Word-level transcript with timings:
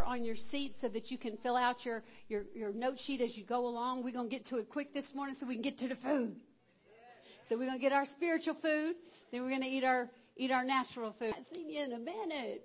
on 0.00 0.24
your 0.24 0.36
seat 0.36 0.78
so 0.78 0.88
that 0.88 1.10
you 1.10 1.18
can 1.18 1.36
fill 1.36 1.56
out 1.56 1.84
your, 1.84 2.02
your, 2.28 2.44
your 2.54 2.72
note 2.72 2.98
sheet 2.98 3.20
as 3.20 3.36
you 3.36 3.44
go 3.44 3.66
along. 3.66 4.04
We're 4.04 4.12
going 4.12 4.30
to 4.30 4.34
get 4.34 4.44
to 4.46 4.58
it 4.58 4.70
quick 4.70 4.94
this 4.94 5.14
morning 5.14 5.34
so 5.34 5.46
we 5.46 5.54
can 5.54 5.62
get 5.62 5.76
to 5.78 5.88
the 5.88 5.96
food. 5.96 6.36
So 7.42 7.58
we're 7.58 7.66
going 7.66 7.78
to 7.78 7.82
get 7.82 7.92
our 7.92 8.06
spiritual 8.06 8.54
food, 8.54 8.94
then 9.30 9.42
we're 9.42 9.50
going 9.50 9.62
to 9.62 9.68
eat 9.68 9.84
our, 9.84 10.08
eat 10.36 10.52
our 10.52 10.64
natural 10.64 11.10
food. 11.10 11.34
I 11.34 11.38
haven't 11.38 11.54
seen 11.54 11.68
you 11.68 11.82
in 11.82 11.92
a 11.92 11.98
minute. 11.98 12.64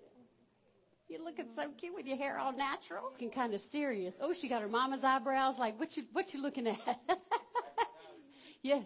You're 1.10 1.24
looking 1.24 1.48
so 1.56 1.70
cute 1.78 1.96
with 1.96 2.06
your 2.06 2.18
hair 2.18 2.38
all 2.38 2.52
natural. 2.52 3.06
Looking 3.12 3.32
kind 3.32 3.54
of 3.54 3.62
serious. 3.62 4.16
Oh, 4.22 4.34
she 4.34 4.48
got 4.48 4.62
her 4.62 4.68
mama's 4.68 5.04
eyebrows. 5.04 5.58
Like, 5.58 5.80
what 5.80 5.96
you, 5.96 6.04
what 6.12 6.34
you 6.34 6.42
looking 6.42 6.68
at? 6.68 7.00
yes. 8.62 8.86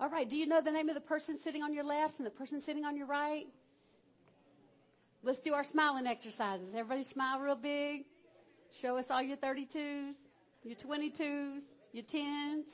All 0.00 0.08
right. 0.08 0.28
Do 0.28 0.36
you 0.36 0.46
know 0.46 0.60
the 0.60 0.72
name 0.72 0.88
of 0.88 0.96
the 0.96 1.00
person 1.00 1.38
sitting 1.38 1.62
on 1.62 1.72
your 1.72 1.84
left 1.84 2.18
and 2.18 2.26
the 2.26 2.30
person 2.30 2.60
sitting 2.60 2.84
on 2.84 2.96
your 2.96 3.06
right? 3.06 3.46
Let's 5.24 5.38
do 5.38 5.54
our 5.54 5.62
smiling 5.62 6.08
exercises. 6.08 6.74
Everybody 6.74 7.04
smile 7.04 7.38
real 7.38 7.54
big. 7.54 8.06
Show 8.80 8.96
us 8.96 9.04
all 9.08 9.22
your 9.22 9.36
32s, 9.36 10.14
your 10.64 10.74
22s, 10.74 11.62
your 11.92 12.04
10s, 12.04 12.64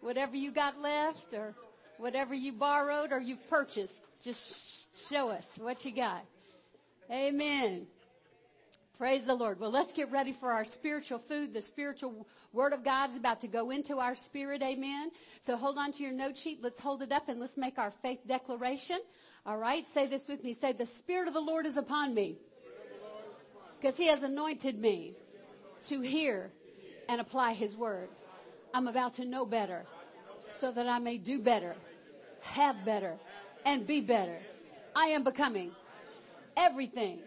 whatever 0.00 0.36
you 0.36 0.52
got 0.52 0.78
left 0.78 1.32
or 1.32 1.54
whatever 1.96 2.34
you 2.34 2.52
borrowed 2.52 3.12
or 3.12 3.20
you've 3.20 3.48
purchased. 3.48 4.02
Just 4.22 5.08
show 5.08 5.30
us 5.30 5.46
what 5.56 5.82
you 5.86 5.92
got. 5.92 6.22
Amen. 7.10 7.86
Praise 8.98 9.24
the 9.24 9.34
Lord. 9.34 9.58
Well, 9.58 9.70
let's 9.70 9.94
get 9.94 10.10
ready 10.10 10.32
for 10.32 10.50
our 10.50 10.66
spiritual 10.66 11.18
food. 11.18 11.54
The 11.54 11.62
spiritual 11.62 12.26
word 12.52 12.74
of 12.74 12.84
God 12.84 13.08
is 13.08 13.16
about 13.16 13.40
to 13.40 13.48
go 13.48 13.70
into 13.70 13.98
our 13.98 14.14
spirit. 14.14 14.62
Amen. 14.62 15.10
So 15.40 15.56
hold 15.56 15.78
on 15.78 15.92
to 15.92 16.02
your 16.02 16.12
note 16.12 16.36
sheet. 16.36 16.58
Let's 16.62 16.78
hold 16.78 17.00
it 17.00 17.10
up 17.10 17.30
and 17.30 17.40
let's 17.40 17.56
make 17.56 17.78
our 17.78 17.90
faith 17.90 18.18
declaration. 18.26 18.98
All 19.46 19.56
right. 19.56 19.84
Say 19.86 20.06
this 20.06 20.28
with 20.28 20.44
me. 20.44 20.52
Say, 20.52 20.72
the 20.72 20.86
spirit 20.86 21.28
of 21.28 21.34
the 21.34 21.40
Lord 21.40 21.66
is 21.66 21.76
upon 21.76 22.14
me 22.14 22.36
because 23.80 23.96
he 23.96 24.06
has 24.06 24.22
anointed 24.22 24.78
me 24.78 25.14
to 25.84 26.00
hear 26.00 26.50
and 27.08 27.20
apply 27.20 27.54
his 27.54 27.76
word. 27.76 28.08
I'm 28.74 28.86
about 28.86 29.14
to 29.14 29.24
know 29.24 29.46
better 29.46 29.84
so 30.40 30.70
that 30.72 30.86
I 30.86 30.98
may 30.98 31.16
do 31.18 31.38
better, 31.38 31.74
have 32.42 32.84
better, 32.84 33.16
and 33.64 33.86
be 33.86 34.00
better. 34.00 34.38
I 34.94 35.06
am 35.06 35.24
becoming 35.24 35.72
everything 36.56 37.20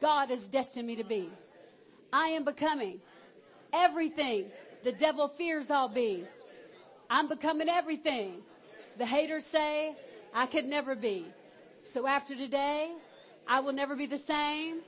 God 0.00 0.30
has 0.30 0.48
destined 0.48 0.86
me 0.86 0.96
to 0.96 1.04
be. 1.04 1.30
I 2.12 2.28
am 2.28 2.44
becoming 2.44 3.00
everything 3.72 4.46
the 4.84 4.92
devil 4.92 5.28
fears 5.28 5.70
I'll 5.70 5.88
be. 5.88 6.24
I'm 7.10 7.28
becoming 7.28 7.68
everything 7.68 8.42
the 8.96 9.06
haters 9.06 9.44
say 9.44 9.96
I 10.34 10.46
could 10.46 10.64
never 10.64 10.94
be. 10.94 11.26
So 11.82 12.06
after 12.06 12.34
today, 12.34 12.92
I 13.46 13.60
will 13.60 13.72
never 13.72 13.96
be 13.96 14.06
the 14.06 14.18
same. 14.18 14.80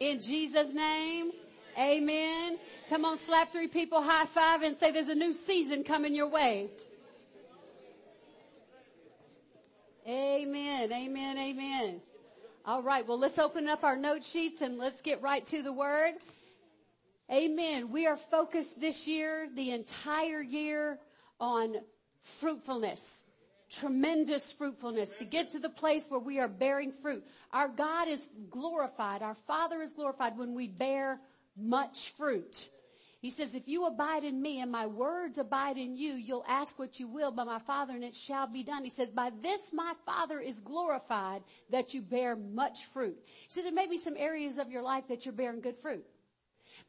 In 0.00 0.20
Jesus' 0.20 0.74
name, 0.74 1.32
amen. 1.78 2.58
Come 2.88 3.04
on, 3.04 3.18
slap 3.18 3.52
three 3.52 3.68
people 3.68 4.02
high 4.02 4.26
five 4.26 4.62
and 4.62 4.76
say 4.78 4.90
there's 4.90 5.08
a 5.08 5.14
new 5.14 5.32
season 5.32 5.84
coming 5.84 6.14
your 6.14 6.28
way. 6.28 6.70
Amen, 10.06 10.92
amen, 10.92 11.38
amen. 11.38 12.00
All 12.66 12.82
right. 12.82 13.06
Well, 13.06 13.18
let's 13.18 13.38
open 13.38 13.68
up 13.68 13.84
our 13.84 13.96
note 13.96 14.24
sheets 14.24 14.60
and 14.60 14.78
let's 14.78 15.00
get 15.00 15.22
right 15.22 15.44
to 15.46 15.62
the 15.62 15.72
word. 15.72 16.14
Amen. 17.32 17.90
We 17.90 18.06
are 18.06 18.16
focused 18.16 18.80
this 18.80 19.06
year, 19.06 19.48
the 19.54 19.70
entire 19.70 20.40
year 20.42 20.98
on 21.40 21.76
fruitfulness. 22.20 23.24
Tremendous 23.70 24.52
fruitfulness 24.52 25.18
to 25.18 25.24
get 25.24 25.50
to 25.50 25.58
the 25.58 25.70
place 25.70 26.06
where 26.08 26.20
we 26.20 26.38
are 26.38 26.48
bearing 26.48 26.92
fruit. 26.92 27.24
Our 27.52 27.68
God 27.68 28.08
is 28.08 28.28
glorified. 28.50 29.22
Our 29.22 29.34
Father 29.34 29.80
is 29.82 29.92
glorified 29.92 30.36
when 30.36 30.54
we 30.54 30.68
bear 30.68 31.18
much 31.56 32.10
fruit. 32.10 32.68
He 33.20 33.30
says, 33.30 33.54
if 33.54 33.66
you 33.66 33.86
abide 33.86 34.22
in 34.22 34.42
me 34.42 34.60
and 34.60 34.70
my 34.70 34.84
words 34.84 35.38
abide 35.38 35.78
in 35.78 35.96
you, 35.96 36.12
you'll 36.12 36.44
ask 36.46 36.78
what 36.78 37.00
you 37.00 37.08
will 37.08 37.32
by 37.32 37.44
my 37.44 37.58
Father 37.58 37.94
and 37.94 38.04
it 38.04 38.14
shall 38.14 38.46
be 38.46 38.62
done. 38.62 38.84
He 38.84 38.90
says, 38.90 39.08
by 39.08 39.30
this 39.42 39.72
my 39.72 39.94
Father 40.04 40.40
is 40.40 40.60
glorified 40.60 41.42
that 41.70 41.94
you 41.94 42.02
bear 42.02 42.36
much 42.36 42.84
fruit. 42.84 43.16
Said, 43.48 43.64
there 43.64 43.72
may 43.72 43.86
be 43.86 43.96
some 43.96 44.16
areas 44.18 44.58
of 44.58 44.70
your 44.70 44.82
life 44.82 45.08
that 45.08 45.24
you're 45.24 45.32
bearing 45.32 45.62
good 45.62 45.78
fruit. 45.78 46.04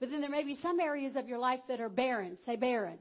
But 0.02 0.12
then 0.12 0.19
there 0.19 0.30
may 0.30 0.44
be 0.44 0.56
some 0.56 0.81
areas 0.81 1.16
of 1.16 1.30
your 1.30 1.40
life 1.40 1.62
that 1.69 1.80
are 1.80 1.88
barren. 1.88 2.38
Say 2.38 2.57
barren 2.57 3.00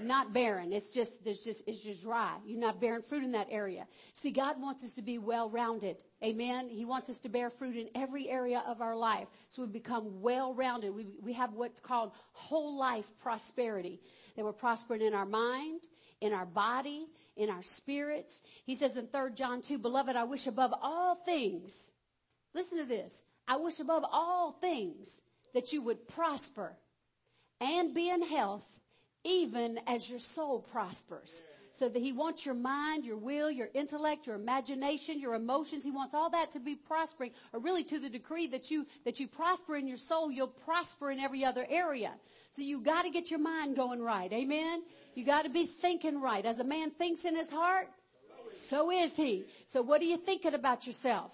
not 0.00 0.32
barren. 0.32 0.72
It's 0.72 0.92
just, 0.92 1.24
there's 1.24 1.42
just, 1.42 1.64
it's 1.66 1.80
just 1.80 2.02
dry. 2.02 2.36
You're 2.44 2.60
not 2.60 2.80
bearing 2.80 3.02
fruit 3.02 3.24
in 3.24 3.32
that 3.32 3.48
area. 3.50 3.86
See, 4.12 4.30
God 4.30 4.60
wants 4.60 4.84
us 4.84 4.94
to 4.94 5.02
be 5.02 5.18
well-rounded. 5.18 5.96
Amen. 6.22 6.68
He 6.68 6.84
wants 6.84 7.10
us 7.10 7.18
to 7.20 7.28
bear 7.28 7.50
fruit 7.50 7.76
in 7.76 7.88
every 7.94 8.28
area 8.28 8.62
of 8.66 8.80
our 8.80 8.96
life. 8.96 9.28
So 9.48 9.62
we 9.62 9.68
become 9.68 10.20
well-rounded. 10.20 10.94
We, 10.94 11.18
we 11.22 11.32
have 11.34 11.52
what's 11.52 11.80
called 11.80 12.12
whole 12.32 12.78
life 12.78 13.06
prosperity. 13.20 14.00
That 14.36 14.44
we're 14.44 14.52
prospering 14.52 15.02
in 15.02 15.14
our 15.14 15.26
mind, 15.26 15.82
in 16.20 16.32
our 16.32 16.46
body, 16.46 17.06
in 17.36 17.50
our 17.50 17.62
spirits. 17.62 18.42
He 18.64 18.74
says 18.74 18.96
in 18.96 19.06
3 19.06 19.32
John 19.34 19.60
2, 19.60 19.78
beloved, 19.78 20.16
I 20.16 20.24
wish 20.24 20.46
above 20.46 20.72
all 20.82 21.14
things, 21.14 21.92
listen 22.54 22.78
to 22.78 22.84
this, 22.84 23.24
I 23.46 23.56
wish 23.56 23.80
above 23.80 24.04
all 24.10 24.52
things 24.52 25.20
that 25.52 25.72
you 25.72 25.82
would 25.82 26.08
prosper 26.08 26.76
and 27.60 27.94
be 27.94 28.10
in 28.10 28.22
health 28.22 28.66
even 29.24 29.80
as 29.86 30.08
your 30.08 30.18
soul 30.18 30.60
prospers. 30.60 31.44
So 31.70 31.88
that 31.88 32.00
he 32.00 32.12
wants 32.12 32.46
your 32.46 32.54
mind, 32.54 33.04
your 33.04 33.16
will, 33.16 33.50
your 33.50 33.68
intellect, 33.74 34.28
your 34.28 34.36
imagination, 34.36 35.18
your 35.18 35.34
emotions. 35.34 35.82
He 35.82 35.90
wants 35.90 36.14
all 36.14 36.30
that 36.30 36.52
to 36.52 36.60
be 36.60 36.76
prospering, 36.76 37.32
or 37.52 37.58
really 37.58 37.82
to 37.84 37.98
the 37.98 38.08
degree 38.08 38.46
that 38.46 38.70
you, 38.70 38.86
that 39.04 39.18
you 39.18 39.26
prosper 39.26 39.74
in 39.74 39.88
your 39.88 39.96
soul, 39.96 40.30
you'll 40.30 40.46
prosper 40.46 41.10
in 41.10 41.18
every 41.18 41.44
other 41.44 41.66
area. 41.68 42.12
So 42.50 42.62
you 42.62 42.80
gotta 42.80 43.10
get 43.10 43.28
your 43.28 43.40
mind 43.40 43.74
going 43.74 44.00
right. 44.00 44.32
Amen? 44.32 44.84
You 45.16 45.24
gotta 45.24 45.48
be 45.48 45.66
thinking 45.66 46.20
right. 46.20 46.46
As 46.46 46.60
a 46.60 46.64
man 46.64 46.92
thinks 46.92 47.24
in 47.24 47.34
his 47.34 47.50
heart, 47.50 47.88
so 48.48 48.92
is 48.92 49.16
he. 49.16 49.44
So 49.66 49.82
what 49.82 50.00
are 50.00 50.04
you 50.04 50.16
thinking 50.16 50.54
about 50.54 50.86
yourself? 50.86 51.32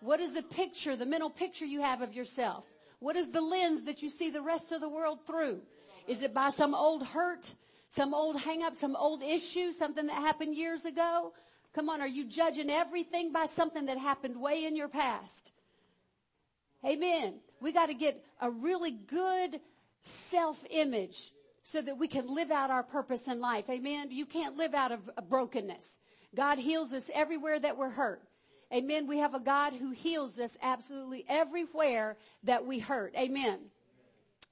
What 0.00 0.20
is 0.20 0.32
the 0.32 0.42
picture, 0.42 0.96
the 0.96 1.04
mental 1.04 1.28
picture 1.28 1.66
you 1.66 1.82
have 1.82 2.00
of 2.00 2.14
yourself? 2.14 2.64
What 3.00 3.16
is 3.16 3.30
the 3.30 3.42
lens 3.42 3.84
that 3.84 4.02
you 4.02 4.08
see 4.08 4.30
the 4.30 4.40
rest 4.40 4.72
of 4.72 4.80
the 4.80 4.88
world 4.88 5.26
through? 5.26 5.60
Is 6.08 6.22
it 6.22 6.32
by 6.34 6.48
some 6.48 6.74
old 6.74 7.02
hurt, 7.02 7.54
some 7.88 8.14
old 8.14 8.40
hang 8.40 8.62
up, 8.62 8.74
some 8.74 8.96
old 8.96 9.22
issue, 9.22 9.72
something 9.72 10.06
that 10.06 10.14
happened 10.14 10.56
years 10.56 10.84
ago? 10.84 11.32
Come 11.74 11.90
on, 11.90 12.00
are 12.00 12.08
you 12.08 12.24
judging 12.24 12.70
everything 12.70 13.30
by 13.30 13.46
something 13.46 13.86
that 13.86 13.98
happened 13.98 14.40
way 14.40 14.64
in 14.64 14.74
your 14.74 14.88
past? 14.88 15.52
Amen. 16.84 17.34
We 17.60 17.72
got 17.72 17.86
to 17.86 17.94
get 17.94 18.24
a 18.40 18.50
really 18.50 18.90
good 18.90 19.60
self-image 20.00 21.32
so 21.62 21.82
that 21.82 21.98
we 21.98 22.08
can 22.08 22.34
live 22.34 22.50
out 22.50 22.70
our 22.70 22.82
purpose 22.82 23.28
in 23.28 23.40
life. 23.40 23.68
Amen. 23.68 24.10
You 24.10 24.24
can't 24.24 24.56
live 24.56 24.74
out 24.74 24.92
of 24.92 25.10
brokenness. 25.28 25.98
God 26.34 26.58
heals 26.58 26.92
us 26.94 27.10
everywhere 27.14 27.60
that 27.60 27.76
we're 27.76 27.90
hurt. 27.90 28.22
Amen. 28.72 29.06
We 29.06 29.18
have 29.18 29.34
a 29.34 29.40
God 29.40 29.74
who 29.74 29.90
heals 29.90 30.38
us 30.38 30.56
absolutely 30.62 31.24
everywhere 31.28 32.16
that 32.44 32.64
we 32.64 32.78
hurt. 32.78 33.14
Amen. 33.18 33.58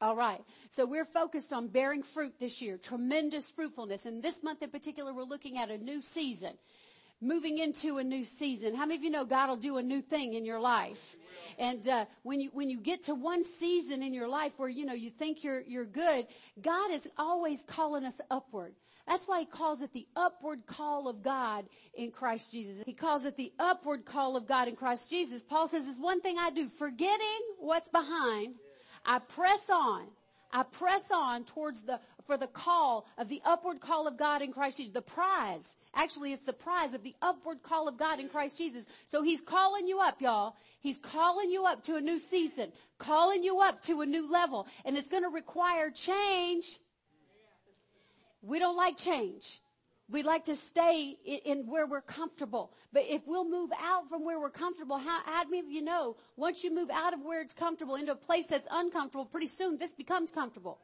All 0.01 0.15
right. 0.15 0.43
So 0.69 0.85
we're 0.85 1.07
focused 1.07 1.55
on 1.55 1.69
bearing 1.69 2.03
fruit 2.03 2.35
this 2.39 2.61
year, 2.61 2.77
tremendous 2.77 3.51
fruitfulness. 3.51 4.05
And 4.05 4.23
this 4.23 4.43
month 4.43 4.63
in 4.63 4.71
particular, 4.71 5.15
we're 5.15 5.23
looking 5.23 5.57
at 5.57 5.71
a 5.71 5.79
new 5.79 6.03
season, 6.03 6.53
moving 7.23 7.59
into 7.59 7.97
a 7.97 8.05
new 8.05 8.23
season. 8.23 8.75
How 8.75 8.85
many 8.85 8.97
of 8.97 9.05
you 9.05 9.11
know 9.11 9.25
God 9.25 9.49
will 9.49 9.57
do 9.57 9.79
a 9.79 9.83
new 9.83 10.03
thing 10.03 10.35
in 10.35 10.45
your 10.45 10.61
life? 10.61 11.17
And 11.59 11.89
uh, 11.89 12.05
when 12.25 12.41
you 12.41 12.51
when 12.53 12.69
you 12.69 12.79
get 12.79 13.05
to 13.05 13.15
one 13.15 13.43
season 13.43 14.03
in 14.03 14.13
your 14.13 14.29
life 14.29 14.53
where 14.59 14.69
you 14.69 14.85
know 14.85 14.93
you 14.93 15.09
think 15.09 15.43
you're 15.43 15.63
you're 15.63 15.87
good, 15.87 16.27
God 16.61 16.91
is 16.91 17.09
always 17.17 17.63
calling 17.63 18.05
us 18.05 18.21
upward. 18.31 18.75
That's 19.09 19.27
why 19.27 19.41
he 19.41 19.47
calls 19.47 19.81
it 19.81 19.95
the 19.95 20.07
upward 20.15 20.67
call 20.67 21.09
of 21.09 21.23
God 21.23 21.65
in 21.95 22.11
Christ 22.11 22.53
Jesus. 22.53 22.83
He 22.85 22.93
calls 22.93 23.25
it 23.25 23.37
the 23.37 23.53
upward 23.59 24.05
call 24.05 24.37
of 24.37 24.47
God 24.47 24.69
in 24.69 24.77
Christ 24.77 25.09
Jesus. 25.09 25.43
Paul 25.43 25.69
says, 25.69 25.87
"Is 25.87 25.99
one 25.99 26.21
thing 26.21 26.37
I 26.39 26.51
do, 26.51 26.69
forgetting 26.69 27.41
what's 27.59 27.89
behind." 27.89 28.57
I 29.07 29.21
press 29.21 29.71
on. 29.71 30.07
I 30.53 30.63
press 30.63 31.11
on 31.11 31.45
towards 31.45 31.83
the, 31.83 32.01
for 32.27 32.37
the 32.37 32.47
call 32.47 33.07
of 33.19 33.29
the 33.29 33.41
upward 33.45 33.81
call 33.81 34.07
of 34.07 34.17
God 34.17 34.43
in 34.43 34.53
Christ 34.53 34.79
Jesus. 34.79 34.93
The 34.93 35.03
prize. 35.03 35.77
Actually, 35.95 36.33
it's 36.33 36.45
the 36.45 36.53
prize 36.53 36.95
of 36.95 37.03
the 37.03 37.15
upward 37.23 37.63
call 37.63 37.89
of 37.89 37.97
God 37.97 38.21
in 38.21 38.29
Christ 38.29 38.59
Jesus. 38.59 38.87
So 39.09 39.23
he's 39.23 39.41
calling 39.41 39.87
you 39.87 40.01
up, 40.01 40.21
y'all. 40.21 40.57
He's 40.81 40.99
calling 40.99 41.51
you 41.51 41.65
up 41.65 41.83
to 41.85 41.97
a 41.97 42.01
new 42.01 42.19
season, 42.19 42.73
calling 42.99 43.43
you 43.43 43.61
up 43.61 43.83
to 43.83 44.01
a 44.01 44.07
new 44.07 44.31
level. 44.31 44.67
And 44.85 44.97
it's 44.97 45.09
going 45.09 45.25
to 45.25 45.31
require 45.31 45.91
change. 45.91 46.79
We 48.43 48.59
don't 48.59 48.77
like 48.77 48.97
change. 48.97 49.61
We 50.09 50.23
like 50.23 50.45
to 50.45 50.55
stay 50.55 51.17
in, 51.25 51.39
in, 51.45 51.67
where 51.67 51.87
we're 51.87 52.01
comfortable. 52.01 52.73
But 52.93 53.05
if 53.09 53.23
we'll 53.27 53.49
move 53.49 53.71
out 53.81 54.09
from 54.09 54.25
where 54.25 54.39
we're 54.39 54.51
comfortable, 54.51 54.99
how, 54.99 55.21
how 55.25 55.45
many 55.45 55.59
of 55.59 55.71
you 55.71 55.83
know, 55.83 56.17
once 56.37 56.63
you 56.63 56.73
move 56.73 56.91
out 56.91 57.13
of 57.13 57.23
where 57.23 57.41
it's 57.41 57.55
comfortable 57.55 57.97
into 57.97 58.13
a 58.13 58.17
place 58.17 58.47
that's 58.47 58.69
uncomfortable, 58.71 59.25
pretty 59.25 59.49
soon 59.49 59.79
this 59.79 59.95
becomes 59.95 60.31
comfortable. 60.31 60.79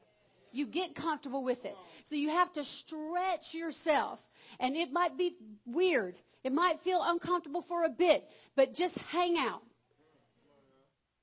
You 0.50 0.66
get 0.66 0.94
comfortable 0.94 1.44
with 1.44 1.64
it. 1.64 1.76
So 2.04 2.16
you 2.16 2.30
have 2.30 2.52
to 2.52 2.64
stretch 2.64 3.54
yourself. 3.54 4.20
And 4.58 4.76
it 4.76 4.92
might 4.92 5.16
be 5.16 5.36
weird. 5.64 6.16
It 6.44 6.52
might 6.52 6.80
feel 6.80 7.00
uncomfortable 7.02 7.62
for 7.62 7.84
a 7.84 7.88
bit, 7.88 8.28
but 8.56 8.74
just 8.74 8.98
hang 8.98 9.38
out. 9.38 9.62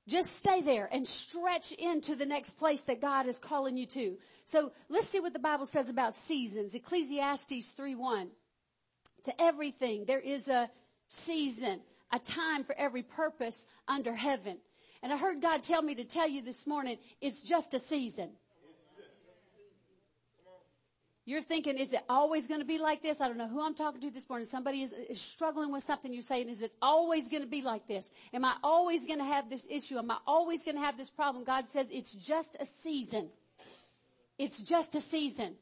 Just 0.08 0.38
stay 0.38 0.62
there 0.62 0.90
and 0.92 1.06
stretch 1.06 1.72
into 1.74 2.16
the 2.16 2.26
next 2.26 2.54
place 2.54 2.82
that 2.82 3.00
God 3.00 3.28
is 3.28 3.38
calling 3.38 3.78
you 3.78 3.86
to. 3.88 4.18
So 4.50 4.72
let's 4.90 5.08
see 5.08 5.20
what 5.20 5.34
the 5.34 5.40
Bible 5.40 5.68
says 5.68 5.90
about 5.90 6.16
seasons. 6.16 6.74
Ecclesiastes 6.74 7.72
3:1. 7.74 8.32
To 9.26 9.42
everything 9.42 10.06
there 10.06 10.20
is 10.20 10.48
a 10.48 10.72
season, 11.08 11.82
a 12.12 12.18
time 12.18 12.64
for 12.64 12.74
every 12.76 13.04
purpose 13.04 13.68
under 13.88 14.12
heaven. 14.12 14.58
And 15.04 15.14
I 15.14 15.18
heard 15.18 15.40
God 15.40 15.62
tell 15.62 15.84
me 15.84 15.94
to 15.96 16.04
tell 16.04 16.28
you 16.28 16.42
this 16.42 16.66
morning, 16.66 16.98
it's 17.22 17.44
just 17.44 17.76
a 17.76 17.80
season. 17.80 18.32
You're 21.26 21.44
thinking, 21.44 21.78
is 21.78 21.94
it 21.94 22.04
always 22.10 22.48
going 22.48 22.62
to 22.62 22.66
be 22.66 22.80
like 22.80 23.04
this? 23.04 23.22
I 23.22 23.28
don't 23.28 23.38
know 23.38 23.48
who 23.48 23.62
I'm 23.62 23.76
talking 23.76 24.02
to 24.02 24.10
this 24.10 24.28
morning. 24.28 24.48
Somebody 24.48 24.82
is, 24.82 24.94
is 24.94 25.22
struggling 25.22 25.72
with 25.72 25.84
something. 25.84 26.12
You're 26.12 26.24
saying, 26.24 26.50
is 26.50 26.64
it 26.64 26.74
always 26.82 27.28
going 27.28 27.44
to 27.44 27.48
be 27.48 27.62
like 27.62 27.88
this? 27.88 28.12
Am 28.34 28.44
I 28.44 28.56
always 28.64 29.06
going 29.06 29.20
to 29.20 29.26
have 29.26 29.48
this 29.48 29.68
issue? 29.70 30.00
Am 30.00 30.10
I 30.10 30.18
always 30.26 30.64
going 30.64 30.74
to 30.74 30.82
have 30.82 30.98
this 30.98 31.12
problem? 31.12 31.44
God 31.44 31.68
says 31.68 31.92
it's 31.92 32.14
just 32.14 32.58
a 32.60 32.66
season. 32.66 33.30
It's 34.40 34.64
just 34.64 34.96
a 34.96 35.02
season. 35.02 35.56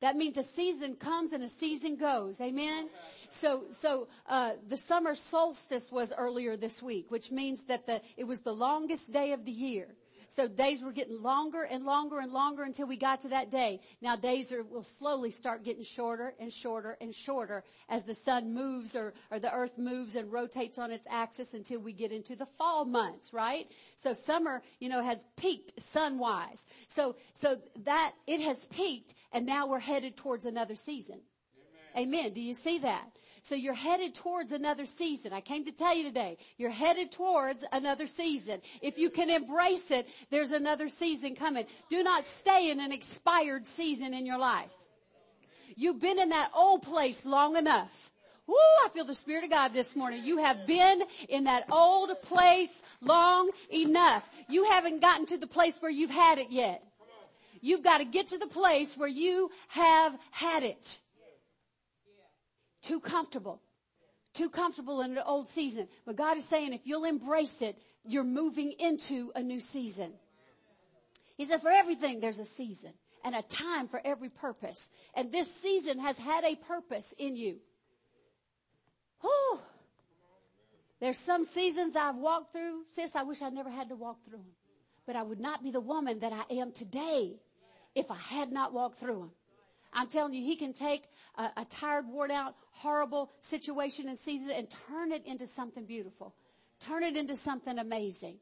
That 0.00 0.14
means 0.16 0.36
a 0.36 0.44
season 0.44 0.94
comes 0.94 1.32
and 1.32 1.42
a 1.42 1.48
season 1.48 1.96
goes. 1.96 2.40
Amen. 2.40 2.88
So, 3.28 3.64
so 3.70 4.08
uh, 4.28 4.52
the 4.68 4.76
summer 4.76 5.14
solstice 5.16 5.90
was 5.90 6.12
earlier 6.16 6.56
this 6.56 6.80
week, 6.82 7.10
which 7.10 7.32
means 7.32 7.62
that 7.62 7.86
the 7.86 8.00
it 8.16 8.24
was 8.24 8.40
the 8.40 8.52
longest 8.52 9.12
day 9.12 9.32
of 9.32 9.44
the 9.44 9.50
year. 9.50 9.88
So 10.38 10.46
days 10.46 10.84
were 10.84 10.92
getting 10.92 11.20
longer 11.20 11.64
and 11.64 11.84
longer 11.84 12.20
and 12.20 12.30
longer 12.30 12.62
until 12.62 12.86
we 12.86 12.96
got 12.96 13.22
to 13.22 13.28
that 13.30 13.50
day. 13.50 13.80
Now 14.00 14.14
days 14.14 14.52
are, 14.52 14.62
will 14.62 14.84
slowly 14.84 15.32
start 15.32 15.64
getting 15.64 15.82
shorter 15.82 16.32
and 16.38 16.52
shorter 16.52 16.96
and 17.00 17.12
shorter 17.12 17.64
as 17.88 18.04
the 18.04 18.14
sun 18.14 18.54
moves 18.54 18.94
or, 18.94 19.14
or 19.32 19.40
the 19.40 19.52
earth 19.52 19.76
moves 19.78 20.14
and 20.14 20.30
rotates 20.30 20.78
on 20.78 20.92
its 20.92 21.08
axis 21.10 21.54
until 21.54 21.80
we 21.80 21.92
get 21.92 22.12
into 22.12 22.36
the 22.36 22.46
fall 22.46 22.84
months, 22.84 23.32
right? 23.32 23.66
So 23.96 24.14
summer, 24.14 24.62
you 24.78 24.88
know, 24.88 25.02
has 25.02 25.26
peaked 25.36 25.82
sun-wise. 25.82 26.68
So, 26.86 27.16
so 27.32 27.58
that, 27.82 28.12
it 28.28 28.40
has 28.40 28.66
peaked 28.66 29.16
and 29.32 29.44
now 29.44 29.66
we're 29.66 29.80
headed 29.80 30.16
towards 30.16 30.44
another 30.44 30.76
season. 30.76 31.18
Amen. 31.96 32.14
Amen. 32.14 32.32
Do 32.32 32.40
you 32.40 32.54
see 32.54 32.78
that? 32.78 33.17
So 33.48 33.54
you're 33.54 33.72
headed 33.72 34.14
towards 34.14 34.52
another 34.52 34.84
season. 34.84 35.32
I 35.32 35.40
came 35.40 35.64
to 35.64 35.72
tell 35.72 35.96
you 35.96 36.04
today, 36.04 36.36
you're 36.58 36.68
headed 36.68 37.10
towards 37.10 37.64
another 37.72 38.06
season. 38.06 38.60
If 38.82 38.98
you 38.98 39.08
can 39.08 39.30
embrace 39.30 39.90
it, 39.90 40.06
there's 40.28 40.52
another 40.52 40.90
season 40.90 41.34
coming. 41.34 41.64
Do 41.88 42.02
not 42.02 42.26
stay 42.26 42.70
in 42.70 42.78
an 42.78 42.92
expired 42.92 43.66
season 43.66 44.12
in 44.12 44.26
your 44.26 44.36
life. 44.36 44.70
You've 45.76 45.98
been 45.98 46.18
in 46.18 46.28
that 46.28 46.50
old 46.54 46.82
place 46.82 47.24
long 47.24 47.56
enough. 47.56 48.12
Woo, 48.46 48.54
I 48.84 48.90
feel 48.90 49.06
the 49.06 49.14
Spirit 49.14 49.44
of 49.44 49.50
God 49.50 49.72
this 49.72 49.96
morning. 49.96 50.26
You 50.26 50.36
have 50.38 50.66
been 50.66 51.04
in 51.30 51.44
that 51.44 51.64
old 51.70 52.20
place 52.20 52.82
long 53.00 53.48
enough. 53.70 54.28
You 54.50 54.64
haven't 54.64 55.00
gotten 55.00 55.24
to 55.24 55.38
the 55.38 55.46
place 55.46 55.78
where 55.80 55.90
you've 55.90 56.10
had 56.10 56.36
it 56.36 56.50
yet. 56.50 56.82
You've 57.62 57.82
got 57.82 57.98
to 57.98 58.04
get 58.04 58.26
to 58.28 58.36
the 58.36 58.46
place 58.46 58.98
where 58.98 59.08
you 59.08 59.50
have 59.68 60.14
had 60.32 60.64
it. 60.64 61.00
Too 62.82 63.00
comfortable. 63.00 63.60
Too 64.34 64.50
comfortable 64.50 65.00
in 65.00 65.12
an 65.12 65.22
old 65.24 65.48
season. 65.48 65.88
But 66.06 66.16
God 66.16 66.36
is 66.36 66.44
saying 66.44 66.72
if 66.72 66.82
you'll 66.84 67.04
embrace 67.04 67.60
it, 67.60 67.76
you're 68.04 68.24
moving 68.24 68.72
into 68.78 69.32
a 69.34 69.42
new 69.42 69.60
season. 69.60 70.12
He 71.36 71.44
said 71.44 71.60
for 71.60 71.70
everything 71.70 72.20
there's 72.20 72.38
a 72.38 72.44
season 72.44 72.92
and 73.24 73.34
a 73.34 73.42
time 73.42 73.88
for 73.88 74.00
every 74.04 74.28
purpose. 74.28 74.90
And 75.14 75.32
this 75.32 75.52
season 75.56 75.98
has 75.98 76.16
had 76.16 76.44
a 76.44 76.56
purpose 76.56 77.14
in 77.18 77.36
you. 77.36 77.58
Whew. 79.20 79.60
There's 81.00 81.18
some 81.18 81.44
seasons 81.44 81.94
I've 81.94 82.16
walked 82.16 82.52
through, 82.52 82.82
sis, 82.90 83.14
I 83.14 83.22
wish 83.22 83.40
I 83.42 83.50
never 83.50 83.70
had 83.70 83.88
to 83.90 83.96
walk 83.96 84.24
through 84.24 84.38
them. 84.38 84.52
But 85.06 85.16
I 85.16 85.22
would 85.22 85.40
not 85.40 85.62
be 85.62 85.70
the 85.70 85.80
woman 85.80 86.20
that 86.20 86.32
I 86.32 86.54
am 86.54 86.72
today 86.72 87.38
if 87.94 88.10
I 88.10 88.16
had 88.16 88.50
not 88.50 88.72
walked 88.72 88.98
through 88.98 89.18
them. 89.18 89.30
I'm 89.92 90.08
telling 90.08 90.34
you, 90.34 90.44
he 90.44 90.56
can 90.56 90.72
take 90.72 91.04
a, 91.38 91.50
a 91.56 91.64
tired, 91.64 92.06
worn 92.06 92.30
out, 92.30 92.54
horrible 92.72 93.32
situation 93.40 94.08
and 94.08 94.18
season 94.18 94.50
and 94.50 94.68
turn 94.88 95.12
it 95.12 95.24
into 95.26 95.46
something 95.46 95.84
beautiful. 95.84 96.34
Turn 96.80 97.02
it 97.02 97.16
into 97.16 97.36
something 97.36 97.78
amazing. 97.78 98.36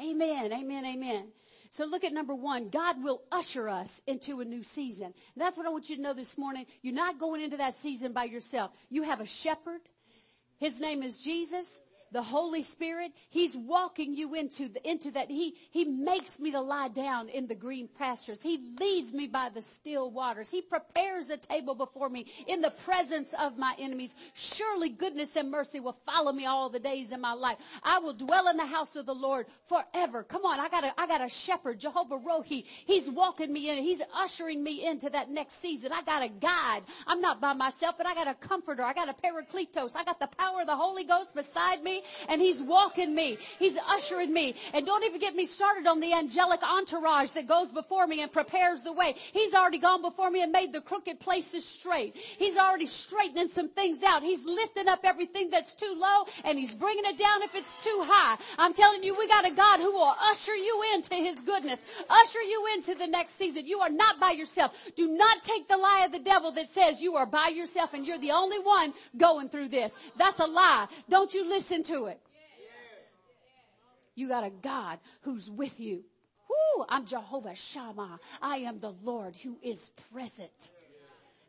Amen. 0.00 0.52
Amen. 0.52 0.84
Amen. 0.84 1.28
So 1.70 1.86
look 1.86 2.04
at 2.04 2.12
number 2.12 2.34
one. 2.34 2.68
God 2.68 3.02
will 3.02 3.22
usher 3.32 3.68
us 3.68 4.02
into 4.06 4.40
a 4.40 4.44
new 4.44 4.62
season. 4.62 5.06
And 5.06 5.14
that's 5.36 5.56
what 5.56 5.66
I 5.66 5.70
want 5.70 5.88
you 5.88 5.96
to 5.96 6.02
know 6.02 6.14
this 6.14 6.36
morning. 6.36 6.66
You're 6.82 6.94
not 6.94 7.18
going 7.18 7.40
into 7.40 7.56
that 7.56 7.74
season 7.74 8.12
by 8.12 8.24
yourself. 8.24 8.72
You 8.90 9.02
have 9.02 9.20
a 9.20 9.26
shepherd. 9.26 9.80
His 10.58 10.80
name 10.80 11.02
is 11.02 11.22
Jesus 11.22 11.80
the 12.12 12.22
Holy 12.22 12.62
Spirit, 12.62 13.12
He's 13.30 13.56
walking 13.56 14.14
you 14.14 14.34
into 14.34 14.68
the, 14.68 14.88
into 14.88 15.10
that. 15.12 15.30
He, 15.30 15.56
He 15.70 15.84
makes 15.84 16.38
me 16.38 16.52
to 16.52 16.60
lie 16.60 16.88
down 16.88 17.28
in 17.28 17.46
the 17.46 17.54
green 17.54 17.88
pastures. 17.88 18.42
He 18.42 18.74
leads 18.78 19.12
me 19.12 19.26
by 19.26 19.48
the 19.48 19.62
still 19.62 20.10
waters. 20.10 20.50
He 20.50 20.60
prepares 20.60 21.30
a 21.30 21.36
table 21.36 21.74
before 21.74 22.08
me 22.08 22.26
in 22.46 22.60
the 22.60 22.70
presence 22.70 23.34
of 23.40 23.58
my 23.58 23.74
enemies. 23.78 24.14
Surely 24.34 24.90
goodness 24.90 25.36
and 25.36 25.50
mercy 25.50 25.80
will 25.80 25.96
follow 26.06 26.32
me 26.32 26.46
all 26.46 26.68
the 26.68 26.78
days 26.78 27.12
in 27.12 27.20
my 27.20 27.32
life. 27.32 27.58
I 27.82 27.98
will 27.98 28.12
dwell 28.12 28.48
in 28.48 28.56
the 28.56 28.66
house 28.66 28.94
of 28.96 29.06
the 29.06 29.14
Lord 29.14 29.46
forever. 29.64 30.22
Come 30.22 30.44
on. 30.44 30.60
I 30.60 30.68
got 30.68 30.84
a, 30.84 31.00
I 31.00 31.06
got 31.06 31.24
a 31.24 31.28
shepherd, 31.28 31.80
Jehovah 31.80 32.18
Rohi. 32.18 32.64
He's 32.66 33.08
walking 33.08 33.52
me 33.52 33.70
in. 33.70 33.82
He's 33.82 34.02
ushering 34.14 34.62
me 34.62 34.86
into 34.86 35.08
that 35.10 35.30
next 35.30 35.60
season. 35.60 35.92
I 35.92 36.02
got 36.02 36.22
a 36.22 36.28
guide. 36.28 36.82
I'm 37.06 37.20
not 37.20 37.40
by 37.40 37.54
myself, 37.54 37.96
but 37.96 38.06
I 38.06 38.14
got 38.14 38.28
a 38.28 38.34
comforter. 38.34 38.82
I 38.82 38.92
got 38.92 39.08
a 39.08 39.14
paracletos. 39.14 39.96
I 39.96 40.04
got 40.04 40.20
the 40.20 40.28
power 40.38 40.60
of 40.60 40.66
the 40.66 40.76
Holy 40.76 41.04
Ghost 41.04 41.34
beside 41.34 41.82
me 41.82 42.01
and 42.28 42.40
he's 42.40 42.62
walking 42.62 43.14
me. 43.14 43.38
He's 43.58 43.76
ushering 43.88 44.32
me. 44.32 44.54
And 44.74 44.86
don't 44.86 45.04
even 45.04 45.20
get 45.20 45.34
me 45.34 45.46
started 45.46 45.86
on 45.86 46.00
the 46.00 46.12
angelic 46.12 46.62
entourage 46.62 47.32
that 47.32 47.46
goes 47.46 47.72
before 47.72 48.06
me 48.06 48.22
and 48.22 48.32
prepares 48.32 48.82
the 48.82 48.92
way. 48.92 49.14
He's 49.32 49.54
already 49.54 49.78
gone 49.78 50.02
before 50.02 50.30
me 50.30 50.42
and 50.42 50.52
made 50.52 50.72
the 50.72 50.80
crooked 50.80 51.20
places 51.20 51.64
straight. 51.64 52.16
He's 52.16 52.56
already 52.56 52.86
straightening 52.86 53.48
some 53.48 53.68
things 53.68 54.02
out. 54.02 54.22
He's 54.22 54.44
lifting 54.44 54.88
up 54.88 55.00
everything 55.04 55.50
that's 55.50 55.74
too 55.74 55.94
low 55.96 56.26
and 56.44 56.58
he's 56.58 56.74
bringing 56.74 57.04
it 57.04 57.18
down 57.18 57.42
if 57.42 57.54
it's 57.54 57.82
too 57.82 58.02
high. 58.04 58.36
I'm 58.58 58.72
telling 58.72 59.02
you, 59.02 59.14
we 59.14 59.28
got 59.28 59.46
a 59.46 59.54
God 59.54 59.80
who 59.80 59.92
will 59.92 60.14
usher 60.22 60.54
you 60.54 60.82
into 60.94 61.14
his 61.14 61.40
goodness, 61.40 61.80
usher 62.08 62.40
you 62.40 62.68
into 62.74 62.94
the 62.94 63.06
next 63.06 63.36
season. 63.36 63.66
You 63.66 63.80
are 63.80 63.90
not 63.90 64.18
by 64.20 64.30
yourself. 64.30 64.74
Do 64.96 65.08
not 65.08 65.42
take 65.42 65.68
the 65.68 65.76
lie 65.76 66.04
of 66.04 66.12
the 66.12 66.18
devil 66.18 66.50
that 66.52 66.68
says 66.68 67.02
you 67.02 67.16
are 67.16 67.26
by 67.26 67.48
yourself 67.48 67.94
and 67.94 68.06
you're 68.06 68.18
the 68.18 68.30
only 68.30 68.58
one 68.58 68.92
going 69.16 69.48
through 69.48 69.68
this. 69.68 69.92
That's 70.16 70.38
a 70.40 70.46
lie. 70.46 70.86
Don't 71.08 71.32
you 71.34 71.48
listen 71.48 71.82
to 71.84 71.91
it. 72.06 72.20
You 74.14 74.28
got 74.28 74.44
a 74.44 74.50
God 74.50 74.98
who's 75.22 75.50
with 75.50 75.80
you. 75.80 76.04
Whoo, 76.48 76.84
I'm 76.88 77.06
Jehovah 77.06 77.54
Shammah. 77.54 78.18
I 78.40 78.58
am 78.58 78.78
the 78.78 78.94
Lord 79.02 79.34
who 79.36 79.56
is 79.62 79.90
present. 80.12 80.70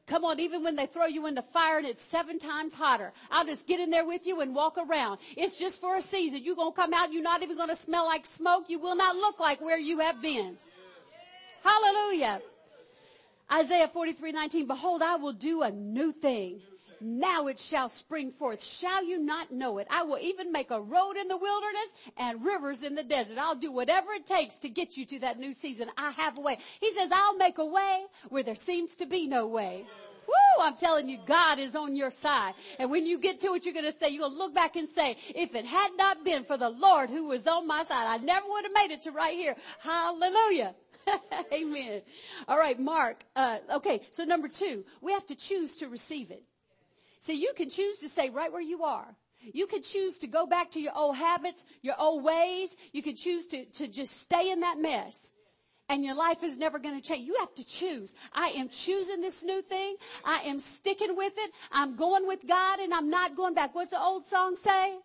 Come 0.06 0.26
on, 0.26 0.40
even 0.40 0.64
when 0.64 0.76
they 0.76 0.86
throw 0.86 1.06
you 1.06 1.28
in 1.28 1.36
the 1.36 1.42
fire 1.42 1.78
and 1.78 1.88
it's 1.88 2.02
seven 2.02 2.38
times 2.38 2.74
hotter, 2.74 3.14
I'll 3.32 3.46
just 3.46 3.68
get 3.68 3.80
in 3.80 3.90
there 3.90 4.06
with 4.06 4.28
you 4.28 4.42
and 4.42 4.54
walk 4.54 4.78
around. 4.78 5.20
It's 5.38 5.58
just 5.58 5.80
for 5.80 5.96
a 5.96 6.02
season. 6.02 6.44
You're 6.44 6.58
going 6.58 6.74
to 6.74 6.76
come 6.76 6.94
out. 6.94 7.14
You're 7.14 7.24
not 7.24 7.42
even 7.42 7.56
going 7.56 7.70
to 7.70 7.76
smell 7.76 8.06
like 8.06 8.26
smoke. 8.26 8.66
You 8.68 8.80
will 8.80 8.96
not 8.96 9.16
look 9.16 9.40
like 9.40 9.62
where 9.62 9.80
you 9.80 10.00
have 10.00 10.22
been. 10.22 10.58
Hallelujah. 11.64 12.42
Isaiah 13.52 13.88
43, 13.88 14.32
19, 14.34 14.68
behold, 14.68 15.02
I 15.02 15.16
will 15.16 15.34
do 15.34 15.62
a 15.62 15.72
new 15.72 16.12
thing. 16.12 16.62
Now 17.04 17.48
it 17.48 17.60
shall 17.60 17.90
spring 17.90 18.32
forth. 18.32 18.64
Shall 18.64 19.04
you 19.04 19.20
not 19.20 19.52
know 19.52 19.78
it? 19.78 19.88
I 19.90 20.04
will 20.04 20.20
even 20.20 20.52
make 20.54 20.72
a 20.72 20.80
road 20.80 21.18
in 21.18 21.28
the 21.28 21.38
wilderness 21.38 21.94
and 22.18 22.46
rivers 22.46 22.82
in 22.82 22.96
the 22.96 23.04
desert. 23.04 23.38
I'll 23.38 23.56
do 23.56 23.74
whatever 23.74 24.14
it 24.14 24.26
takes 24.26 24.56
to 24.56 24.70
get 24.70 24.96
you 24.96 25.06
to 25.08 25.20
that 25.20 25.38
new 25.38 25.54
season. 25.54 25.90
I 25.98 26.12
have 26.12 26.38
a 26.38 26.42
way. 26.42 26.58
He 26.80 26.92
says, 26.92 27.10
I'll 27.12 27.36
make 27.36 27.58
a 27.58 27.66
way 27.66 28.06
where 28.30 28.44
there 28.44 28.56
seems 28.56 28.96
to 28.98 29.06
be 29.06 29.28
no 29.28 29.48
way. 29.48 29.86
Woo! 30.26 30.64
I'm 30.64 30.76
telling 30.76 31.10
you, 31.10 31.20
God 31.26 31.60
is 31.60 31.76
on 31.76 31.96
your 31.96 32.10
side. 32.10 32.54
And 32.80 32.90
when 32.90 33.06
you 33.06 33.20
get 33.20 33.42
to 33.42 33.54
it, 33.56 33.66
you're 33.66 33.74
going 33.74 33.92
to 33.92 33.98
say, 33.98 34.10
you're 34.10 34.22
going 34.22 34.32
to 34.32 34.38
look 34.38 34.56
back 34.56 34.78
and 34.78 34.88
say, 34.88 35.18
if 35.36 35.56
it 35.56 35.66
had 35.66 35.90
not 35.98 36.24
been 36.24 36.46
for 36.46 36.56
the 36.56 36.70
Lord 36.70 37.10
who 37.10 37.28
was 37.28 37.46
on 37.48 37.68
my 37.68 37.84
side, 37.84 38.08
I 38.08 38.18
never 38.24 38.48
would 38.48 38.64
have 38.64 38.74
made 38.74 38.94
it 38.94 39.02
to 39.02 39.12
right 39.12 39.36
here. 39.36 39.56
Hallelujah. 39.80 40.74
Amen. 41.54 42.02
All 42.48 42.58
right, 42.58 42.80
Mark. 42.80 43.26
Uh, 43.36 43.58
okay, 43.76 44.02
so 44.12 44.24
number 44.24 44.48
two, 44.48 44.86
we 45.02 45.12
have 45.12 45.26
to 45.26 45.36
choose 45.36 45.76
to 45.78 45.90
receive 45.90 46.32
it. 46.32 46.44
See, 47.24 47.36
you 47.36 47.54
can 47.56 47.70
choose 47.70 48.00
to 48.00 48.10
stay 48.10 48.30
right 48.30 48.52
where 48.52 48.62
you 48.62 48.84
are. 48.84 49.16
You 49.54 49.66
can 49.66 49.82
choose 49.82 50.18
to 50.18 50.28
go 50.28 50.46
back 50.46 50.72
to 50.72 50.82
your 50.82 50.92
old 50.94 51.16
habits, 51.16 51.66
your 51.82 51.96
old 51.98 52.22
ways. 52.22 52.76
You 52.92 53.02
can 53.02 53.16
choose 53.16 53.48
to, 53.48 53.64
to 53.64 53.88
just 53.88 54.18
stay 54.20 54.52
in 54.52 54.60
that 54.60 54.78
mess. 54.78 55.32
And 55.88 56.04
your 56.04 56.16
life 56.16 56.44
is 56.44 56.58
never 56.58 56.80
going 56.80 57.00
to 57.00 57.02
change. 57.02 57.26
You 57.26 57.38
have 57.40 57.56
to 57.56 57.66
choose. 57.66 58.14
I 58.34 58.50
am 58.50 58.68
choosing 58.68 59.22
this 59.22 59.42
new 59.42 59.62
thing. 59.62 59.96
I 60.26 60.40
am 60.40 60.60
sticking 60.60 61.16
with 61.16 61.32
it. 61.38 61.52
I'm 61.72 61.96
going 61.96 62.28
with 62.28 62.46
God 62.46 62.82
and 62.82 62.94
I'm 62.94 63.10
not 63.10 63.38
going 63.38 63.54
back. 63.54 63.74
What's 63.74 63.92
the 63.92 64.02
old 64.02 64.28
song 64.28 64.58
say? 64.58 64.98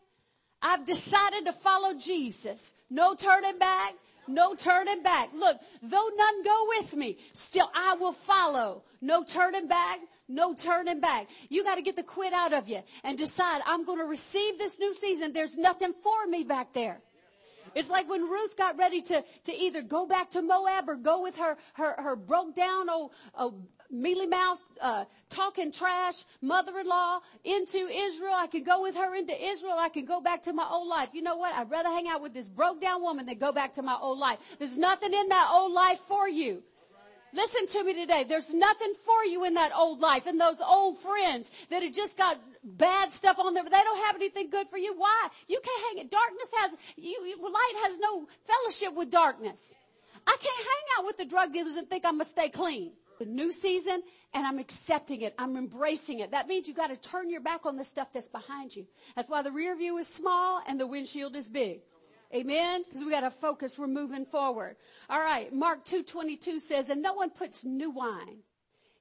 I've 0.61 0.85
decided 0.85 1.45
to 1.45 1.53
follow 1.53 1.95
Jesus. 1.95 2.75
No 2.91 3.15
turning 3.15 3.61
back. 3.61 3.95
No 4.27 4.57
turning 4.57 5.05
back. 5.05 5.31
Look, 5.33 5.57
though 5.83 6.11
none 6.17 6.43
go 6.43 6.67
with 6.79 6.97
me, 6.97 7.19
still 7.33 7.71
I 7.73 7.95
will 7.95 8.13
follow. 8.13 8.83
No 9.01 9.23
turning 9.23 9.69
back. 9.69 10.01
No 10.29 10.55
turning 10.55 11.01
back. 11.01 11.29
You 11.49 11.65
got 11.65 11.77
to 11.77 11.83
get 11.83 11.97
the 11.97 12.03
quit 12.03 12.33
out 12.33 12.53
of 12.53 12.69
you 12.69 12.83
and 13.03 13.17
decide 13.17 13.63
I'm 13.67 13.85
going 13.85 13.99
to 13.99 14.05
receive 14.05 14.59
this 14.59 14.79
new 14.79 14.95
season. 14.95 15.33
There's 15.33 15.57
nothing 15.57 15.95
for 16.03 16.27
me 16.27 16.45
back 16.45 16.75
there. 16.75 17.01
It's 17.75 17.91
like 17.91 18.09
when 18.09 18.23
Ruth 18.23 18.57
got 18.57 18.79
ready 18.79 19.03
to, 19.03 19.25
to 19.45 19.55
either 19.55 19.83
go 19.83 20.07
back 20.07 20.31
to 20.31 20.43
Moab 20.43 20.89
or 20.89 20.97
go 20.97 21.23
with 21.23 21.37
her, 21.37 21.57
her, 21.75 21.95
her 21.99 22.17
broke 22.17 22.55
down 22.55 22.89
old, 22.89 23.13
old 23.37 23.67
mealy 23.91 24.27
mouth, 24.27 24.61
uh, 24.81 25.05
talking 25.29 25.71
trash 25.73 26.25
mother-in-law 26.43 27.21
into 27.45 27.79
Israel. 27.79 28.35
I 28.35 28.47
could 28.47 28.67
go 28.67 28.83
with 28.83 28.97
her 28.97 29.15
into 29.15 29.35
Israel. 29.43 29.77
I 29.79 29.89
can 29.89 30.05
go 30.05 30.21
back 30.21 30.43
to 30.45 30.53
my 30.53 30.67
old 30.71 30.89
life. 30.89 31.11
You 31.13 31.23
know 31.23 31.37
what? 31.37 31.55
I'd 31.55 31.71
rather 31.71 31.89
hang 31.89 32.09
out 32.09 32.21
with 32.21 32.35
this 32.35 32.49
broke 32.49 32.81
down 32.81 33.03
woman 33.03 33.27
than 33.27 33.39
go 33.39 33.53
back 33.53 33.75
to 33.75 33.83
my 33.83 33.97
old 34.01 34.19
life. 34.19 34.39
There's 34.59 34.79
nothing 34.79 35.15
in 35.15 35.29
that 35.29 35.51
old 35.53 35.73
life 35.73 36.01
for 36.01 36.29
you. 36.29 36.63
Listen 37.33 37.67
to 37.67 37.85
me 37.85 37.95
today. 37.95 38.25
There's 38.25 38.53
nothing 38.55 38.93
for 39.05 39.25
you 39.25 39.45
in 39.45 39.55
that 39.55 39.73
old 39.75 40.01
life 40.01 40.27
and 40.27 40.41
those 40.41 40.61
old 40.65 40.99
friends 40.99 41.51
that 41.71 41.83
have 41.83 41.93
just 41.93 42.17
got 42.17 42.39
bad 42.65 43.11
stuff 43.11 43.39
on 43.39 43.55
but 43.55 43.65
they 43.65 43.83
don't 43.83 44.07
have 44.07 44.17
anything 44.17 44.51
good 44.51 44.69
for 44.69 44.79
you. 44.79 44.95
Why? 44.97 45.29
You 45.49 45.61
can't 45.63 45.83
hang 45.89 46.05
it. 46.05 46.11
Darkness 46.11 46.49
has, 46.57 46.77
you, 46.97 47.37
light 47.43 47.83
has 47.85 47.99
no 47.99 48.27
fellowship 48.45 48.95
with 48.95 49.11
darkness. 49.11 49.75
I 50.27 50.37
can't 50.41 50.57
hang 50.57 50.99
out 50.99 51.07
with 51.07 51.17
the 51.17 51.25
drug 51.25 51.53
dealers 51.53 51.75
and 51.75 51.89
think 51.89 52.05
I'm 52.05 52.15
going 52.15 52.25
to 52.25 52.31
stay 52.31 52.49
clean. 52.49 52.93
The 53.19 53.25
new 53.25 53.51
season 53.51 54.03
and 54.33 54.47
I'm 54.47 54.59
accepting 54.59 55.23
it. 55.23 55.35
I'm 55.39 55.57
embracing 55.57 56.21
it. 56.21 56.31
That 56.31 56.49
means 56.49 56.69
you 56.69 56.75
got 56.75 56.91
to 56.91 56.97
turn 56.97 57.31
your 57.31 57.41
back 57.41 57.67
on 57.67 57.77
the 57.77 57.85
stuff 57.85 58.09
that's 58.13 58.29
behind 58.29 58.77
you. 58.77 58.87
That's 59.17 59.29
why 59.29 59.43
the 59.43 59.51
rear 59.51 59.77
view 59.77 59.99
is 59.99 60.07
small 60.07 60.63
and 60.67 60.79
the 60.79 60.87
windshield 60.87 61.35
is 61.35 61.49
big. 61.49 61.81
Amen? 62.35 62.83
Because 62.85 63.03
we 63.03 63.11
got 63.11 63.21
to 63.21 63.31
focus. 63.31 63.79
We're 63.79 63.87
moving 63.87 64.27
forward. 64.27 64.77
All 65.09 65.21
right. 65.21 65.53
Mark 65.53 65.85
2.22 65.85 66.61
says, 66.61 66.91
and 66.91 67.03
no 67.03 67.15
one 67.15 67.31
puts 67.31 67.65
new 67.65 67.91
wine 67.91 68.39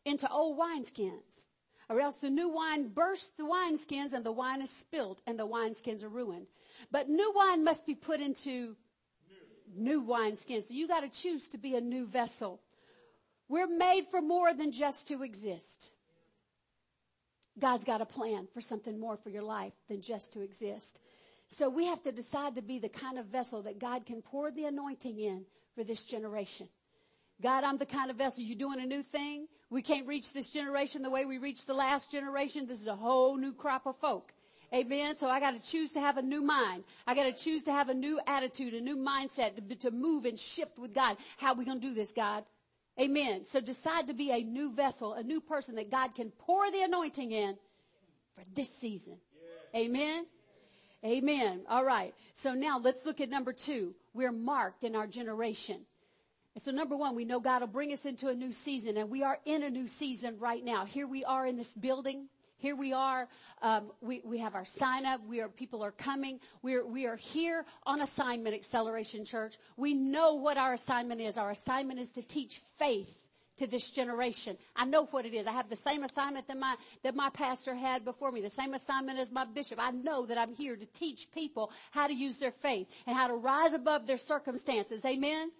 into 0.06 0.30
old 0.32 0.58
wineskins 0.58 1.48
or 1.90 2.00
else 2.00 2.16
the 2.16 2.30
new 2.30 2.50
wine 2.50 2.90
bursts 2.90 3.32
the 3.38 3.44
wineskins 3.44 4.14
and 4.14 4.26
the 4.26 4.32
wine 4.32 4.62
is 4.62 4.70
spilled 4.70 5.22
and 5.26 5.40
the 5.40 5.48
wineskins 5.48 6.04
are 6.04 6.10
ruined. 6.10 6.48
But 6.92 7.10
new 7.10 7.32
wine 7.34 7.64
must 7.64 7.86
be 7.86 7.96
put 7.96 8.20
into 8.20 8.76
new, 9.76 10.00
new 10.00 10.04
wineskins. 10.04 10.68
So 10.68 10.74
you 10.74 10.88
got 10.88 11.02
to 11.02 11.10
choose 11.10 11.48
to 11.50 11.58
be 11.58 11.76
a 11.76 11.82
new 11.82 12.06
vessel. 12.06 12.62
We're 13.48 13.68
made 13.68 14.08
for 14.12 14.22
more 14.22 14.54
than 14.54 14.72
just 14.72 15.08
to 15.08 15.24
exist. 15.24 15.92
God's 17.58 17.86
got 17.86 18.02
a 18.02 18.06
plan 18.06 18.48
for 18.54 18.62
something 18.62 19.00
more 19.00 19.18
for 19.18 19.30
your 19.30 19.44
life 19.44 19.74
than 19.88 20.02
just 20.02 20.34
to 20.34 20.42
exist. 20.42 21.00
So 21.50 21.70
we 21.70 21.86
have 21.86 22.04
to 22.04 22.12
decide 22.12 22.56
to 22.56 22.62
be 22.62 22.80
the 22.80 22.89
kind 22.89 23.18
of 23.18 23.27
vessel 23.27 23.62
that 23.63 23.80
God 23.80 24.06
can 24.06 24.22
pour 24.22 24.51
the 24.51 24.66
anointing 24.66 25.20
in 25.20 25.46
for 25.75 25.84
this 25.84 26.06
generation. 26.06 26.68
God, 27.42 27.63
I'm 27.63 27.77
the 27.77 27.86
kind 27.86 28.10
of 28.10 28.18
vessel. 28.18 28.44
You're 28.44 28.58
doing 28.58 28.82
a 28.82 28.86
new 28.86 29.04
thing. 29.04 29.48
We 29.70 29.82
can't 29.82 30.08
reach 30.08 30.34
this 30.34 30.50
generation 30.50 31.04
the 31.04 31.10
way 31.10 31.25
we 31.25 31.38
reached 31.38 31.68
the 31.68 31.74
last 31.74 32.12
generation. 32.12 32.66
This 32.66 32.82
is 32.82 32.88
a 32.88 32.96
whole 32.96 33.38
new 33.38 33.54
crop 33.54 33.86
of 33.86 33.98
folk. 33.98 34.34
Amen. 34.74 35.16
So 35.16 35.30
I 35.30 35.39
got 35.39 35.56
to 35.56 35.62
choose 35.62 35.94
to 35.94 36.00
have 36.01 36.18
a 36.18 36.22
new 36.22 36.42
mind. 36.42 36.84
I 37.06 37.16
got 37.16 37.24
to 37.24 37.32
choose 37.32 37.63
to 37.66 37.72
have 37.72 37.89
a 37.89 37.94
new 37.94 38.20
attitude, 38.27 38.74
a 38.74 38.82
new 38.82 38.98
mindset 38.98 39.56
to, 39.56 39.75
to 39.75 39.92
move 39.92 40.25
and 40.25 40.38
shift 40.38 40.77
with 40.77 40.94
God. 40.94 41.16
How 41.38 41.54
are 41.54 41.56
we 41.56 41.63
going 41.63 41.80
to 41.80 41.88
do 41.88 41.94
this, 41.94 42.12
God? 42.12 42.44
Amen. 43.00 43.46
So 43.46 43.62
decide 43.62 44.08
to 44.08 44.13
be 44.13 44.32
a 44.32 44.44
new 44.44 44.72
vessel, 44.72 45.13
a 45.13 45.24
new 45.24 45.39
person 45.39 45.75
that 45.75 45.92
God 45.92 46.16
can 46.16 46.32
pour 46.32 46.70
the 46.72 46.82
anointing 46.82 47.32
in 47.32 47.56
for 48.36 48.44
this 48.56 48.70
season. 48.75 49.18
Yeah. 49.74 49.82
Amen. 49.82 50.25
Amen. 51.08 51.62
All 51.70 51.86
right. 51.86 52.14
So 52.34 52.54
now 52.54 52.80
let's 52.80 53.06
look 53.06 53.22
at 53.22 53.30
number 53.30 53.54
two. 53.54 53.96
We're 54.14 54.34
marked 54.34 54.84
in 54.84 54.94
our 54.94 55.08
generation. 55.08 55.86
And 56.54 56.62
so 56.62 56.72
number 56.72 56.98
one, 56.98 57.16
we 57.16 57.24
know 57.24 57.40
God 57.40 57.62
will 57.62 57.68
bring 57.68 57.94
us 57.94 58.06
into 58.06 58.28
a 58.28 58.34
new 58.34 58.52
season 58.52 58.98
and 58.98 59.10
we 59.10 59.24
are 59.24 59.40
in 59.46 59.64
a 59.64 59.70
new 59.70 59.88
season 59.88 60.38
right 60.38 60.64
now. 60.64 60.86
Here 60.86 61.08
we 61.08 61.24
are 61.24 61.46
in 61.46 61.56
this 61.56 61.76
building. 61.76 62.28
Here 62.58 62.76
we 62.76 62.92
are. 62.92 63.30
Um, 63.62 63.92
we, 64.02 64.22
we 64.26 64.40
have 64.40 64.56
our 64.56 64.66
sign 64.66 65.06
up. 65.06 65.22
We 65.28 65.40
are, 65.40 65.48
people 65.48 65.84
are 65.84 65.92
coming. 65.92 66.40
We're, 66.64 66.86
we 66.86 67.06
are 67.06 67.16
here 67.16 67.66
on 67.86 68.02
assignment, 68.02 68.56
Acceleration 68.56 69.24
Church. 69.24 69.58
We 69.78 69.94
know 69.94 70.34
what 70.34 70.58
our 70.58 70.74
assignment 70.74 71.22
is. 71.22 71.38
Our 71.38 71.52
assignment 71.52 72.00
is 72.00 72.12
to 72.14 72.22
teach 72.24 72.60
faith 72.78 73.27
to 73.58 73.68
this 73.68 73.90
generation. 73.90 74.58
I 74.76 74.86
know 74.86 75.06
what 75.06 75.26
it 75.26 75.34
is. 75.34 75.48
I 75.48 75.52
have 75.52 75.70
the 75.70 75.76
same 75.76 76.04
assignment 76.04 76.48
that 76.48 76.58
my, 76.58 76.76
that 77.04 77.16
my 77.16 77.30
pastor 77.30 77.76
had 77.76 78.06
before 78.06 78.32
me, 78.32 78.42
the 78.42 78.50
same 78.50 78.74
assignment 78.74 79.20
as 79.20 79.32
my 79.32 79.46
bishop. 79.46 79.80
I 79.82 79.92
know 79.92 80.26
that 80.26 80.38
I'm 80.38 80.54
here 80.54 80.76
to 80.76 80.86
teach 80.88 81.32
people 81.32 81.72
how 81.92 82.08
to 82.08 82.14
use 82.14 82.38
their 82.38 82.52
faith 82.52 82.88
and 83.06 83.16
how 83.16 83.28
to 83.28 83.36
rise 83.36 83.74
above 83.74 84.08
their 84.08 84.18
circumstances. 84.18 85.04
Amen? 85.06 85.52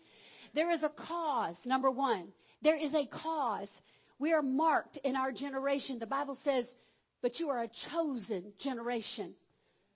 There 0.54 0.72
is 0.72 0.84
a 0.84 0.89
cause, 0.89 1.66
number 1.66 1.92
one. 1.92 2.30
There 2.62 2.77
is 2.77 2.94
a 2.94 3.06
cause. 3.06 3.82
We 4.20 4.34
are 4.34 4.42
marked 4.42 4.98
in 5.04 5.16
our 5.16 5.32
generation. 5.32 6.00
The 6.00 6.08
Bible 6.08 6.36
says, 6.36 6.75
but 7.22 7.39
you 7.39 7.50
are 7.50 7.63
a 7.63 7.68
chosen 7.68 8.54
generation. 8.58 9.34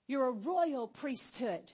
You're 0.08 0.27
a 0.27 0.31
royal 0.31 0.88
priesthood. 0.88 1.72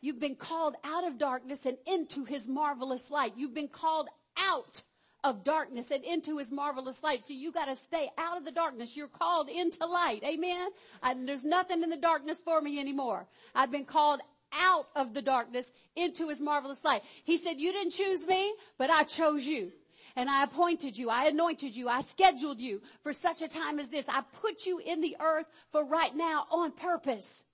You've 0.00 0.20
been 0.20 0.36
called 0.36 0.76
out 0.84 1.06
of 1.06 1.18
darkness 1.18 1.66
and 1.66 1.76
into 1.86 2.24
his 2.24 2.46
marvelous 2.46 3.10
light. 3.10 3.32
You've 3.36 3.54
been 3.54 3.68
called 3.68 4.08
out 4.38 4.82
of 5.24 5.42
darkness 5.42 5.90
and 5.90 6.04
into 6.04 6.38
his 6.38 6.52
marvelous 6.52 7.02
light. 7.02 7.24
So 7.24 7.34
you 7.34 7.52
got 7.52 7.66
to 7.66 7.74
stay 7.74 8.10
out 8.16 8.36
of 8.36 8.44
the 8.44 8.52
darkness. 8.52 8.96
You're 8.96 9.08
called 9.08 9.48
into 9.48 9.84
light. 9.86 10.22
Amen. 10.24 10.68
I, 11.02 11.14
there's 11.14 11.44
nothing 11.44 11.82
in 11.82 11.90
the 11.90 11.96
darkness 11.96 12.40
for 12.40 12.60
me 12.60 12.78
anymore. 12.78 13.26
I've 13.54 13.72
been 13.72 13.84
called 13.84 14.20
out 14.52 14.86
of 14.94 15.14
the 15.14 15.22
darkness 15.22 15.72
into 15.96 16.28
his 16.28 16.40
marvelous 16.40 16.84
light. 16.84 17.02
He 17.24 17.36
said, 17.36 17.58
you 17.58 17.72
didn't 17.72 17.92
choose 17.92 18.26
me, 18.26 18.54
but 18.78 18.90
I 18.90 19.02
chose 19.02 19.44
you. 19.44 19.72
And 20.14 20.30
I 20.30 20.44
appointed 20.44 20.96
you. 20.96 21.10
I 21.10 21.26
anointed 21.26 21.76
you. 21.76 21.88
I 21.88 22.00
scheduled 22.00 22.60
you 22.60 22.80
for 23.02 23.12
such 23.12 23.42
a 23.42 23.48
time 23.48 23.78
as 23.78 23.88
this. 23.88 24.06
I 24.08 24.22
put 24.40 24.64
you 24.64 24.78
in 24.78 25.00
the 25.00 25.16
earth 25.20 25.46
for 25.72 25.84
right 25.84 26.14
now 26.14 26.46
on 26.50 26.72
purpose. 26.72 27.44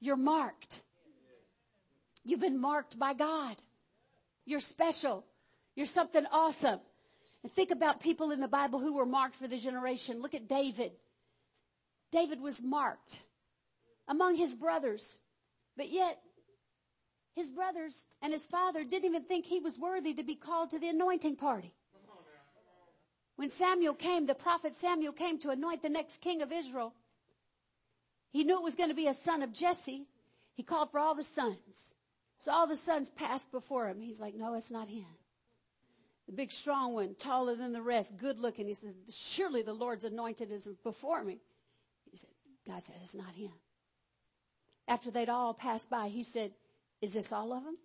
You're 0.00 0.16
marked. 0.16 0.82
You've 2.24 2.40
been 2.40 2.60
marked 2.60 2.98
by 2.98 3.14
God. 3.14 3.56
You're 4.44 4.60
special. 4.60 5.24
You're 5.74 5.86
something 5.86 6.26
awesome. 6.30 6.80
And 7.42 7.52
think 7.52 7.70
about 7.70 8.00
people 8.00 8.30
in 8.30 8.40
the 8.40 8.48
Bible 8.48 8.78
who 8.78 8.94
were 8.94 9.06
marked 9.06 9.34
for 9.34 9.48
the 9.48 9.58
generation. 9.58 10.20
Look 10.20 10.34
at 10.34 10.48
David. 10.48 10.92
David 12.10 12.40
was 12.40 12.62
marked 12.62 13.20
among 14.06 14.36
his 14.36 14.54
brothers, 14.54 15.18
but 15.76 15.90
yet 15.90 16.18
his 17.34 17.48
brothers 17.48 18.06
and 18.20 18.32
his 18.32 18.46
father 18.46 18.84
didn't 18.84 19.06
even 19.06 19.24
think 19.24 19.46
he 19.46 19.60
was 19.60 19.78
worthy 19.78 20.12
to 20.14 20.22
be 20.22 20.34
called 20.34 20.70
to 20.70 20.78
the 20.78 20.88
anointing 20.88 21.36
party. 21.36 21.72
When 23.36 23.48
Samuel 23.48 23.94
came, 23.94 24.26
the 24.26 24.34
prophet 24.34 24.74
Samuel 24.74 25.14
came 25.14 25.38
to 25.38 25.50
anoint 25.50 25.82
the 25.82 25.88
next 25.88 26.18
king 26.20 26.42
of 26.42 26.52
Israel. 26.52 26.92
He 28.30 28.44
knew 28.44 28.58
it 28.58 28.62
was 28.62 28.76
going 28.76 28.90
to 28.90 28.94
be 28.94 29.08
a 29.08 29.14
son 29.14 29.42
of 29.42 29.52
Jesse. 29.52 30.06
He 30.54 30.62
called 30.62 30.90
for 30.90 31.00
all 31.00 31.14
the 31.14 31.24
sons. 31.24 31.94
So 32.38 32.52
all 32.52 32.66
the 32.66 32.76
sons 32.76 33.08
passed 33.08 33.50
before 33.50 33.88
him. 33.88 34.00
He's 34.00 34.20
like, 34.20 34.34
no, 34.34 34.54
it's 34.54 34.70
not 34.70 34.88
him 34.88 35.06
the 36.26 36.32
big 36.32 36.52
strong 36.52 36.94
one, 36.94 37.14
taller 37.14 37.56
than 37.56 37.72
the 37.72 37.82
rest, 37.82 38.16
good 38.16 38.38
looking. 38.38 38.66
He 38.66 38.74
says, 38.74 38.94
surely 39.10 39.62
the 39.62 39.72
Lord's 39.72 40.04
anointed 40.04 40.50
is 40.52 40.68
before 40.82 41.24
me. 41.24 41.40
He 42.10 42.16
said, 42.16 42.30
God 42.66 42.82
said, 42.82 42.96
it's 43.02 43.14
not 43.14 43.34
him. 43.34 43.52
After 44.86 45.10
they'd 45.10 45.28
all 45.28 45.54
passed 45.54 45.90
by, 45.90 46.08
he 46.08 46.22
said, 46.22 46.52
is 47.00 47.12
this 47.12 47.32
all 47.32 47.52
of 47.52 47.64
them? 47.64 47.76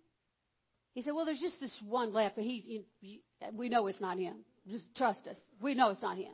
He 0.94 1.00
said, 1.00 1.14
well, 1.14 1.24
there's 1.24 1.40
just 1.40 1.60
this 1.60 1.80
one 1.82 2.12
left, 2.12 2.36
but 2.36 2.44
he, 2.44 2.84
he 3.00 3.20
we 3.52 3.68
know 3.68 3.86
it's 3.86 4.00
not 4.00 4.18
him. 4.18 4.36
Just 4.68 4.94
trust 4.94 5.26
us. 5.28 5.38
We 5.60 5.74
know 5.74 5.90
it's 5.90 6.02
not 6.02 6.16
him. 6.16 6.32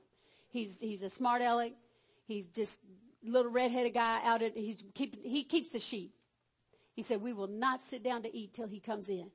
He's, 0.50 0.80
he's 0.80 1.02
a 1.02 1.10
smart 1.10 1.42
aleck. 1.42 1.72
He's 2.26 2.46
just 2.46 2.80
little 3.22 3.50
redheaded 3.50 3.94
guy 3.94 4.20
out 4.24 4.42
at, 4.42 4.56
he's 4.56 4.82
keep, 4.94 5.22
he 5.24 5.44
keeps 5.44 5.70
the 5.70 5.78
sheep. 5.78 6.14
He 6.94 7.02
said, 7.02 7.20
we 7.20 7.32
will 7.32 7.48
not 7.48 7.80
sit 7.80 8.02
down 8.02 8.22
to 8.22 8.36
eat 8.36 8.52
till 8.52 8.68
he 8.68 8.80
comes 8.80 9.08
in. 9.08 9.30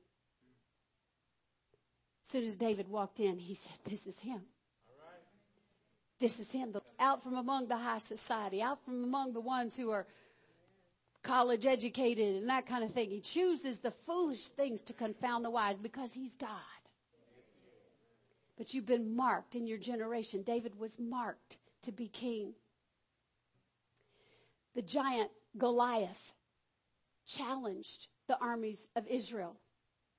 Soon 2.22 2.44
as 2.44 2.56
David 2.56 2.88
walked 2.88 3.20
in, 3.20 3.38
he 3.38 3.54
said, 3.54 3.76
this 3.84 4.06
is 4.06 4.20
him. 4.20 4.42
This 6.20 6.38
is 6.38 6.52
him. 6.52 6.74
Out 6.98 7.22
from 7.22 7.36
among 7.36 7.68
the 7.68 7.78
high 7.78 7.98
society, 7.98 8.60
out 8.60 8.84
from 8.84 9.02
among 9.02 9.32
the 9.32 9.40
ones 9.40 9.76
who 9.76 9.90
are 9.90 10.06
college 11.22 11.66
educated 11.66 12.36
and 12.36 12.48
that 12.48 12.66
kind 12.66 12.84
of 12.84 12.92
thing. 12.92 13.10
He 13.10 13.20
chooses 13.20 13.78
the 13.78 13.90
foolish 13.90 14.48
things 14.48 14.80
to 14.82 14.92
confound 14.92 15.44
the 15.44 15.50
wise 15.50 15.78
because 15.78 16.12
he's 16.12 16.34
God. 16.34 16.50
But 18.56 18.74
you've 18.74 18.86
been 18.86 19.16
marked 19.16 19.54
in 19.54 19.66
your 19.66 19.78
generation. 19.78 20.42
David 20.42 20.78
was 20.78 20.98
marked 20.98 21.58
to 21.82 21.92
be 21.92 22.08
king. 22.08 22.52
The 24.74 24.82
giant 24.82 25.30
Goliath 25.56 26.34
challenged 27.26 28.08
the 28.28 28.38
armies 28.38 28.88
of 28.94 29.06
Israel. 29.06 29.56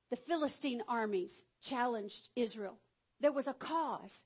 The 0.09 0.15
Philistine 0.15 0.81
armies 0.87 1.45
challenged 1.61 2.29
Israel. 2.35 2.77
There 3.19 3.31
was 3.31 3.47
a 3.47 3.53
cause. 3.53 4.25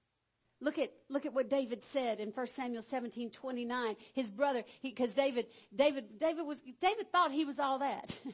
Look 0.62 0.80
at, 0.80 0.92
look 1.10 1.26
at 1.26 1.34
what 1.34 1.50
David 1.50 1.84
said 1.84 2.20
in 2.20 2.30
1 2.30 2.48
Samuel 2.48 2.82
17, 2.82 3.30
29. 3.30 3.96
His 4.14 4.32
brother, 4.32 4.64
because 4.82 5.14
David, 5.14 5.48
David, 5.74 6.18
David 6.18 6.46
was, 6.46 6.62
David 6.80 7.12
thought 7.12 7.32
he 7.32 7.46
was 7.46 7.60
all 7.60 7.80
that. 7.80 8.18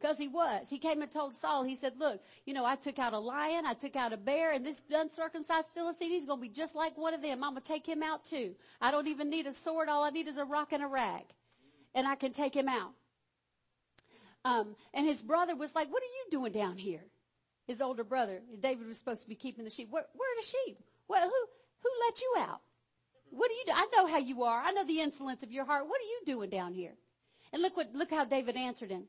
Because 0.00 0.18
he 0.18 0.28
was. 0.28 0.68
He 0.68 0.78
came 0.78 1.02
and 1.02 1.10
told 1.10 1.34
Saul, 1.34 1.62
he 1.62 1.74
said, 1.74 1.94
look, 1.98 2.22
you 2.44 2.54
know, 2.54 2.64
I 2.64 2.76
took 2.76 2.98
out 2.98 3.12
a 3.12 3.18
lion, 3.18 3.64
I 3.66 3.74
took 3.74 3.96
out 3.96 4.12
a 4.12 4.16
bear, 4.16 4.52
and 4.52 4.64
this 4.64 4.82
uncircumcised 4.90 5.68
Philistine, 5.74 6.10
he's 6.10 6.26
going 6.26 6.40
to 6.40 6.42
be 6.42 6.48
just 6.48 6.74
like 6.74 6.96
one 6.98 7.14
of 7.14 7.22
them. 7.22 7.44
I'm 7.44 7.52
going 7.52 7.62
to 7.62 7.68
take 7.68 7.86
him 7.86 8.02
out 8.02 8.24
too. 8.24 8.54
I 8.80 8.90
don't 8.90 9.08
even 9.08 9.30
need 9.30 9.46
a 9.46 9.52
sword. 9.52 9.88
All 9.88 10.04
I 10.04 10.10
need 10.10 10.28
is 10.28 10.36
a 10.36 10.44
rock 10.44 10.72
and 10.72 10.82
a 10.82 10.86
rag. 10.86 11.24
And 11.94 12.06
I 12.06 12.16
can 12.16 12.32
take 12.32 12.54
him 12.54 12.68
out. 12.68 12.92
Um, 14.44 14.76
and 14.92 15.06
his 15.06 15.22
brother 15.22 15.56
was 15.56 15.74
like, 15.74 15.90
what 15.90 16.02
are 16.02 16.06
you 16.06 16.26
doing 16.30 16.52
down 16.52 16.76
here? 16.76 17.04
His 17.66 17.80
older 17.80 18.04
brother, 18.04 18.40
David 18.60 18.86
was 18.86 18.98
supposed 18.98 19.22
to 19.22 19.28
be 19.28 19.34
keeping 19.34 19.64
the 19.64 19.70
sheep. 19.70 19.88
Where, 19.90 20.04
where 20.14 20.32
are 20.32 20.40
the 20.40 20.46
sheep? 20.46 20.78
Well, 21.08 21.22
who, 21.22 21.46
who 21.82 21.90
let 22.06 22.20
you 22.20 22.34
out? 22.38 22.60
What 23.30 23.48
do 23.48 23.54
you 23.54 23.64
do? 23.66 23.72
I 23.74 23.88
know 23.94 24.06
how 24.06 24.18
you 24.18 24.44
are. 24.44 24.62
I 24.62 24.72
know 24.72 24.84
the 24.84 25.00
insolence 25.00 25.42
of 25.42 25.50
your 25.50 25.64
heart. 25.64 25.86
What 25.86 26.00
are 26.00 26.04
you 26.04 26.20
doing 26.26 26.50
down 26.50 26.72
here? 26.74 26.92
And 27.52 27.62
look 27.62 27.76
what, 27.76 27.94
look 27.94 28.10
how 28.10 28.24
David 28.24 28.56
answered 28.56 28.90
him. 28.90 29.04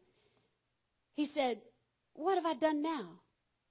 He 1.16 1.26
said, 1.26 1.60
what 2.14 2.36
have 2.36 2.46
I 2.46 2.54
done 2.54 2.82
now? 2.82 3.20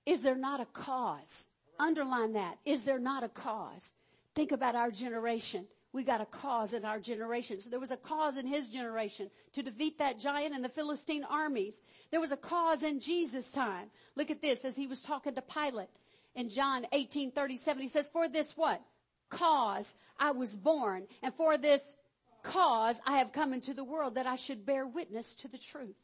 Is 0.06 0.20
there 0.20 0.36
not 0.36 0.60
a 0.60 0.66
cause? 0.66 1.48
Underline 1.78 2.34
that. 2.34 2.58
Is 2.64 2.84
there 2.84 2.98
not 2.98 3.24
a 3.24 3.28
cause? 3.28 3.94
Think 4.34 4.52
about 4.52 4.74
our 4.74 4.90
generation. 4.90 5.66
We 5.94 6.02
got 6.02 6.20
a 6.20 6.26
cause 6.26 6.72
in 6.72 6.84
our 6.84 6.98
generation. 6.98 7.60
So 7.60 7.70
there 7.70 7.78
was 7.78 7.92
a 7.92 7.96
cause 7.96 8.36
in 8.36 8.48
his 8.48 8.68
generation 8.68 9.30
to 9.52 9.62
defeat 9.62 9.96
that 9.98 10.18
giant 10.18 10.52
and 10.52 10.64
the 10.64 10.68
Philistine 10.68 11.22
armies. 11.22 11.82
There 12.10 12.18
was 12.18 12.32
a 12.32 12.36
cause 12.36 12.82
in 12.82 12.98
Jesus' 12.98 13.52
time. 13.52 13.90
Look 14.16 14.32
at 14.32 14.42
this 14.42 14.64
as 14.64 14.76
he 14.76 14.88
was 14.88 15.02
talking 15.02 15.36
to 15.36 15.40
Pilate 15.40 15.88
in 16.34 16.48
John 16.48 16.84
18, 16.90 17.30
37. 17.30 17.80
He 17.80 17.86
says, 17.86 18.08
for 18.08 18.28
this 18.28 18.56
what? 18.56 18.82
Cause 19.30 19.94
I 20.18 20.32
was 20.32 20.56
born. 20.56 21.06
And 21.22 21.32
for 21.32 21.56
this 21.56 21.94
cause 22.42 23.00
I 23.06 23.18
have 23.18 23.32
come 23.32 23.52
into 23.52 23.72
the 23.72 23.84
world 23.84 24.16
that 24.16 24.26
I 24.26 24.34
should 24.34 24.66
bear 24.66 24.88
witness 24.88 25.32
to 25.36 25.48
the 25.48 25.58
truth. 25.58 25.94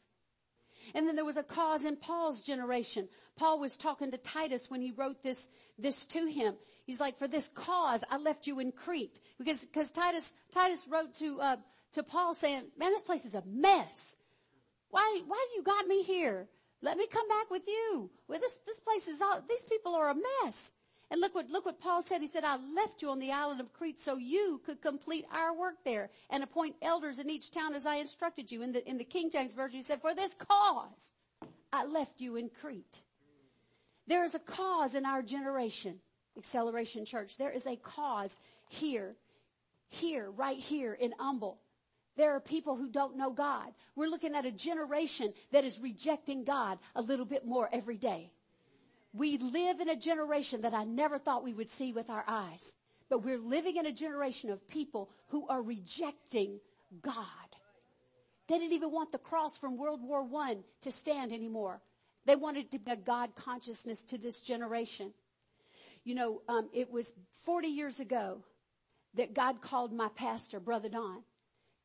And 0.93 1.07
then 1.07 1.15
there 1.15 1.25
was 1.25 1.37
a 1.37 1.43
cause 1.43 1.85
in 1.85 1.95
Paul's 1.95 2.41
generation. 2.41 3.07
Paul 3.35 3.59
was 3.59 3.77
talking 3.77 4.11
to 4.11 4.17
Titus 4.17 4.69
when 4.69 4.81
he 4.81 4.91
wrote 4.91 5.23
this, 5.23 5.49
this 5.77 6.05
to 6.07 6.25
him. 6.25 6.55
He's 6.85 6.99
like, 6.99 7.17
for 7.17 7.27
this 7.27 7.49
cause, 7.49 8.03
I 8.09 8.17
left 8.17 8.47
you 8.47 8.59
in 8.59 8.71
Crete. 8.71 9.19
Because, 9.37 9.59
because 9.65 9.91
Titus, 9.91 10.33
Titus 10.51 10.87
wrote 10.89 11.13
to, 11.15 11.39
uh, 11.39 11.55
to 11.93 12.03
Paul 12.03 12.33
saying, 12.33 12.63
man, 12.77 12.91
this 12.91 13.01
place 13.01 13.25
is 13.25 13.35
a 13.35 13.43
mess. 13.45 14.15
Why, 14.89 15.21
why 15.27 15.45
do 15.49 15.57
you 15.57 15.63
got 15.63 15.87
me 15.87 16.03
here? 16.03 16.47
Let 16.81 16.97
me 16.97 17.07
come 17.07 17.27
back 17.27 17.49
with 17.49 17.67
you. 17.67 18.09
Well, 18.27 18.39
this, 18.39 18.59
this 18.65 18.79
place 18.79 19.07
is 19.07 19.21
all, 19.21 19.41
these 19.47 19.63
people 19.63 19.95
are 19.95 20.09
a 20.09 20.15
mess. 20.43 20.73
And 21.11 21.19
look 21.19 21.35
what, 21.35 21.49
look 21.49 21.65
what 21.65 21.81
Paul 21.81 22.01
said. 22.01 22.21
He 22.21 22.27
said, 22.27 22.45
I 22.45 22.55
left 22.73 23.01
you 23.01 23.09
on 23.09 23.19
the 23.19 23.33
island 23.33 23.59
of 23.59 23.73
Crete 23.73 23.99
so 23.99 24.15
you 24.15 24.61
could 24.65 24.81
complete 24.81 25.25
our 25.29 25.53
work 25.53 25.75
there 25.83 26.09
and 26.29 26.41
appoint 26.41 26.77
elders 26.81 27.19
in 27.19 27.29
each 27.29 27.51
town 27.51 27.75
as 27.75 27.85
I 27.85 27.97
instructed 27.97 28.49
you. 28.49 28.61
In 28.61 28.71
the, 28.71 28.89
in 28.89 28.97
the 28.97 29.03
King 29.03 29.29
James 29.29 29.53
Version, 29.53 29.75
he 29.75 29.83
said, 29.83 29.99
for 29.99 30.15
this 30.15 30.33
cause, 30.33 31.11
I 31.73 31.83
left 31.83 32.21
you 32.21 32.37
in 32.37 32.49
Crete. 32.49 33.01
There 34.07 34.23
is 34.23 34.35
a 34.35 34.39
cause 34.39 34.95
in 34.95 35.05
our 35.05 35.21
generation, 35.21 35.99
Acceleration 36.37 37.03
Church. 37.03 37.37
There 37.37 37.51
is 37.51 37.67
a 37.67 37.75
cause 37.75 38.37
here, 38.69 39.17
here, 39.89 40.31
right 40.31 40.57
here 40.57 40.93
in 40.93 41.13
Humble. 41.19 41.59
There 42.15 42.33
are 42.33 42.39
people 42.39 42.77
who 42.77 42.89
don't 42.89 43.17
know 43.17 43.31
God. 43.31 43.73
We're 43.97 44.07
looking 44.07 44.33
at 44.33 44.45
a 44.45 44.51
generation 44.51 45.33
that 45.51 45.65
is 45.65 45.77
rejecting 45.79 46.45
God 46.45 46.79
a 46.95 47.01
little 47.01 47.25
bit 47.25 47.45
more 47.45 47.69
every 47.73 47.97
day. 47.97 48.31
We 49.13 49.37
live 49.37 49.79
in 49.79 49.89
a 49.89 49.95
generation 49.95 50.61
that 50.61 50.73
I 50.73 50.83
never 50.83 51.17
thought 51.17 51.43
we 51.43 51.53
would 51.53 51.69
see 51.69 51.91
with 51.91 52.09
our 52.09 52.23
eyes. 52.27 52.75
But 53.09 53.23
we're 53.23 53.37
living 53.37 53.75
in 53.75 53.85
a 53.85 53.91
generation 53.91 54.49
of 54.49 54.67
people 54.69 55.09
who 55.27 55.45
are 55.47 55.61
rejecting 55.61 56.59
God. 57.01 57.25
They 58.47 58.57
didn't 58.57 58.73
even 58.73 58.91
want 58.91 59.11
the 59.11 59.17
cross 59.17 59.57
from 59.57 59.77
World 59.77 60.01
War 60.01 60.25
I 60.37 60.57
to 60.81 60.91
stand 60.91 61.33
anymore. 61.33 61.81
They 62.25 62.35
wanted 62.35 62.71
to 62.71 62.79
be 62.79 62.91
a 62.91 62.95
God 62.95 63.35
consciousness 63.35 64.03
to 64.03 64.17
this 64.17 64.41
generation. 64.41 65.13
You 66.03 66.15
know, 66.15 66.41
um, 66.47 66.69
it 66.73 66.89
was 66.91 67.13
40 67.43 67.67
years 67.67 67.99
ago 67.99 68.43
that 69.15 69.33
God 69.33 69.61
called 69.61 69.93
my 69.93 70.07
pastor, 70.15 70.59
Brother 70.59 70.89
Don, 70.89 71.23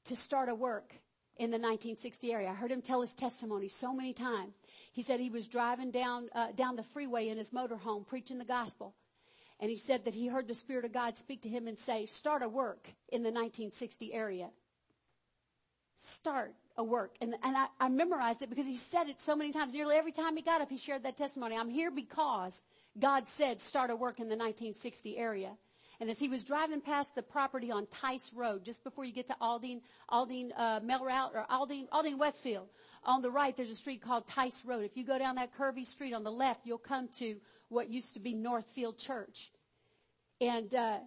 to 0.04 0.16
start 0.16 0.48
a 0.48 0.54
work 0.54 0.94
in 1.38 1.50
the 1.50 1.58
1960 1.58 2.32
area. 2.32 2.50
I 2.50 2.54
heard 2.54 2.70
him 2.70 2.82
tell 2.82 3.00
his 3.00 3.14
testimony 3.14 3.68
so 3.68 3.92
many 3.92 4.12
times. 4.12 4.54
He 4.96 5.02
said 5.02 5.20
he 5.20 5.28
was 5.28 5.46
driving 5.46 5.90
down, 5.90 6.30
uh, 6.34 6.52
down 6.52 6.74
the 6.74 6.82
freeway 6.82 7.28
in 7.28 7.36
his 7.36 7.50
motorhome 7.50 8.06
preaching 8.06 8.38
the 8.38 8.46
gospel. 8.46 8.94
And 9.60 9.68
he 9.68 9.76
said 9.76 10.06
that 10.06 10.14
he 10.14 10.26
heard 10.26 10.48
the 10.48 10.54
Spirit 10.54 10.86
of 10.86 10.92
God 10.94 11.18
speak 11.18 11.42
to 11.42 11.50
him 11.50 11.68
and 11.68 11.78
say, 11.78 12.06
start 12.06 12.42
a 12.42 12.48
work 12.48 12.88
in 13.10 13.22
the 13.22 13.28
1960 13.28 14.14
area. 14.14 14.48
Start 15.96 16.54
a 16.78 16.82
work. 16.82 17.14
And, 17.20 17.34
and 17.42 17.58
I, 17.58 17.66
I 17.78 17.90
memorized 17.90 18.40
it 18.40 18.48
because 18.48 18.66
he 18.66 18.74
said 18.74 19.10
it 19.10 19.20
so 19.20 19.36
many 19.36 19.52
times. 19.52 19.74
Nearly 19.74 19.96
every 19.96 20.12
time 20.12 20.34
he 20.34 20.40
got 20.40 20.62
up, 20.62 20.70
he 20.70 20.78
shared 20.78 21.02
that 21.02 21.18
testimony. 21.18 21.58
I'm 21.58 21.68
here 21.68 21.90
because 21.90 22.62
God 22.98 23.28
said 23.28 23.60
start 23.60 23.90
a 23.90 23.96
work 23.96 24.18
in 24.18 24.30
the 24.30 24.36
1960 24.36 25.18
area. 25.18 25.58
And 26.00 26.08
as 26.08 26.18
he 26.18 26.28
was 26.28 26.42
driving 26.42 26.80
past 26.80 27.14
the 27.14 27.22
property 27.22 27.70
on 27.70 27.86
Tice 27.88 28.32
Road, 28.34 28.64
just 28.64 28.82
before 28.82 29.04
you 29.04 29.12
get 29.12 29.26
to 29.26 29.36
Aldine, 29.42 29.82
Aldine, 30.10 30.52
uh, 30.56 30.80
Mail 30.82 31.04
Route 31.04 31.32
or 31.34 31.44
Aldine, 31.50 31.86
Aldine 31.90 32.18
Westfield, 32.18 32.68
on 33.06 33.22
the 33.22 33.30
right 33.30 33.56
there's 33.56 33.70
a 33.70 33.74
street 33.74 34.02
called 34.02 34.26
Tice 34.26 34.64
Road. 34.66 34.84
If 34.84 34.96
you 34.96 35.04
go 35.04 35.18
down 35.18 35.36
that 35.36 35.56
curvy 35.56 35.86
street 35.86 36.12
on 36.12 36.24
the 36.24 36.30
left, 36.30 36.66
you'll 36.66 36.78
come 36.78 37.08
to 37.18 37.36
what 37.68 37.88
used 37.88 38.14
to 38.14 38.20
be 38.20 38.34
Northfield 38.34 38.98
Church. 38.98 39.50
And, 40.40 40.74
uh, 40.74 40.98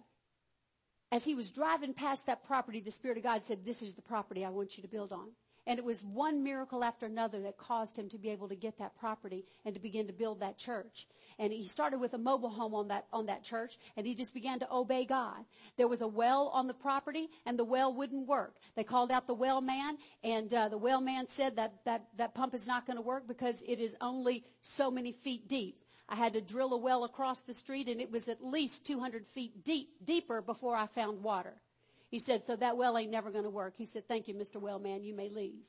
as 1.12 1.24
he 1.24 1.34
was 1.34 1.50
driving 1.50 1.92
past 1.92 2.26
that 2.26 2.44
property, 2.44 2.80
the 2.80 2.90
Spirit 2.90 3.18
of 3.18 3.24
God 3.24 3.42
said, 3.42 3.64
this 3.64 3.82
is 3.82 3.94
the 3.94 4.02
property 4.02 4.44
I 4.44 4.50
want 4.50 4.76
you 4.76 4.82
to 4.82 4.88
build 4.88 5.12
on. 5.12 5.30
And 5.70 5.78
it 5.78 5.84
was 5.84 6.04
one 6.04 6.42
miracle 6.42 6.82
after 6.82 7.06
another 7.06 7.42
that 7.42 7.56
caused 7.56 7.96
him 7.96 8.08
to 8.08 8.18
be 8.18 8.30
able 8.30 8.48
to 8.48 8.56
get 8.56 8.78
that 8.78 8.98
property 8.98 9.44
and 9.64 9.72
to 9.72 9.80
begin 9.80 10.08
to 10.08 10.12
build 10.12 10.40
that 10.40 10.58
church. 10.58 11.06
And 11.38 11.52
he 11.52 11.68
started 11.68 12.00
with 12.00 12.12
a 12.12 12.18
mobile 12.18 12.48
home 12.48 12.74
on 12.74 12.88
that, 12.88 13.06
on 13.12 13.26
that 13.26 13.44
church 13.44 13.78
and 13.96 14.04
he 14.04 14.16
just 14.16 14.34
began 14.34 14.58
to 14.58 14.74
obey 14.74 15.04
God. 15.04 15.44
There 15.76 15.86
was 15.86 16.00
a 16.00 16.08
well 16.08 16.48
on 16.48 16.66
the 16.66 16.74
property 16.74 17.28
and 17.46 17.56
the 17.56 17.62
well 17.62 17.94
wouldn't 17.94 18.26
work. 18.26 18.56
They 18.74 18.82
called 18.82 19.12
out 19.12 19.28
the 19.28 19.34
well 19.34 19.60
man 19.60 19.96
and 20.24 20.52
uh, 20.52 20.70
the 20.70 20.76
well 20.76 21.00
man 21.00 21.28
said 21.28 21.54
that, 21.54 21.84
that, 21.84 22.06
that 22.16 22.34
pump 22.34 22.52
is 22.52 22.66
not 22.66 22.84
going 22.84 22.96
to 22.96 23.02
work 23.02 23.28
because 23.28 23.62
it 23.62 23.78
is 23.78 23.96
only 24.00 24.42
so 24.62 24.90
many 24.90 25.12
feet 25.12 25.46
deep. 25.46 25.84
I 26.08 26.16
had 26.16 26.32
to 26.32 26.40
drill 26.40 26.72
a 26.72 26.78
well 26.78 27.04
across 27.04 27.42
the 27.42 27.54
street 27.54 27.88
and 27.88 28.00
it 28.00 28.10
was 28.10 28.26
at 28.26 28.44
least 28.44 28.84
200 28.86 29.24
feet 29.24 29.64
deep, 29.64 29.90
deeper 30.04 30.42
before 30.42 30.74
I 30.74 30.88
found 30.88 31.22
water. 31.22 31.60
He 32.10 32.18
said, 32.18 32.44
so 32.44 32.56
that 32.56 32.76
well 32.76 32.98
ain't 32.98 33.12
never 33.12 33.30
going 33.30 33.44
to 33.44 33.50
work. 33.50 33.74
He 33.76 33.84
said, 33.84 34.08
thank 34.08 34.26
you, 34.26 34.34
Mr. 34.34 34.60
Wellman. 34.60 35.04
You 35.04 35.14
may 35.14 35.28
leave. 35.28 35.62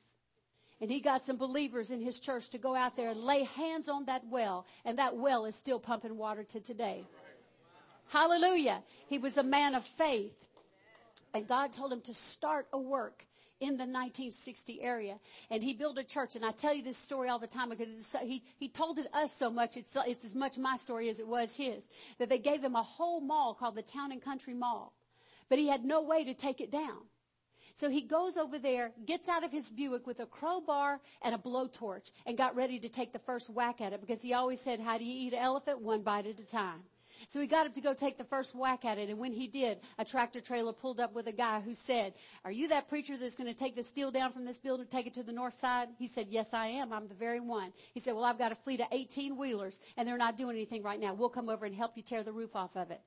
And 0.80 0.90
he 0.90 0.98
got 0.98 1.24
some 1.24 1.36
believers 1.36 1.92
in 1.92 2.00
his 2.00 2.18
church 2.18 2.50
to 2.50 2.58
go 2.58 2.74
out 2.74 2.96
there 2.96 3.10
and 3.10 3.20
lay 3.20 3.44
hands 3.44 3.88
on 3.88 4.06
that 4.06 4.24
well. 4.28 4.66
And 4.84 4.98
that 4.98 5.16
well 5.16 5.44
is 5.44 5.54
still 5.54 5.78
pumping 5.78 6.16
water 6.16 6.42
to 6.42 6.60
today. 6.60 7.04
Hallelujah. 8.08 8.82
He 9.06 9.18
was 9.18 9.38
a 9.38 9.44
man 9.44 9.76
of 9.76 9.84
faith. 9.84 10.34
And 11.32 11.46
God 11.46 11.72
told 11.72 11.92
him 11.92 12.00
to 12.02 12.12
start 12.12 12.66
a 12.72 12.78
work 12.78 13.24
in 13.60 13.74
the 13.74 13.84
1960 13.84 14.82
area. 14.82 15.20
And 15.48 15.62
he 15.62 15.72
built 15.72 15.96
a 15.98 16.04
church. 16.04 16.34
And 16.34 16.44
I 16.44 16.50
tell 16.50 16.74
you 16.74 16.82
this 16.82 16.98
story 16.98 17.28
all 17.28 17.38
the 17.38 17.46
time 17.46 17.68
because 17.68 18.04
so, 18.04 18.18
he, 18.18 18.42
he 18.58 18.68
told 18.68 18.98
it 18.98 19.06
us 19.14 19.32
so 19.32 19.48
much. 19.48 19.76
It's, 19.76 19.96
it's 20.04 20.24
as 20.24 20.34
much 20.34 20.58
my 20.58 20.76
story 20.76 21.08
as 21.08 21.20
it 21.20 21.28
was 21.28 21.54
his. 21.54 21.88
That 22.18 22.28
they 22.28 22.38
gave 22.40 22.64
him 22.64 22.74
a 22.74 22.82
whole 22.82 23.20
mall 23.20 23.54
called 23.54 23.76
the 23.76 23.82
Town 23.82 24.10
and 24.10 24.20
Country 24.20 24.52
Mall 24.52 24.92
but 25.48 25.58
he 25.58 25.68
had 25.68 25.84
no 25.84 26.02
way 26.02 26.24
to 26.24 26.34
take 26.34 26.60
it 26.60 26.70
down. 26.70 26.98
So 27.74 27.88
he 27.88 28.02
goes 28.02 28.36
over 28.36 28.58
there, 28.58 28.92
gets 29.06 29.28
out 29.28 29.44
of 29.44 29.50
his 29.50 29.70
Buick 29.70 30.06
with 30.06 30.20
a 30.20 30.26
crowbar 30.26 31.00
and 31.22 31.34
a 31.34 31.38
blowtorch 31.38 32.10
and 32.26 32.36
got 32.36 32.54
ready 32.54 32.78
to 32.78 32.88
take 32.88 33.12
the 33.12 33.18
first 33.18 33.48
whack 33.48 33.80
at 33.80 33.92
it 33.92 34.00
because 34.00 34.22
he 34.22 34.34
always 34.34 34.60
said, 34.60 34.80
how 34.80 34.98
do 34.98 35.04
you 35.04 35.26
eat 35.26 35.32
an 35.32 35.38
elephant? 35.38 35.80
One 35.80 36.02
bite 36.02 36.26
at 36.26 36.38
a 36.38 36.48
time. 36.48 36.82
So 37.28 37.40
he 37.40 37.46
got 37.46 37.66
up 37.66 37.74
to 37.74 37.80
go 37.80 37.94
take 37.94 38.18
the 38.18 38.24
first 38.24 38.54
whack 38.54 38.84
at 38.84 38.98
it. 38.98 39.08
And 39.08 39.18
when 39.18 39.32
he 39.32 39.46
did, 39.46 39.78
a 39.98 40.04
tractor 40.04 40.40
trailer 40.40 40.72
pulled 40.72 41.00
up 41.00 41.14
with 41.14 41.28
a 41.28 41.32
guy 41.32 41.60
who 41.60 41.74
said, 41.74 42.14
are 42.44 42.50
you 42.50 42.68
that 42.68 42.88
preacher 42.88 43.16
that's 43.16 43.36
going 43.36 43.52
to 43.52 43.58
take 43.58 43.76
the 43.76 43.82
steel 43.82 44.10
down 44.10 44.32
from 44.32 44.44
this 44.44 44.58
building 44.58 44.86
take 44.90 45.06
it 45.06 45.14
to 45.14 45.22
the 45.22 45.32
north 45.32 45.54
side? 45.54 45.88
He 45.98 46.08
said, 46.08 46.26
yes, 46.30 46.48
I 46.52 46.66
am. 46.66 46.92
I'm 46.92 47.08
the 47.08 47.14
very 47.14 47.40
one. 47.40 47.72
He 47.94 48.00
said, 48.00 48.14
well, 48.14 48.24
I've 48.24 48.38
got 48.38 48.52
a 48.52 48.56
fleet 48.56 48.80
of 48.80 48.88
18 48.90 49.36
wheelers 49.36 49.80
and 49.96 50.06
they're 50.06 50.18
not 50.18 50.36
doing 50.36 50.56
anything 50.56 50.82
right 50.82 51.00
now. 51.00 51.14
We'll 51.14 51.28
come 51.28 51.48
over 51.48 51.64
and 51.64 51.74
help 51.74 51.96
you 51.96 52.02
tear 52.02 52.22
the 52.22 52.32
roof 52.32 52.56
off 52.56 52.76
of 52.76 52.90
it. 52.90 53.00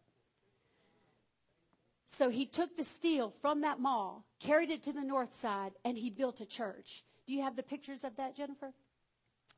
So 2.07 2.29
he 2.29 2.45
took 2.45 2.77
the 2.77 2.83
steel 2.83 3.33
from 3.41 3.61
that 3.61 3.79
mall, 3.79 4.25
carried 4.39 4.69
it 4.69 4.83
to 4.83 4.93
the 4.93 5.01
north 5.01 5.33
side, 5.33 5.73
and 5.83 5.97
he 5.97 6.09
built 6.09 6.39
a 6.41 6.45
church. 6.45 7.03
Do 7.25 7.33
you 7.33 7.41
have 7.41 7.55
the 7.55 7.63
pictures 7.63 8.03
of 8.03 8.15
that, 8.17 8.35
Jennifer? 8.35 8.73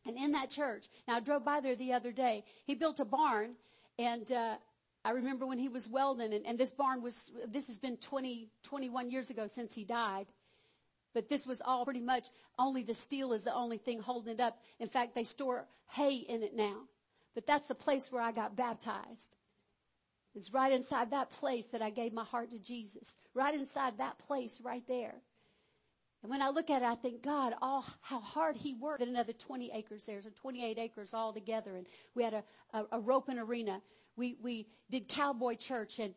And 0.06 0.18
in 0.18 0.32
that 0.32 0.50
church, 0.50 0.88
now 1.08 1.18
I 1.18 1.20
drove 1.20 1.44
by 1.44 1.60
there 1.60 1.76
the 1.76 1.94
other 1.94 2.12
day. 2.12 2.46
He 2.66 2.76
built 2.76 3.02
a 3.02 3.06
barn, 3.06 3.56
and 4.00 4.32
uh, 4.32 4.56
I 5.04 5.12
remember 5.12 5.46
when 5.46 5.58
he 5.58 5.68
was 5.68 5.90
welding, 5.90 6.34
and, 6.34 6.46
and 6.46 6.58
this 6.58 6.72
barn 6.72 7.02
was. 7.02 7.32
This 7.48 7.68
has 7.68 7.80
been 7.80 7.98
20, 7.98 8.50
21 8.64 9.10
years 9.10 9.30
ago 9.30 9.48
since 9.48 9.76
he 9.76 9.84
died. 9.84 10.28
But 11.14 11.30
this 11.30 11.48
was 11.48 11.62
all 11.66 11.84
pretty 11.84 12.00
much 12.00 12.28
only 12.60 12.84
the 12.84 12.94
steel 12.94 13.34
is 13.34 13.44
the 13.44 13.54
only 13.54 13.78
thing 13.78 14.00
holding 14.00 14.34
it 14.34 14.40
up. 14.40 14.60
In 14.80 14.88
fact, 14.88 15.16
they 15.16 15.24
store 15.24 15.66
hay 15.90 16.16
in 16.16 16.44
it 16.44 16.56
now. 16.56 16.84
But 17.36 17.48
that's 17.48 17.68
the 17.68 17.76
place 17.76 18.12
where 18.12 18.22
I 18.22 18.32
got 18.32 18.56
baptized. 18.56 19.36
It's 20.38 20.54
right 20.54 20.72
inside 20.72 21.12
that 21.12 21.32
place 21.32 21.68
that 21.68 21.82
I 21.82 21.90
gave 21.90 22.14
my 22.14 22.24
heart 22.24 22.52
to 22.52 22.60
Jesus. 22.60 23.18
Right 23.34 23.54
inside 23.54 23.98
that 23.98 24.20
place 24.20 24.62
right 24.64 24.84
there. 24.88 25.16
And 26.22 26.32
when 26.32 26.42
I 26.42 26.50
look 26.50 26.70
at 26.70 26.82
it, 26.82 26.86
I 26.86 26.96
think, 26.96 27.24
God, 27.24 27.54
all, 27.62 27.86
how 28.02 28.20
hard 28.20 28.56
he 28.56 28.74
worked. 28.74 29.02
And 29.02 29.12
another 29.12 29.34
20 29.34 29.72
acres 29.74 30.06
there, 30.06 30.22
so 30.22 30.30
28 30.34 30.78
acres 30.78 31.14
all 31.14 31.34
together. 31.34 31.76
And 31.76 31.88
we 32.16 32.24
had 32.24 32.34
a, 32.34 32.44
a, 32.74 32.86
a 32.94 33.00
roping 33.00 33.40
arena. 33.40 33.82
We, 34.16 34.38
we 34.42 34.68
did 34.90 35.08
cowboy 35.08 35.56
church 35.56 36.00
and 36.00 36.14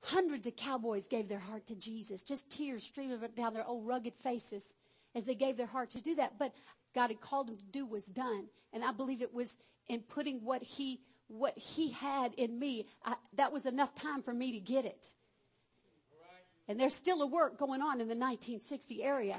hundreds 0.00 0.46
of 0.46 0.54
cowboys 0.54 1.08
gave 1.08 1.28
their 1.28 1.38
heart 1.38 1.66
to 1.66 1.74
Jesus. 1.74 2.22
Just 2.22 2.50
tears 2.50 2.84
streaming 2.84 3.18
down 3.34 3.52
their 3.52 3.66
old 3.66 3.86
rugged 3.86 4.14
faces 4.14 4.74
as 5.14 5.24
they 5.24 5.34
gave 5.34 5.56
their 5.56 5.66
heart 5.66 5.90
to 5.90 6.00
do 6.00 6.14
that. 6.16 6.38
But 6.38 6.54
God 6.94 7.08
had 7.08 7.20
called 7.20 7.48
them 7.48 7.56
to 7.56 7.64
do 7.64 7.84
was 7.84 8.04
done. 8.04 8.46
And 8.72 8.84
I 8.84 8.92
believe 8.92 9.22
it 9.22 9.34
was 9.34 9.58
in 9.88 10.00
putting 10.00 10.44
what 10.44 10.62
he, 10.62 11.00
what 11.28 11.56
he 11.56 11.90
had 11.90 12.34
in 12.34 12.58
me. 12.58 12.86
I, 13.04 13.14
that 13.36 13.52
was 13.52 13.66
enough 13.66 13.94
time 13.94 14.22
for 14.22 14.32
me 14.32 14.52
to 14.52 14.60
get 14.60 14.84
it. 14.84 15.12
And 16.68 16.80
there's 16.80 16.94
still 16.94 17.22
a 17.22 17.26
work 17.26 17.58
going 17.58 17.80
on 17.80 18.00
in 18.00 18.08
the 18.08 18.16
1960 18.16 19.02
area. 19.02 19.38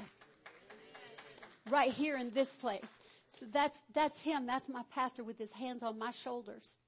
Right 1.70 1.92
here 1.92 2.16
in 2.16 2.30
this 2.30 2.56
place. 2.56 2.98
So 3.28 3.44
that's, 3.52 3.78
that's 3.92 4.22
him. 4.22 4.46
That's 4.46 4.68
my 4.68 4.82
pastor 4.90 5.22
with 5.22 5.38
his 5.38 5.52
hands 5.52 5.82
on 5.82 5.98
my 5.98 6.10
shoulders. 6.10 6.78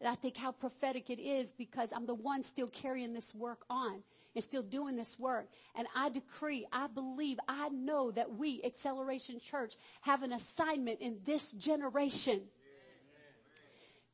And 0.00 0.08
I 0.08 0.14
think 0.14 0.36
how 0.36 0.52
prophetic 0.52 1.08
it 1.08 1.20
is 1.20 1.52
because 1.52 1.92
I'm 1.92 2.06
the 2.06 2.14
one 2.14 2.42
still 2.42 2.66
carrying 2.66 3.14
this 3.14 3.34
work 3.34 3.64
on 3.70 4.02
and 4.34 4.44
still 4.44 4.62
doing 4.62 4.96
this 4.96 5.18
work. 5.18 5.48
And 5.74 5.86
I 5.94 6.08
decree, 6.08 6.66
I 6.72 6.88
believe, 6.88 7.38
I 7.48 7.68
know 7.70 8.10
that 8.10 8.36
we, 8.36 8.60
Acceleration 8.64 9.40
Church, 9.40 9.76
have 10.02 10.22
an 10.22 10.32
assignment 10.32 11.00
in 11.00 11.18
this 11.24 11.52
generation 11.52 12.42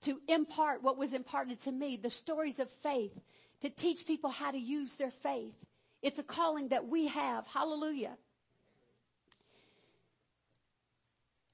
to 0.03 0.21
impart 0.29 0.83
what 0.83 0.97
was 0.97 1.15
imparted 1.15 1.61
to 1.61 1.73
me, 1.73 1.97
the 1.97 2.11
stories 2.11 2.59
of 2.59 2.71
faith, 2.71 3.19
to 3.61 3.71
teach 3.71 4.07
people 4.07 4.31
how 4.31 4.51
to 4.51 4.59
use 4.59 4.95
their 4.95 5.11
faith. 5.11 5.55
It's 6.03 6.19
a 6.19 6.23
calling 6.23 6.69
that 6.69 6.87
we 6.89 7.09
have. 7.09 7.47
Hallelujah. 7.47 8.17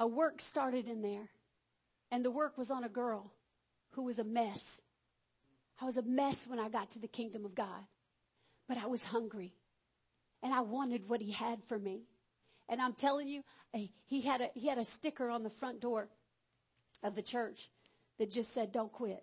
A 0.01 0.07
work 0.07 0.41
started 0.41 0.89
in 0.89 1.01
there, 1.01 1.31
and 2.11 2.25
the 2.25 2.31
work 2.31 2.59
was 2.59 2.71
on 2.71 2.85
a 2.85 2.89
girl 2.89 3.33
who 3.93 4.03
was 4.03 4.19
a 4.19 4.25
mess. 4.25 4.83
I 5.81 5.85
was 5.87 5.97
a 5.97 6.03
mess 6.03 6.47
when 6.47 6.59
I 6.59 6.69
got 6.69 6.91
to 6.91 6.99
the 6.99 7.09
kingdom 7.09 7.45
of 7.45 7.55
God, 7.55 7.85
but 8.69 8.77
I 8.77 8.87
was 8.87 9.05
hungry 9.05 9.55
and 10.43 10.53
I 10.53 10.61
wanted 10.61 11.09
what 11.09 11.23
he 11.23 11.33
had 11.33 11.65
for 11.65 11.79
me. 11.79 12.03
And 12.69 12.81
I'm 12.81 12.93
telling 12.93 13.29
you, 13.29 13.43
eh, 13.73 13.87
he 14.05 14.21
had 14.21 14.43
a, 14.43 14.51
he 14.55 14.69
had 14.69 14.79
a 14.79 14.85
sticker 14.85 15.31
on 15.31 15.43
the 15.43 15.51
front 15.51 15.81
door 15.81 16.09
of 17.03 17.15
the 17.15 17.23
church 17.23 17.71
that 18.19 18.31
just 18.31 18.53
said, 18.55 18.73
don't 18.73 18.93
quit. 18.93 19.23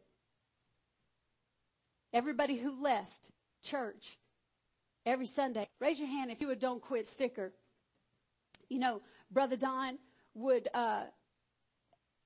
Everybody 2.14 2.58
who 2.58 2.82
left 2.82 3.30
church 3.64 4.18
every 5.06 5.26
Sunday, 5.26 5.68
raise 5.80 6.00
your 6.00 6.10
hand 6.10 6.32
if 6.32 6.42
you 6.42 6.50
a 6.52 6.56
don't 6.56 6.82
quit 6.82 7.08
sticker. 7.08 7.54
You 8.70 8.80
know, 8.80 9.02
Brother 9.32 9.56
Don 9.56 9.98
would, 10.34 10.68
uh, 10.74 11.04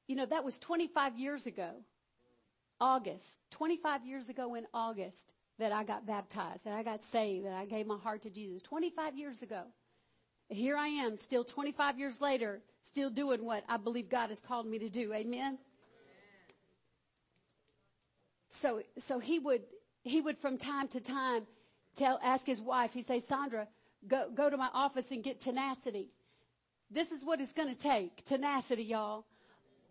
you 0.08 0.15
know, 0.15 0.25
that 0.25 0.43
was 0.43 0.58
25 0.60 1.17
years 1.17 1.45
ago. 1.45 1.71
August, 2.82 3.39
25 3.51 4.06
years 4.06 4.30
ago 4.30 4.56
in 4.56 4.65
August 4.73 5.34
that 5.60 5.71
I 5.71 5.84
got 5.84 6.06
baptized, 6.06 6.65
that 6.65 6.73
I 6.73 6.84
got 6.84 7.04
saved, 7.04 7.45
that 7.45 7.54
I 7.54 7.65
gave 7.65 7.88
my 7.88 7.97
heart 7.97 8.23
to 8.23 8.30
Jesus. 8.30 8.62
25 8.63 9.17
years 9.17 9.41
ago. 9.41 9.63
Here 10.49 10.78
I 10.78 10.88
am, 10.88 11.17
still 11.17 11.43
25 11.43 11.97
years 11.97 12.21
later, 12.21 12.62
still 12.84 13.10
doing 13.10 13.45
what 13.45 13.63
I 13.67 13.78
believe 13.78 14.10
God 14.10 14.30
has 14.30 14.41
called 14.41 14.67
me 14.67 14.78
to 14.80 14.89
do. 14.89 15.12
Amen. 15.13 15.58
So, 18.56 18.82
so 18.98 19.20
he 19.20 19.39
would, 19.39 19.62
he 20.04 20.22
would 20.22 20.38
from 20.38 20.58
time 20.58 20.88
to 20.89 21.02
time 21.02 21.46
tell, 21.98 22.20
ask 22.24 22.46
his 22.46 22.62
wife, 22.62 22.94
he'd 22.94 23.06
say, 23.06 23.20
Sandra, 23.20 23.68
go, 24.08 24.30
go 24.34 24.50
to 24.50 24.58
my 24.58 24.70
office 24.74 25.12
and 25.12 25.24
get 25.24 25.39
tenacity. 25.39 26.10
This 26.89 27.12
is 27.12 27.24
what 27.24 27.41
it's 27.41 27.54
going 27.54 27.70
to 27.70 27.80
take. 27.80 28.24
Tenacity, 28.26 28.84
y'all. 28.84 29.26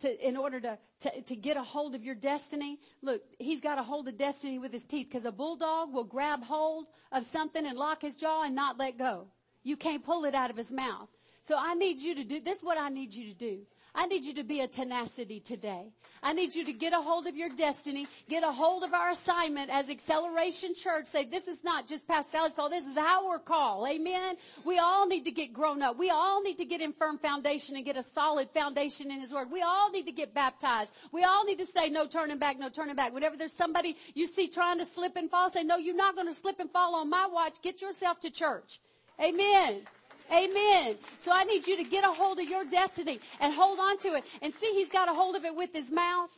To, 0.01 0.27
in 0.27 0.35
order 0.35 0.59
to, 0.59 0.77
to, 1.01 1.21
to 1.21 1.35
get 1.37 1.55
a 1.55 1.63
hold 1.63 1.95
of 1.95 2.03
your 2.03 2.15
destiny. 2.15 2.79
Look, 3.01 3.21
he's 3.39 3.61
got 3.61 3.79
a 3.79 3.83
hold 3.83 4.09
of 4.09 4.17
destiny 4.17 4.59
with 4.59 4.73
his 4.73 4.83
teeth 4.83 5.07
because 5.09 5.25
a 5.25 5.31
bulldog 5.31 5.93
will 5.93 6.03
grab 6.03 6.43
hold 6.43 6.87
of 7.13 7.25
something 7.25 7.65
and 7.65 7.77
lock 7.77 8.01
his 8.01 8.17
jaw 8.17 8.43
and 8.43 8.53
not 8.53 8.77
let 8.77 8.97
go. 8.97 9.27
You 9.63 9.77
can't 9.77 10.03
pull 10.03 10.25
it 10.25 10.35
out 10.35 10.49
of 10.49 10.57
his 10.57 10.71
mouth. 10.71 11.07
So 11.43 11.55
I 11.57 11.75
need 11.75 11.99
you 11.99 12.13
to 12.15 12.25
do, 12.25 12.41
this 12.41 12.57
is 12.57 12.63
what 12.63 12.77
I 12.77 12.89
need 12.89 13.13
you 13.13 13.27
to 13.27 13.33
do. 13.33 13.59
I 13.95 14.07
need 14.07 14.25
you 14.25 14.33
to 14.35 14.43
be 14.43 14.59
a 14.59 14.67
tenacity 14.67 15.39
today. 15.39 15.93
I 16.21 16.33
need 16.33 16.53
you 16.53 16.65
to 16.65 16.73
get 16.73 16.91
a 16.91 16.97
hold 16.97 17.27
of 17.27 17.37
your 17.37 17.49
destiny, 17.49 18.07
get 18.27 18.43
a 18.43 18.51
hold 18.51 18.83
of 18.83 18.93
our 18.93 19.11
assignment 19.11 19.69
as 19.69 19.89
Acceleration 19.89 20.73
Church. 20.73 21.05
Say, 21.05 21.25
this 21.25 21.47
is 21.47 21.63
not 21.63 21.87
just 21.87 22.07
Pastor 22.07 22.37
Sally's 22.37 22.53
call, 22.53 22.69
this 22.69 22.85
is 22.85 22.97
our 22.97 23.39
call. 23.39 23.87
Amen. 23.87 24.35
We 24.65 24.79
all 24.79 25.07
need 25.07 25.23
to 25.25 25.31
get 25.31 25.53
grown 25.53 25.81
up. 25.81 25.97
We 25.97 26.09
all 26.09 26.41
need 26.41 26.57
to 26.57 26.65
get 26.65 26.81
in 26.81 26.93
firm 26.93 27.19
foundation 27.19 27.75
and 27.75 27.85
get 27.85 27.95
a 27.95 28.03
solid 28.03 28.49
foundation 28.49 29.11
in 29.11 29.21
His 29.21 29.31
Word. 29.31 29.51
We 29.51 29.61
all 29.61 29.89
need 29.91 30.07
to 30.07 30.11
get 30.11 30.33
baptized. 30.33 30.91
We 31.11 31.23
all 31.23 31.45
need 31.45 31.59
to 31.59 31.65
say, 31.65 31.89
no 31.89 32.05
turning 32.05 32.37
back, 32.37 32.59
no 32.59 32.69
turning 32.69 32.95
back. 32.95 33.13
Whenever 33.13 33.37
there's 33.37 33.53
somebody 33.53 33.95
you 34.13 34.27
see 34.27 34.47
trying 34.47 34.79
to 34.79 34.85
slip 34.85 35.15
and 35.15 35.29
fall, 35.29 35.49
say, 35.49 35.63
no, 35.63 35.77
you're 35.77 35.95
not 35.95 36.15
going 36.15 36.27
to 36.27 36.33
slip 36.33 36.59
and 36.59 36.71
fall 36.71 36.95
on 36.95 37.09
my 37.09 37.27
watch. 37.31 37.61
Get 37.61 37.81
yourself 37.81 38.19
to 38.21 38.29
church. 38.29 38.79
Amen. 39.21 39.83
Amen. 40.31 40.97
So 41.17 41.31
I 41.33 41.43
need 41.43 41.67
you 41.67 41.77
to 41.77 41.83
get 41.83 42.03
a 42.03 42.11
hold 42.11 42.39
of 42.39 42.49
your 42.49 42.65
destiny 42.65 43.19
and 43.39 43.53
hold 43.53 43.79
on 43.79 43.97
to 43.99 44.15
it. 44.15 44.23
And 44.41 44.53
see, 44.53 44.71
he's 44.73 44.89
got 44.89 45.09
a 45.09 45.13
hold 45.13 45.35
of 45.35 45.45
it 45.45 45.55
with 45.55 45.73
his 45.73 45.91
mouth. 45.91 46.31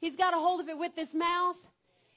He's 0.00 0.16
got 0.16 0.34
a 0.34 0.36
hold 0.36 0.60
of 0.60 0.68
it 0.68 0.78
with 0.78 0.94
his 0.96 1.14
mouth. 1.14 1.56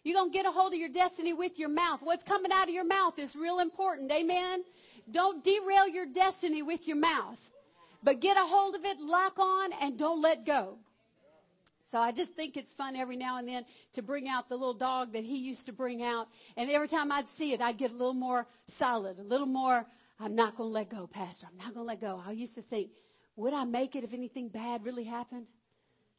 You're 0.04 0.16
going 0.16 0.32
to 0.32 0.38
get 0.38 0.46
a 0.46 0.52
hold 0.52 0.74
of 0.74 0.80
your 0.80 0.90
destiny 0.90 1.34
with 1.34 1.60
your 1.60 1.70
mouth. 1.70 2.00
What's 2.02 2.24
coming 2.24 2.52
out 2.52 2.68
of 2.68 2.74
your 2.74 2.86
mouth 2.86 3.20
is 3.20 3.36
real 3.36 3.60
important. 3.60 4.12
Amen. 4.12 4.64
Don't 5.10 5.44
derail 5.44 5.88
your 5.88 6.06
destiny 6.06 6.62
with 6.62 6.88
your 6.88 6.98
mouth, 6.98 7.50
but 8.04 8.20
get 8.20 8.36
a 8.38 8.42
hold 8.42 8.76
of 8.76 8.84
it, 8.84 9.00
lock 9.00 9.40
on, 9.40 9.72
and 9.82 9.98
don't 9.98 10.22
let 10.22 10.46
go. 10.46 10.78
So 11.90 12.00
I 12.00 12.12
just 12.12 12.34
think 12.34 12.58
it's 12.58 12.74
fun 12.74 12.98
every 12.98 13.16
now 13.16 13.38
and 13.38 13.48
then 13.48 13.64
to 13.94 14.02
bring 14.02 14.28
out 14.28 14.50
the 14.50 14.58
little 14.58 14.74
dog 14.74 15.14
that 15.14 15.24
he 15.24 15.38
used 15.38 15.68
to 15.68 15.74
bring 15.74 16.04
out. 16.04 16.28
And 16.58 16.70
every 16.70 16.90
time 16.90 17.12
I'd 17.14 17.30
see 17.30 17.54
it, 17.54 17.62
I'd 17.62 17.78
get 17.78 17.92
a 17.92 17.96
little 17.96 18.14
more 18.14 18.46
solid, 18.68 19.20
a 19.20 19.24
little 19.24 19.48
more 19.48 19.86
I'm 20.20 20.36
not 20.36 20.58
going 20.58 20.70
to 20.70 20.74
let 20.74 20.90
go, 20.90 21.08
Pastor. 21.08 21.48
I'm 21.50 21.58
not 21.58 21.74
going 21.74 21.86
to 21.86 21.88
let 21.88 22.02
go. 22.02 22.22
I 22.26 22.32
used 22.32 22.56
to 22.56 22.62
think, 22.62 22.92
would 23.36 23.54
I 23.54 23.66
make 23.66 23.96
it 23.96 24.04
if 24.04 24.14
anything 24.14 24.50
bad 24.50 24.84
really 24.84 25.04
happened? 25.04 25.46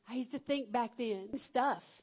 I 0.08 0.14
used 0.14 0.30
to 0.32 0.38
think 0.38 0.70
back 0.70 0.92
then, 0.96 1.36
stuff. 1.36 2.02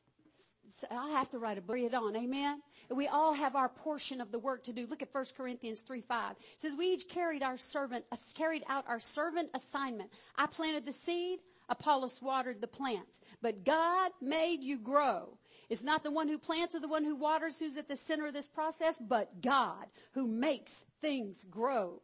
I'll 0.91 1.15
have 1.15 1.29
to 1.31 1.39
write 1.39 1.57
a 1.57 1.61
book. 1.61 1.77
it 1.77 1.93
on. 1.93 2.15
Amen. 2.15 2.61
We 2.89 3.07
all 3.07 3.33
have 3.33 3.55
our 3.55 3.69
portion 3.69 4.19
of 4.19 4.31
the 4.31 4.39
work 4.39 4.63
to 4.65 4.73
do. 4.73 4.87
Look 4.87 5.01
at 5.01 5.13
1 5.13 5.25
Corinthians 5.37 5.81
3 5.81 6.01
5. 6.01 6.31
It 6.31 6.37
says, 6.57 6.75
We 6.77 6.87
each 6.87 7.07
carried 7.07 7.43
our 7.43 7.57
servant, 7.57 8.05
uh, 8.11 8.17
carried 8.33 8.63
out 8.67 8.85
our 8.87 8.99
servant 8.99 9.49
assignment. 9.53 10.11
I 10.35 10.47
planted 10.47 10.85
the 10.85 10.91
seed, 10.91 11.39
Apollos 11.69 12.21
watered 12.21 12.61
the 12.61 12.67
plants, 12.67 13.21
but 13.41 13.63
God 13.63 14.11
made 14.21 14.63
you 14.63 14.77
grow. 14.77 15.37
It's 15.69 15.83
not 15.83 16.03
the 16.03 16.11
one 16.11 16.27
who 16.27 16.37
plants 16.37 16.75
or 16.75 16.79
the 16.79 16.87
one 16.87 17.03
who 17.03 17.15
waters 17.15 17.59
who's 17.59 17.77
at 17.77 17.87
the 17.87 17.95
center 17.95 18.27
of 18.27 18.33
this 18.33 18.47
process, 18.47 18.99
but 18.99 19.41
God 19.41 19.85
who 20.13 20.27
makes 20.27 20.83
things 21.01 21.43
grow. 21.43 22.01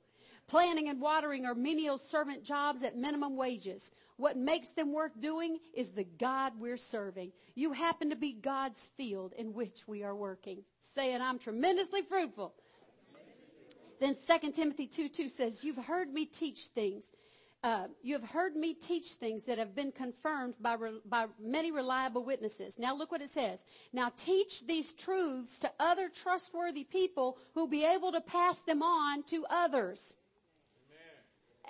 Planting 0.48 0.90
and 0.90 1.00
watering 1.00 1.46
are 1.46 1.56
menial 1.56 1.98
servant 1.98 2.44
jobs 2.44 2.84
at 2.84 2.98
minimum 2.98 3.38
wages. 3.38 3.92
What 4.18 4.36
makes 4.36 4.70
them 4.70 4.92
worth 4.92 5.18
doing 5.20 5.60
is 5.74 5.92
the 5.92 6.04
God 6.04 6.54
we're 6.60 6.78
serving. 6.78 7.32
You 7.56 7.72
happen 7.72 8.10
to 8.10 8.16
be 8.16 8.34
God's 8.34 8.92
field 8.98 9.34
in 9.38 9.54
which 9.54 9.88
we 9.88 10.04
are 10.04 10.16
working. 10.16 10.64
Saying, 10.94 11.22
I'm 11.22 11.40
tremendously 11.40 12.02
fruitful. 12.02 12.54
Then 14.02 14.16
2 14.16 14.52
Timothy 14.52 14.88
2 14.88 15.10
2 15.10 15.30
says, 15.30 15.64
You've 15.64 15.78
heard 15.78 16.12
me 16.12 16.26
teach 16.26 16.68
things 16.68 17.12
uh, 17.64 17.88
you 18.02 18.14
have 18.14 18.28
heard 18.28 18.56
me 18.56 18.74
teach 18.74 19.14
things 19.14 19.44
that 19.44 19.58
have 19.60 19.76
been 19.76 19.92
confirmed 19.92 20.56
by, 20.60 20.74
re- 20.74 21.00
by 21.06 21.28
many 21.40 21.72
reliable 21.72 22.26
witnesses. 22.26 22.80
Now 22.80 22.96
look 22.96 23.12
what 23.12 23.22
it 23.22 23.30
says. 23.30 23.66
Now 23.94 24.12
teach 24.18 24.66
these 24.66 24.94
truths 24.94 25.60
to 25.60 25.72
other 25.80 26.10
trustworthy 26.10 26.84
people 26.84 27.38
who'll 27.54 27.68
be 27.68 27.86
able 27.86 28.12
to 28.14 28.22
pass 28.22 28.60
them 28.60 28.82
on 28.82 29.24
to 29.24 29.46
others. 29.50 30.18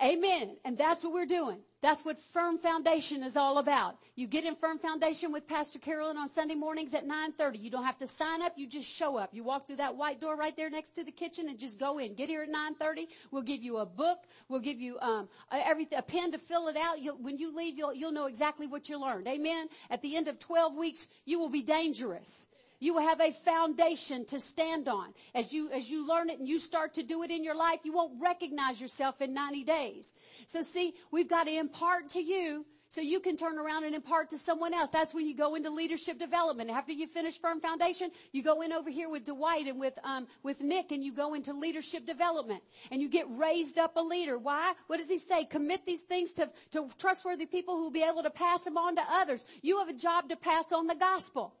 Amen. 0.02 0.56
And 0.64 0.76
that's 0.76 1.04
what 1.04 1.12
we're 1.12 1.26
doing. 1.26 1.58
That's 1.80 2.04
what 2.04 2.18
firm 2.18 2.58
foundation 2.58 3.22
is 3.22 3.36
all 3.36 3.58
about. 3.58 3.98
You 4.16 4.26
get 4.26 4.44
in 4.44 4.56
firm 4.56 4.78
foundation 4.78 5.32
with 5.32 5.46
Pastor 5.46 5.78
Carolyn 5.78 6.16
on 6.16 6.28
Sunday 6.28 6.54
mornings 6.54 6.92
at 6.94 7.06
9:30. 7.06 7.58
You 7.58 7.70
don't 7.70 7.84
have 7.84 7.98
to 7.98 8.06
sign 8.06 8.42
up, 8.42 8.56
you 8.56 8.66
just 8.66 8.88
show 8.88 9.16
up. 9.16 9.32
You 9.32 9.44
walk 9.44 9.66
through 9.66 9.76
that 9.76 9.96
white 9.96 10.20
door 10.20 10.36
right 10.36 10.56
there 10.56 10.70
next 10.70 10.90
to 10.96 11.04
the 11.04 11.12
kitchen 11.12 11.48
and 11.48 11.58
just 11.58 11.78
go 11.78 11.98
in. 11.98 12.14
Get 12.14 12.28
here 12.28 12.42
at 12.42 12.50
9:30. 12.50 13.08
We'll 13.30 13.42
give 13.42 13.62
you 13.62 13.78
a 13.78 13.86
book. 13.86 14.24
We'll 14.48 14.60
give 14.60 14.80
you 14.80 14.98
um, 15.00 15.28
everything, 15.50 15.98
a 15.98 16.02
pen 16.02 16.32
to 16.32 16.38
fill 16.38 16.68
it 16.68 16.76
out. 16.76 17.00
You'll, 17.00 17.16
when 17.16 17.38
you 17.38 17.54
leave, 17.54 17.76
you'll, 17.76 17.94
you'll 17.94 18.12
know 18.12 18.26
exactly 18.26 18.66
what 18.66 18.88
you 18.88 19.00
learned. 19.00 19.26
Amen. 19.28 19.68
At 19.90 20.02
the 20.02 20.16
end 20.16 20.28
of 20.28 20.38
12 20.38 20.74
weeks, 20.74 21.10
you 21.24 21.38
will 21.38 21.50
be 21.50 21.62
dangerous. 21.62 22.48
You 22.82 22.94
will 22.94 23.02
have 23.02 23.20
a 23.20 23.30
foundation 23.30 24.24
to 24.24 24.40
stand 24.40 24.88
on. 24.88 25.14
As 25.36 25.52
you, 25.52 25.70
as 25.70 25.88
you 25.88 26.04
learn 26.04 26.30
it 26.30 26.40
and 26.40 26.48
you 26.48 26.58
start 26.58 26.94
to 26.94 27.04
do 27.04 27.22
it 27.22 27.30
in 27.30 27.44
your 27.44 27.54
life, 27.54 27.78
you 27.84 27.92
won't 27.92 28.20
recognize 28.20 28.80
yourself 28.80 29.22
in 29.22 29.32
90 29.32 29.62
days. 29.62 30.12
So 30.48 30.62
see, 30.62 30.94
we've 31.12 31.28
got 31.28 31.44
to 31.44 31.56
impart 31.56 32.08
to 32.10 32.20
you 32.20 32.66
so 32.88 33.00
you 33.00 33.20
can 33.20 33.36
turn 33.36 33.56
around 33.56 33.84
and 33.84 33.94
impart 33.94 34.30
to 34.30 34.36
someone 34.36 34.74
else. 34.74 34.90
That's 34.92 35.14
when 35.14 35.28
you 35.28 35.36
go 35.36 35.54
into 35.54 35.70
leadership 35.70 36.18
development. 36.18 36.70
After 36.70 36.90
you 36.90 37.06
finish 37.06 37.40
firm 37.40 37.60
foundation, 37.60 38.10
you 38.32 38.42
go 38.42 38.62
in 38.62 38.72
over 38.72 38.90
here 38.90 39.08
with 39.08 39.26
Dwight 39.26 39.68
and 39.68 39.78
with 39.78 39.96
um, 40.02 40.26
with 40.42 40.60
Nick, 40.60 40.90
and 40.90 41.04
you 41.04 41.12
go 41.12 41.34
into 41.34 41.52
leadership 41.52 42.04
development, 42.04 42.64
and 42.90 43.00
you 43.00 43.08
get 43.08 43.26
raised 43.30 43.78
up 43.78 43.96
a 43.96 44.02
leader. 44.02 44.38
Why? 44.38 44.72
What 44.88 44.98
does 44.98 45.08
he 45.08 45.18
say? 45.18 45.44
Commit 45.44 45.86
these 45.86 46.00
things 46.00 46.32
to 46.32 46.50
to 46.72 46.88
trustworthy 46.98 47.46
people 47.46 47.76
who 47.76 47.84
will 47.84 47.90
be 47.92 48.02
able 48.02 48.24
to 48.24 48.30
pass 48.30 48.64
them 48.64 48.76
on 48.76 48.96
to 48.96 49.02
others. 49.08 49.46
You 49.62 49.78
have 49.78 49.88
a 49.88 49.94
job 49.94 50.28
to 50.30 50.36
pass 50.36 50.72
on 50.72 50.88
the 50.88 50.96
gospel. 50.96 51.54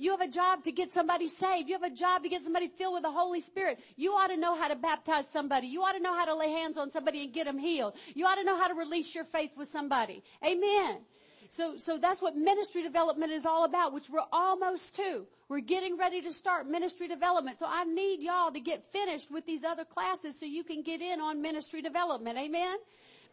You 0.00 0.12
have 0.12 0.22
a 0.22 0.28
job 0.28 0.64
to 0.64 0.72
get 0.72 0.90
somebody 0.90 1.28
saved. 1.28 1.68
You 1.68 1.74
have 1.74 1.82
a 1.82 1.94
job 1.94 2.22
to 2.22 2.30
get 2.30 2.42
somebody 2.42 2.68
filled 2.68 2.94
with 2.94 3.02
the 3.02 3.10
Holy 3.10 3.40
Spirit. 3.40 3.80
You 3.96 4.12
ought 4.12 4.28
to 4.28 4.36
know 4.38 4.56
how 4.56 4.68
to 4.68 4.74
baptize 4.74 5.28
somebody. 5.28 5.66
You 5.66 5.82
ought 5.82 5.92
to 5.92 6.00
know 6.00 6.14
how 6.14 6.24
to 6.24 6.34
lay 6.34 6.50
hands 6.50 6.78
on 6.78 6.90
somebody 6.90 7.22
and 7.22 7.34
get 7.34 7.44
them 7.44 7.58
healed. 7.58 7.92
You 8.14 8.24
ought 8.24 8.36
to 8.36 8.44
know 8.44 8.56
how 8.56 8.68
to 8.68 8.74
release 8.74 9.14
your 9.14 9.24
faith 9.24 9.50
with 9.58 9.68
somebody. 9.70 10.22
Amen. 10.42 11.00
So, 11.50 11.76
so 11.76 11.98
that's 11.98 12.22
what 12.22 12.34
ministry 12.34 12.82
development 12.82 13.32
is 13.32 13.44
all 13.44 13.64
about, 13.64 13.92
which 13.92 14.08
we're 14.08 14.20
almost 14.32 14.96
to. 14.96 15.26
We're 15.50 15.60
getting 15.60 15.98
ready 15.98 16.22
to 16.22 16.32
start 16.32 16.66
ministry 16.66 17.06
development. 17.06 17.58
So 17.58 17.66
I 17.68 17.84
need 17.84 18.20
y'all 18.20 18.52
to 18.52 18.60
get 18.60 18.84
finished 18.92 19.30
with 19.30 19.44
these 19.44 19.64
other 19.64 19.84
classes 19.84 20.38
so 20.38 20.46
you 20.46 20.64
can 20.64 20.82
get 20.82 21.02
in 21.02 21.20
on 21.20 21.42
ministry 21.42 21.82
development. 21.82 22.38
Amen? 22.38 22.76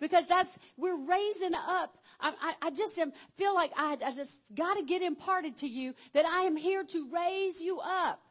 Because 0.01 0.25
that's, 0.27 0.57
we're 0.75 0.97
raising 0.97 1.53
up. 1.55 1.97
I, 2.19 2.53
I, 2.61 2.69
just 2.71 2.97
am, 2.97 3.13
feel 3.35 3.53
like 3.53 3.71
I, 3.77 3.97
I 4.03 4.11
just 4.11 4.33
gotta 4.55 4.83
get 4.83 5.01
imparted 5.01 5.57
to 5.57 5.67
you 5.67 5.93
that 6.13 6.25
I 6.25 6.43
am 6.43 6.55
here 6.55 6.83
to 6.83 7.09
raise 7.11 7.61
you 7.61 7.79
up. 7.79 8.21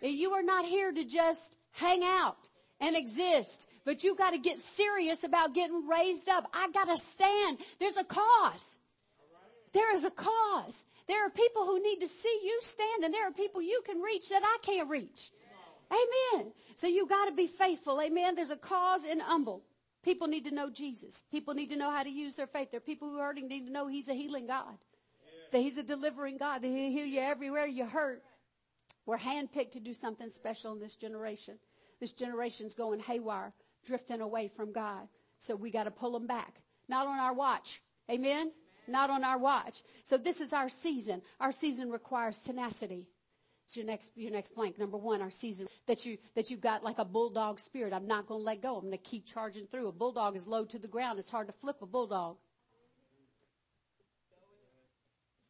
That 0.00 0.12
you 0.12 0.32
are 0.32 0.42
not 0.42 0.64
here 0.64 0.92
to 0.92 1.04
just 1.04 1.56
hang 1.72 2.02
out 2.04 2.48
and 2.80 2.96
exist, 2.96 3.66
but 3.84 4.04
you 4.04 4.14
gotta 4.14 4.38
get 4.38 4.58
serious 4.58 5.24
about 5.24 5.54
getting 5.54 5.86
raised 5.86 6.28
up. 6.28 6.48
I 6.54 6.70
gotta 6.72 6.96
stand. 6.96 7.58
There's 7.78 7.96
a 7.96 8.04
cause. 8.04 8.78
There 9.72 9.94
is 9.94 10.04
a 10.04 10.10
cause. 10.10 10.86
There 11.06 11.26
are 11.26 11.30
people 11.30 11.64
who 11.64 11.82
need 11.82 12.00
to 12.00 12.06
see 12.06 12.40
you 12.44 12.58
stand 12.62 13.04
and 13.04 13.12
there 13.12 13.28
are 13.28 13.32
people 13.32 13.60
you 13.60 13.82
can 13.84 14.00
reach 14.00 14.28
that 14.30 14.42
I 14.44 14.58
can't 14.62 14.88
reach. 14.88 15.32
Amen. 15.90 16.52
So 16.76 16.86
you 16.86 17.06
gotta 17.06 17.32
be 17.32 17.46
faithful. 17.46 18.00
Amen. 18.00 18.34
There's 18.34 18.50
a 18.50 18.56
cause 18.56 19.04
in 19.04 19.20
Humble. 19.20 19.62
People 20.04 20.28
need 20.28 20.44
to 20.44 20.54
know 20.54 20.70
Jesus. 20.70 21.24
People 21.30 21.54
need 21.54 21.70
to 21.70 21.76
know 21.76 21.90
how 21.90 22.02
to 22.02 22.10
use 22.10 22.36
their 22.36 22.46
faith. 22.46 22.70
There 22.70 22.78
are 22.78 22.80
people 22.80 23.08
who 23.08 23.18
are 23.18 23.26
hurting 23.26 23.48
need 23.48 23.66
to 23.66 23.72
know 23.72 23.88
He's 23.88 24.08
a 24.08 24.14
healing 24.14 24.46
God. 24.46 24.78
That 25.52 25.60
He's 25.60 25.76
a 25.76 25.82
delivering 25.82 26.38
God. 26.38 26.62
That 26.62 26.68
He'll 26.68 26.90
heal 26.90 27.06
you 27.06 27.20
everywhere 27.20 27.66
you 27.66 27.84
hurt. 27.84 28.22
We're 29.06 29.18
handpicked 29.18 29.72
to 29.72 29.80
do 29.80 29.92
something 29.92 30.30
special 30.30 30.72
in 30.72 30.80
this 30.80 30.96
generation. 30.96 31.58
This 32.00 32.12
generation's 32.12 32.74
going 32.74 33.00
haywire, 33.00 33.52
drifting 33.84 34.20
away 34.20 34.48
from 34.54 34.72
God. 34.72 35.08
So 35.38 35.56
we 35.56 35.70
gotta 35.70 35.90
pull 35.90 36.12
them 36.12 36.26
back. 36.26 36.60
Not 36.88 37.06
on 37.06 37.18
our 37.18 37.34
watch. 37.34 37.80
Amen 38.10 38.52
not 38.88 39.10
on 39.10 39.22
our 39.22 39.38
watch. 39.38 39.82
So 40.02 40.16
this 40.16 40.40
is 40.40 40.52
our 40.52 40.68
season. 40.68 41.22
Our 41.40 41.52
season 41.52 41.90
requires 41.90 42.38
tenacity. 42.38 43.06
It's 43.68 43.76
your 43.76 43.84
next, 43.84 44.12
your 44.16 44.30
next 44.30 44.54
blank. 44.54 44.78
Number 44.78 44.96
one, 44.96 45.20
our 45.20 45.28
season 45.28 45.68
that 45.86 46.06
you, 46.06 46.16
that 46.34 46.50
you've 46.50 46.62
got 46.62 46.82
like 46.82 46.98
a 46.98 47.04
bulldog 47.04 47.60
spirit. 47.60 47.92
I'm 47.92 48.06
not 48.06 48.26
going 48.26 48.40
to 48.40 48.44
let 48.44 48.62
go. 48.62 48.76
I'm 48.76 48.86
going 48.86 48.92
to 48.92 48.96
keep 48.96 49.26
charging 49.26 49.66
through. 49.66 49.88
A 49.88 49.92
bulldog 49.92 50.36
is 50.36 50.48
low 50.48 50.64
to 50.64 50.78
the 50.78 50.88
ground. 50.88 51.18
It's 51.18 51.28
hard 51.28 51.48
to 51.48 51.52
flip 51.52 51.76
a 51.82 51.86
bulldog. 51.86 52.38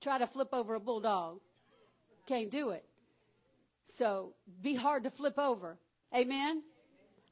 Try 0.01 0.19
to 0.19 0.27
flip 0.27 0.49
over 0.53 0.75
a 0.75 0.81
bulldog. 0.81 1.39
Can't 2.27 2.51
do 2.51 2.71
it. 2.71 2.85
So 3.85 4.35
be 4.63 4.75
hard 4.75 5.05
to 5.05 5.11
flip 5.11 5.39
over. 5.39 5.79
Amen. 6.13 6.65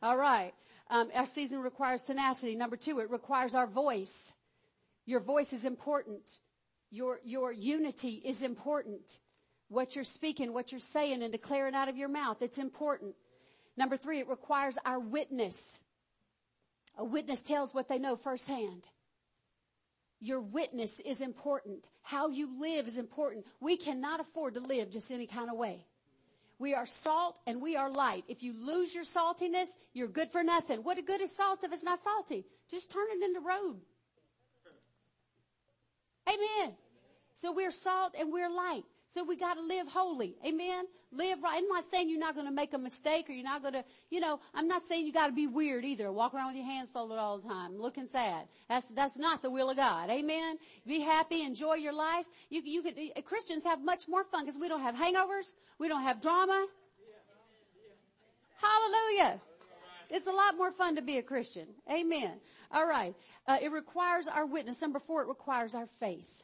All 0.00 0.16
right. 0.16 0.52
Um, 0.88 1.08
our 1.16 1.26
season 1.26 1.62
requires 1.62 2.02
tenacity. 2.02 2.54
Number 2.54 2.76
two, 2.76 3.00
it 3.00 3.10
requires 3.10 3.56
our 3.56 3.66
voice. 3.66 4.32
Your 5.04 5.18
voice 5.18 5.52
is 5.52 5.64
important. 5.64 6.38
Your, 6.92 7.18
your 7.24 7.50
unity 7.50 8.22
is 8.24 8.44
important. 8.44 9.18
What 9.68 9.94
you're 9.94 10.04
speaking, 10.04 10.52
what 10.52 10.70
you're 10.70 10.78
saying 10.78 11.22
and 11.22 11.32
declaring 11.32 11.74
out 11.74 11.88
of 11.88 11.96
your 11.96 12.08
mouth, 12.08 12.40
it's 12.40 12.58
important. 12.58 13.14
Number 13.76 13.96
three, 13.96 14.20
it 14.20 14.28
requires 14.28 14.78
our 14.84 14.98
witness. 14.98 15.80
A 16.96 17.04
witness 17.04 17.42
tells 17.42 17.74
what 17.74 17.88
they 17.88 17.98
know 17.98 18.16
firsthand. 18.16 18.88
Your 20.18 20.40
witness 20.40 21.00
is 21.00 21.20
important. 21.20 21.88
How 22.02 22.28
you 22.28 22.58
live 22.60 22.88
is 22.88 22.96
important. 22.96 23.44
We 23.60 23.76
cannot 23.76 24.20
afford 24.20 24.54
to 24.54 24.60
live 24.60 24.90
just 24.90 25.10
any 25.10 25.26
kind 25.26 25.50
of 25.50 25.56
way. 25.56 25.84
We 26.58 26.74
are 26.74 26.86
salt 26.86 27.38
and 27.46 27.60
we 27.60 27.76
are 27.76 27.90
light. 27.90 28.24
If 28.28 28.42
you 28.42 28.54
lose 28.54 28.94
your 28.94 29.04
saltiness, 29.04 29.68
you're 29.92 30.08
good 30.08 30.30
for 30.30 30.42
nothing. 30.42 30.78
What 30.78 31.04
good 31.04 31.20
is 31.20 31.36
salt 31.36 31.62
if 31.64 31.72
it's 31.72 31.84
not 31.84 32.02
salty? 32.02 32.46
Just 32.70 32.90
turn 32.90 33.06
it 33.12 33.22
into 33.22 33.40
road. 33.40 33.76
Amen. 36.28 36.74
So 37.34 37.52
we're 37.52 37.70
salt 37.70 38.14
and 38.18 38.32
we're 38.32 38.48
light. 38.48 38.84
So 39.16 39.24
we 39.24 39.34
got 39.34 39.54
to 39.54 39.62
live 39.62 39.88
holy. 39.88 40.36
Amen. 40.46 40.84
Live 41.10 41.42
right. 41.42 41.56
I'm 41.56 41.66
not 41.68 41.90
saying 41.90 42.10
you're 42.10 42.18
not 42.18 42.34
going 42.34 42.46
to 42.46 42.52
make 42.52 42.74
a 42.74 42.78
mistake 42.78 43.30
or 43.30 43.32
you're 43.32 43.42
not 43.42 43.62
going 43.62 43.72
to, 43.72 43.82
you 44.10 44.20
know, 44.20 44.40
I'm 44.52 44.68
not 44.68 44.82
saying 44.86 45.06
you 45.06 45.12
got 45.14 45.28
to 45.28 45.32
be 45.32 45.46
weird 45.46 45.86
either. 45.86 46.12
Walk 46.12 46.34
around 46.34 46.48
with 46.48 46.56
your 46.56 46.66
hands 46.66 46.90
folded 46.90 47.16
all 47.16 47.38
the 47.38 47.48
time, 47.48 47.78
looking 47.78 48.08
sad. 48.08 48.46
That's, 48.68 48.86
that's 48.88 49.16
not 49.16 49.40
the 49.40 49.50
will 49.50 49.70
of 49.70 49.78
God. 49.78 50.10
Amen. 50.10 50.58
Be 50.86 51.00
happy. 51.00 51.40
Enjoy 51.40 51.76
your 51.76 51.94
life. 51.94 52.26
You, 52.50 52.60
you 52.62 52.82
could, 52.82 53.24
Christians 53.24 53.64
have 53.64 53.82
much 53.82 54.06
more 54.06 54.22
fun 54.22 54.44
because 54.44 54.60
we 54.60 54.68
don't 54.68 54.82
have 54.82 54.94
hangovers. 54.94 55.54
We 55.78 55.88
don't 55.88 56.02
have 56.02 56.20
drama. 56.20 56.66
Hallelujah. 58.60 59.40
It's 60.10 60.26
a 60.26 60.32
lot 60.32 60.58
more 60.58 60.72
fun 60.72 60.94
to 60.94 61.00
be 61.00 61.16
a 61.16 61.22
Christian. 61.22 61.68
Amen. 61.90 62.32
All 62.70 62.86
right. 62.86 63.14
Uh, 63.48 63.56
it 63.62 63.72
requires 63.72 64.26
our 64.26 64.44
witness. 64.44 64.82
Number 64.82 64.98
four, 64.98 65.22
it 65.22 65.28
requires 65.28 65.74
our 65.74 65.86
faith. 66.00 66.42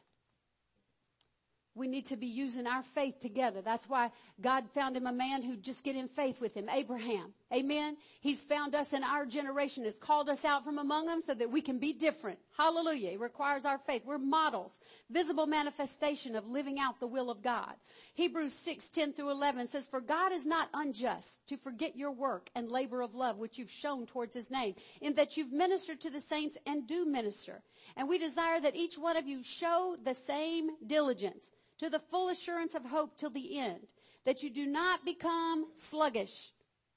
We 1.75 1.87
need 1.87 2.05
to 2.07 2.17
be 2.17 2.27
using 2.27 2.67
our 2.67 2.83
faith 2.83 3.19
together. 3.19 3.61
That's 3.63 3.89
why 3.89 4.11
God 4.39 4.69
found 4.75 4.95
him 4.95 5.07
a 5.07 5.11
man 5.11 5.41
who 5.41 5.55
just 5.55 5.83
get 5.83 5.95
in 5.95 6.07
faith 6.07 6.39
with 6.39 6.55
him, 6.55 6.69
Abraham. 6.69 7.33
Amen. 7.51 7.97
He's 8.21 8.41
found 8.41 8.75
us 8.75 8.93
in 8.93 9.03
our 9.03 9.25
generation, 9.25 9.83
has 9.83 9.97
called 9.97 10.29
us 10.29 10.45
out 10.45 10.63
from 10.63 10.77
among 10.77 11.07
them 11.07 11.19
so 11.19 11.33
that 11.33 11.49
we 11.49 11.61
can 11.61 11.79
be 11.79 11.91
different. 11.91 12.37
Hallelujah. 12.55 13.11
It 13.11 13.19
requires 13.19 13.65
our 13.65 13.79
faith. 13.79 14.03
We're 14.05 14.19
models, 14.19 14.79
visible 15.09 15.47
manifestation 15.47 16.35
of 16.35 16.47
living 16.47 16.79
out 16.79 16.99
the 16.99 17.07
will 17.07 17.31
of 17.31 17.41
God. 17.41 17.73
Hebrews 18.13 18.53
6, 18.53 18.89
10 18.89 19.13
through 19.13 19.31
11 19.31 19.65
says, 19.65 19.87
For 19.87 19.99
God 19.99 20.31
is 20.31 20.45
not 20.45 20.69
unjust 20.75 21.47
to 21.47 21.57
forget 21.57 21.97
your 21.97 22.11
work 22.11 22.51
and 22.53 22.69
labor 22.69 23.01
of 23.01 23.15
love 23.15 23.39
which 23.39 23.57
you've 23.57 23.71
shown 23.71 24.05
towards 24.05 24.35
his 24.35 24.51
name, 24.51 24.75
in 25.01 25.15
that 25.15 25.37
you've 25.37 25.51
ministered 25.51 26.01
to 26.01 26.11
the 26.11 26.19
saints 26.19 26.55
and 26.67 26.85
do 26.85 27.03
minister. 27.03 27.63
And 27.97 28.07
we 28.07 28.19
desire 28.19 28.61
that 28.61 28.75
each 28.75 28.97
one 28.97 29.17
of 29.17 29.27
you 29.27 29.41
show 29.41 29.97
the 30.03 30.13
same 30.13 30.69
diligence 30.85 31.51
to 31.83 31.89
the 31.89 31.99
full 31.99 32.29
assurance 32.29 32.75
of 32.75 32.85
hope 32.85 33.17
till 33.17 33.29
the 33.29 33.59
end, 33.59 33.93
that 34.25 34.41
you 34.41 34.49
do 34.49 34.65
not 34.65 35.03
become 35.03 35.67
sluggish. 35.73 36.51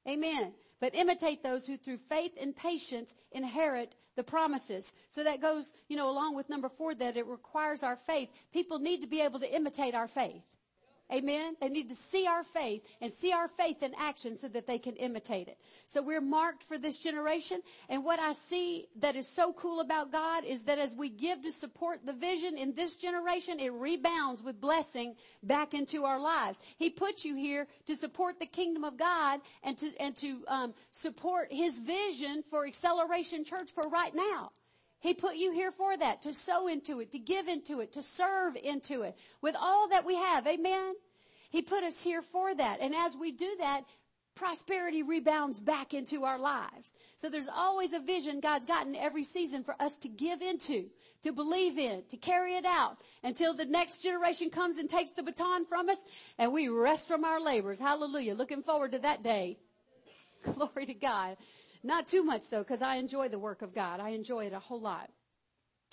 Amen. 0.09 0.53
But 0.81 0.95
imitate 0.95 1.43
those 1.43 1.67
who 1.67 1.77
through 1.77 1.99
faith 1.99 2.33
and 2.41 2.55
patience 2.55 3.15
inherit 3.33 3.97
the 4.15 4.23
promises. 4.23 4.95
So 5.09 5.25
that 5.25 5.43
goes, 5.43 5.73
you 5.89 5.97
know, 5.97 6.09
along 6.09 6.37
with 6.37 6.49
number 6.49 6.69
four, 6.69 6.95
that 6.95 7.17
it 7.17 7.27
requires 7.27 7.83
our 7.83 7.97
faith. 7.97 8.29
People 8.53 8.79
need 8.79 9.01
to 9.01 9.07
be 9.07 9.21
able 9.21 9.41
to 9.41 9.55
imitate 9.55 9.95
our 9.95 10.07
faith. 10.07 10.43
Amen. 11.13 11.55
They 11.61 11.69
need 11.69 11.89
to 11.91 11.95
see 11.95 12.27
our 12.27 12.43
faith 12.43 12.83
and 13.01 13.13
see 13.13 13.33
our 13.33 13.47
faith 13.47 13.85
in 13.85 13.93
action 13.97 14.37
so 14.37 14.49
that 14.49 14.67
they 14.67 14.79
can 14.79 14.97
imitate 14.97 15.47
it. 15.47 15.57
So 15.87 16.03
we're 16.03 16.21
marked 16.21 16.65
for 16.65 16.79
this 16.79 16.99
generation. 16.99 17.63
And 17.89 18.05
what 18.05 18.19
I 18.19 18.33
see 18.33 18.89
that 18.99 19.15
is 19.15 19.29
so 19.29 19.53
cool 19.53 19.81
about 19.81 20.11
God 20.11 20.45
is 20.45 20.63
that 20.65 20.81
as 20.81 20.97
we 20.97 21.09
give 21.09 21.43
to 21.43 21.53
support 21.53 22.05
the 22.05 22.13
vision 22.13 22.59
in 22.59 22.75
this 22.75 22.97
generation, 22.97 23.61
it 23.61 23.73
rebounds 23.73 24.43
with 24.43 24.61
blessing 24.61 25.15
back 25.45 25.75
into 25.75 26.05
our 26.05 26.19
lives. 26.19 26.59
He 26.77 26.91
puts 26.91 27.25
you 27.25 27.37
here 27.37 27.69
to 27.87 27.95
support 27.95 28.41
the 28.41 28.47
kingdom 28.47 28.83
of 28.83 28.97
God 28.97 29.41
and 29.63 29.79
to, 29.79 29.93
and 30.01 30.17
to, 30.17 30.45
um, 30.49 30.75
support 30.91 31.53
his 31.53 31.79
vision 31.79 32.43
for 32.43 32.67
Acceleration 32.67 33.45
Church 33.45 33.71
for 33.71 33.89
right 33.89 34.15
now. 34.15 34.51
He 35.07 35.15
put 35.15 35.37
you 35.37 35.53
here 35.53 35.71
for 35.71 35.97
that, 35.97 36.23
to 36.23 36.33
sow 36.33 36.67
into 36.67 36.99
it, 36.99 37.13
to 37.13 37.21
give 37.21 37.47
into 37.47 37.79
it, 37.79 37.93
to 37.93 38.03
serve 38.03 38.57
into 38.57 39.03
it 39.03 39.17
with 39.41 39.55
all 39.57 39.89
that 39.91 40.05
we 40.05 40.17
have. 40.17 40.49
Amen. 40.49 40.95
He 41.49 41.63
put 41.63 41.85
us 41.85 42.03
here 42.03 42.23
for 42.23 42.53
that. 42.53 42.81
And 42.81 42.93
as 42.93 43.17
we 43.17 43.31
do 43.31 43.49
that, 43.61 43.83
prosperity 44.35 45.05
rebounds 45.05 45.61
back 45.61 45.95
into 45.95 46.25
our 46.25 46.41
lives. 46.41 46.93
So 47.15 47.31
there's 47.31 47.47
always 47.47 47.93
a 47.93 48.01
vision 48.01 48.41
God's 48.41 48.67
gotten 48.67 48.97
every 48.97 49.23
season 49.23 49.63
for 49.63 49.81
us 49.81 49.97
to 49.99 50.09
give 50.09 50.43
into, 50.43 50.87
to 51.23 51.33
believe 51.33 51.79
in, 51.79 52.03
to 52.09 52.17
carry 52.17 52.57
it 52.57 52.65
out 52.65 52.97
until 53.23 53.55
the 53.55 53.65
next 53.65 54.03
generation 54.03 54.51
comes 54.51 54.77
and 54.77 54.91
takes 54.91 55.13
the 55.13 55.23
baton 55.23 55.67
from 55.67 55.89
us 55.89 55.99
and 56.37 56.53
we 56.53 56.67
rest 56.67 57.07
from 57.07 57.25
our 57.25 57.41
labors. 57.41 57.79
Hallelujah. 57.79 58.35
Looking 58.35 58.65
forward 58.65 58.91
to 58.91 58.99
that 58.99 59.23
day. 59.23 59.57
Glory 60.43 60.87
to 60.87 60.95
God. 60.95 61.37
Not 61.87 62.09
too 62.09 62.25
much 62.25 62.51
though, 62.51 62.65
because 62.65 62.83
I 62.83 62.97
enjoy 62.97 63.29
the 63.29 63.39
work 63.39 63.63
of 63.63 63.73
God. 63.73 64.01
I 64.01 64.09
enjoy 64.09 64.47
it 64.47 64.53
a 64.53 64.59
whole 64.59 64.81
lot. 64.81 65.09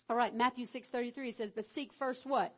All 0.09 0.15
right, 0.15 0.35
Matthew 0.35 0.65
6.33 0.65 1.35
says, 1.35 1.51
but 1.51 1.65
seek 1.65 1.93
first 1.93 2.25
what? 2.25 2.51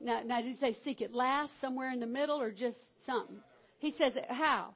Now, 0.00 0.22
now 0.24 0.36
did 0.36 0.46
he 0.46 0.52
say 0.52 0.70
seek 0.70 1.00
it 1.00 1.12
last, 1.12 1.58
somewhere 1.58 1.90
in 1.90 1.98
the 1.98 2.06
middle, 2.06 2.40
or 2.40 2.52
just 2.52 3.04
something? 3.04 3.38
He 3.80 3.90
says 3.90 4.16
how? 4.30 4.74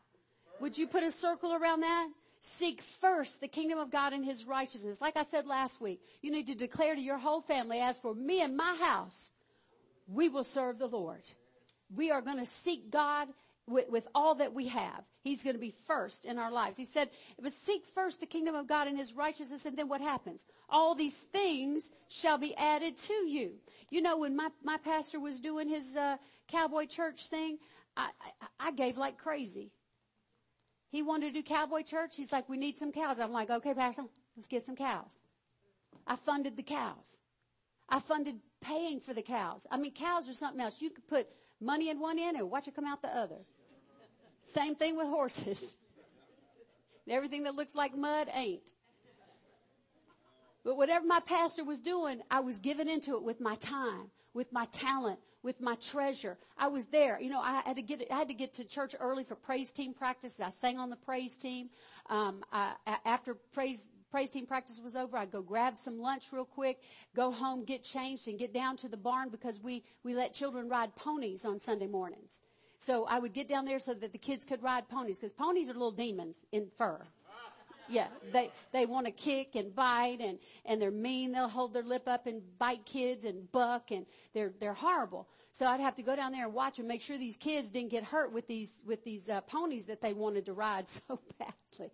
Would 0.60 0.76
you 0.76 0.88
put 0.88 1.04
a 1.04 1.12
circle 1.12 1.54
around 1.54 1.82
that? 1.82 2.08
Seek 2.40 2.82
first 2.82 3.40
the 3.40 3.46
kingdom 3.46 3.78
of 3.78 3.92
God 3.92 4.12
and 4.12 4.24
his 4.24 4.44
righteousness. 4.44 5.00
Like 5.00 5.16
I 5.16 5.22
said 5.22 5.46
last 5.46 5.80
week, 5.80 6.00
you 6.22 6.32
need 6.32 6.48
to 6.48 6.56
declare 6.56 6.96
to 6.96 7.00
your 7.00 7.18
whole 7.18 7.40
family, 7.40 7.78
as 7.78 7.98
for 7.98 8.16
me 8.16 8.40
and 8.40 8.56
my 8.56 8.76
house, 8.80 9.30
we 10.08 10.28
will 10.28 10.42
serve 10.42 10.80
the 10.80 10.88
Lord. 10.88 11.22
We 11.94 12.10
are 12.10 12.20
going 12.20 12.38
to 12.38 12.44
seek 12.44 12.90
God 12.90 13.28
with, 13.68 13.88
with 13.88 14.08
all 14.14 14.34
that 14.36 14.52
we 14.52 14.68
have. 14.68 15.04
He's 15.22 15.42
going 15.44 15.54
to 15.54 15.60
be 15.60 15.74
first 15.86 16.24
in 16.24 16.38
our 16.38 16.50
lives. 16.50 16.76
He 16.76 16.84
said, 16.84 17.10
but 17.40 17.52
seek 17.52 17.86
first 17.86 18.20
the 18.20 18.26
kingdom 18.26 18.54
of 18.54 18.66
God 18.66 18.88
and 18.88 18.98
his 18.98 19.14
righteousness 19.14 19.64
and 19.64 19.76
then 19.76 19.88
what 19.88 20.00
happens? 20.00 20.46
All 20.68 20.94
these 20.94 21.18
things 21.18 21.90
shall 22.08 22.38
be 22.38 22.56
added 22.56 22.96
to 22.96 23.14
you. 23.14 23.52
You 23.90 24.02
know, 24.02 24.18
when 24.18 24.34
my, 24.34 24.48
my 24.64 24.78
pastor 24.78 25.20
was 25.20 25.40
doing 25.40 25.68
his, 25.68 25.96
uh, 25.96 26.16
cowboy 26.52 26.86
church 26.86 27.26
thing, 27.28 27.58
I, 27.96 28.10
I, 28.20 28.68
I 28.68 28.72
gave 28.72 28.96
like 28.96 29.18
crazy. 29.18 29.70
He 30.90 31.02
wanted 31.02 31.28
to 31.28 31.32
do 31.32 31.42
cowboy 31.42 31.82
church. 31.82 32.16
He's 32.16 32.32
like, 32.32 32.48
we 32.48 32.58
need 32.58 32.78
some 32.78 32.92
cows. 32.92 33.18
I'm 33.18 33.32
like, 33.32 33.50
okay, 33.50 33.74
pastor, 33.74 34.04
let's 34.36 34.48
get 34.48 34.66
some 34.66 34.76
cows. 34.76 35.18
I 36.06 36.16
funded 36.16 36.56
the 36.56 36.62
cows. 36.62 37.20
I 37.88 37.98
funded 37.98 38.36
paying 38.60 39.00
for 39.00 39.14
the 39.14 39.22
cows. 39.22 39.66
I 39.70 39.78
mean, 39.78 39.92
cows 39.92 40.28
are 40.28 40.34
something 40.34 40.60
else. 40.60 40.82
You 40.82 40.90
could 40.90 41.06
put 41.06 41.28
money 41.60 41.88
in 41.88 41.98
one 41.98 42.18
end 42.18 42.36
and 42.36 42.50
watch 42.50 42.68
it 42.68 42.74
come 42.74 42.86
out 42.86 43.02
the 43.02 43.16
other. 43.16 43.38
Same 44.42 44.74
thing 44.74 44.96
with 44.96 45.06
horses. 45.06 45.76
Everything 47.08 47.44
that 47.44 47.54
looks 47.54 47.74
like 47.74 47.96
mud 47.96 48.28
ain't. 48.34 48.74
But 50.64 50.76
whatever 50.76 51.06
my 51.06 51.20
pastor 51.20 51.64
was 51.64 51.80
doing, 51.80 52.22
I 52.30 52.40
was 52.40 52.58
giving 52.58 52.88
into 52.88 53.16
it 53.16 53.22
with 53.22 53.40
my 53.40 53.56
time, 53.56 54.10
with 54.32 54.52
my 54.52 54.66
talent, 54.66 55.18
with 55.42 55.60
my 55.60 55.74
treasure. 55.76 56.38
I 56.56 56.68
was 56.68 56.84
there. 56.86 57.20
You 57.20 57.30
know, 57.30 57.40
I 57.40 57.62
had 57.64 57.76
to 57.76 57.82
get, 57.82 58.06
I 58.10 58.18
had 58.18 58.28
to 58.28 58.34
get 58.34 58.54
to 58.54 58.64
church 58.64 58.94
early 59.00 59.24
for 59.24 59.34
praise 59.34 59.70
team 59.70 59.92
practice. 59.92 60.40
I 60.40 60.50
sang 60.50 60.78
on 60.78 60.90
the 60.90 60.96
praise 60.96 61.36
team. 61.36 61.70
Um, 62.08 62.44
I, 62.52 62.74
after 63.04 63.34
praise, 63.34 63.88
praise 64.12 64.30
team 64.30 64.46
practice 64.46 64.78
was 64.82 64.94
over, 64.94 65.16
I'd 65.16 65.32
go 65.32 65.42
grab 65.42 65.78
some 65.78 65.98
lunch 65.98 66.26
real 66.32 66.44
quick, 66.44 66.80
go 67.16 67.32
home, 67.32 67.64
get 67.64 67.82
changed, 67.82 68.28
and 68.28 68.38
get 68.38 68.52
down 68.52 68.76
to 68.78 68.88
the 68.88 68.96
barn 68.96 69.30
because 69.30 69.58
we, 69.60 69.82
we 70.04 70.14
let 70.14 70.34
children 70.34 70.68
ride 70.68 70.94
ponies 70.94 71.44
on 71.44 71.58
Sunday 71.58 71.86
mornings. 71.86 72.41
So 72.82 73.04
I 73.04 73.20
would 73.20 73.32
get 73.32 73.46
down 73.46 73.64
there 73.64 73.78
so 73.78 73.94
that 73.94 74.10
the 74.10 74.18
kids 74.18 74.44
could 74.44 74.60
ride 74.60 74.88
ponies 74.88 75.16
because 75.16 75.32
ponies 75.32 75.70
are 75.70 75.74
little 75.74 75.92
demons 75.92 76.44
in 76.50 76.66
fur. 76.76 77.00
Yeah, 77.88 78.08
they 78.32 78.50
they 78.72 78.86
want 78.86 79.06
to 79.06 79.12
kick 79.12 79.54
and 79.54 79.72
bite 79.72 80.18
and 80.20 80.38
and 80.64 80.82
they're 80.82 80.90
mean. 80.90 81.30
They'll 81.30 81.46
hold 81.46 81.74
their 81.74 81.84
lip 81.84 82.08
up 82.08 82.26
and 82.26 82.42
bite 82.58 82.84
kids 82.84 83.24
and 83.24 83.50
buck 83.52 83.92
and 83.92 84.04
they're 84.34 84.52
they're 84.58 84.74
horrible. 84.74 85.28
So 85.52 85.66
I'd 85.66 85.78
have 85.78 85.94
to 85.96 86.02
go 86.02 86.16
down 86.16 86.32
there 86.32 86.46
and 86.46 86.54
watch 86.54 86.80
and 86.80 86.88
make 86.88 87.02
sure 87.02 87.18
these 87.18 87.36
kids 87.36 87.68
didn't 87.68 87.90
get 87.90 88.02
hurt 88.02 88.32
with 88.32 88.48
these 88.48 88.82
with 88.84 89.04
these 89.04 89.28
uh, 89.28 89.42
ponies 89.42 89.84
that 89.84 90.00
they 90.00 90.12
wanted 90.12 90.46
to 90.46 90.52
ride 90.52 90.88
so 91.08 91.20
badly. 91.38 91.92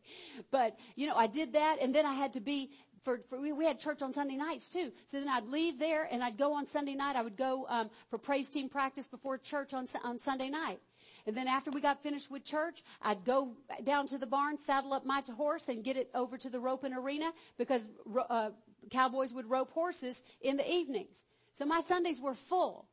But 0.50 0.78
you 0.96 1.06
know, 1.06 1.16
I 1.16 1.26
did 1.26 1.52
that, 1.52 1.78
and 1.82 1.94
then 1.94 2.06
I 2.06 2.14
had 2.14 2.32
to 2.32 2.40
be 2.40 2.70
for, 3.02 3.18
for 3.28 3.40
we, 3.40 3.52
we, 3.52 3.64
had 3.64 3.78
church 3.78 4.02
on 4.02 4.12
Sunday 4.12 4.36
nights 4.36 4.68
too. 4.68 4.92
So 5.04 5.18
then 5.18 5.28
I'd 5.28 5.46
leave 5.46 5.78
there 5.78 6.08
and 6.10 6.22
I'd 6.22 6.36
go 6.36 6.52
on 6.54 6.66
Sunday 6.66 6.94
night. 6.94 7.16
I 7.16 7.22
would 7.22 7.36
go 7.36 7.66
um, 7.68 7.90
for 8.10 8.18
praise 8.18 8.48
team 8.48 8.68
practice 8.68 9.06
before 9.06 9.38
church 9.38 9.74
on 9.74 9.86
on 10.04 10.18
Sunday 10.18 10.50
night. 10.50 10.80
And 11.26 11.36
then 11.36 11.46
after 11.46 11.70
we 11.70 11.80
got 11.80 12.02
finished 12.02 12.30
with 12.30 12.42
church, 12.44 12.82
I'd 13.02 13.24
go 13.24 13.52
down 13.84 14.06
to 14.08 14.18
the 14.18 14.26
barn, 14.26 14.56
saddle 14.56 14.94
up 14.94 15.04
my 15.04 15.22
horse, 15.36 15.68
and 15.68 15.84
get 15.84 15.96
it 15.96 16.10
over 16.14 16.38
to 16.38 16.48
the 16.48 16.58
roping 16.58 16.94
arena 16.94 17.32
because 17.58 17.82
uh, 18.30 18.50
cowboys 18.90 19.34
would 19.34 19.48
rope 19.48 19.70
horses 19.70 20.24
in 20.40 20.56
the 20.56 20.70
evenings. 20.70 21.26
So 21.52 21.66
my 21.66 21.82
Sundays 21.82 22.20
were 22.20 22.34
full, 22.34 22.86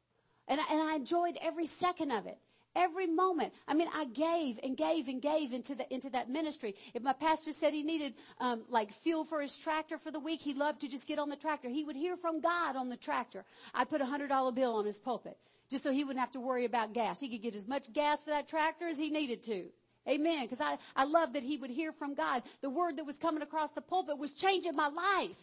and 0.48 0.60
I, 0.60 0.63
and 0.70 0.82
I 0.82 0.96
enjoyed 0.96 1.38
every 1.41 1.65
second 1.65 2.12
of 2.12 2.26
it. 2.26 2.38
Every 2.75 3.07
moment. 3.07 3.53
I 3.67 3.73
mean, 3.73 3.88
I 3.93 4.05
gave 4.05 4.59
and 4.61 4.75
gave 4.75 5.07
and 5.07 5.21
gave 5.21 5.53
into 5.53 5.75
the 5.75 5.91
into 5.93 6.09
that 6.09 6.29
ministry. 6.29 6.75
If 6.93 7.01
my 7.03 7.13
pastor 7.13 7.53
said 7.53 7.73
he 7.73 7.83
needed 7.83 8.15
um, 8.39 8.63
like 8.69 8.91
fuel 8.91 9.23
for 9.23 9.41
his 9.41 9.55
tractor 9.57 9.97
for 9.97 10.11
the 10.11 10.19
week, 10.19 10.41
he 10.41 10.53
loved 10.53 10.81
to 10.81 10.89
just 10.89 11.07
get 11.07 11.17
on 11.17 11.29
the 11.29 11.35
tractor. 11.35 11.69
He 11.69 11.83
would 11.83 11.95
hear 11.95 12.17
from 12.17 12.41
God 12.41 12.75
on 12.75 12.89
the 12.89 12.97
tractor. 12.97 13.45
I'd 13.73 13.89
put 13.89 14.01
a 14.01 14.05
hundred 14.05 14.27
dollar 14.27 14.51
bill 14.51 14.75
on 14.75 14.85
his 14.85 14.99
pulpit 14.99 15.38
just 15.69 15.83
so 15.83 15.91
he 15.91 16.03
wouldn't 16.03 16.19
have 16.19 16.31
to 16.31 16.39
worry 16.39 16.65
about 16.65 16.93
gas. 16.93 17.19
He 17.19 17.29
could 17.29 17.41
get 17.41 17.55
as 17.55 17.67
much 17.67 17.91
gas 17.93 18.23
for 18.23 18.31
that 18.31 18.47
tractor 18.47 18.88
as 18.88 18.97
he 18.97 19.09
needed 19.09 19.41
to. 19.43 19.65
Amen. 20.07 20.47
Because 20.47 20.61
I, 20.61 20.77
I 20.95 21.05
love 21.05 21.33
that 21.33 21.43
he 21.43 21.57
would 21.57 21.71
hear 21.71 21.91
from 21.91 22.13
God. 22.13 22.43
The 22.61 22.69
word 22.69 22.97
that 22.97 23.05
was 23.05 23.17
coming 23.17 23.41
across 23.41 23.71
the 23.71 23.81
pulpit 23.81 24.19
was 24.19 24.33
changing 24.33 24.75
my 24.75 24.88
life. 24.88 25.38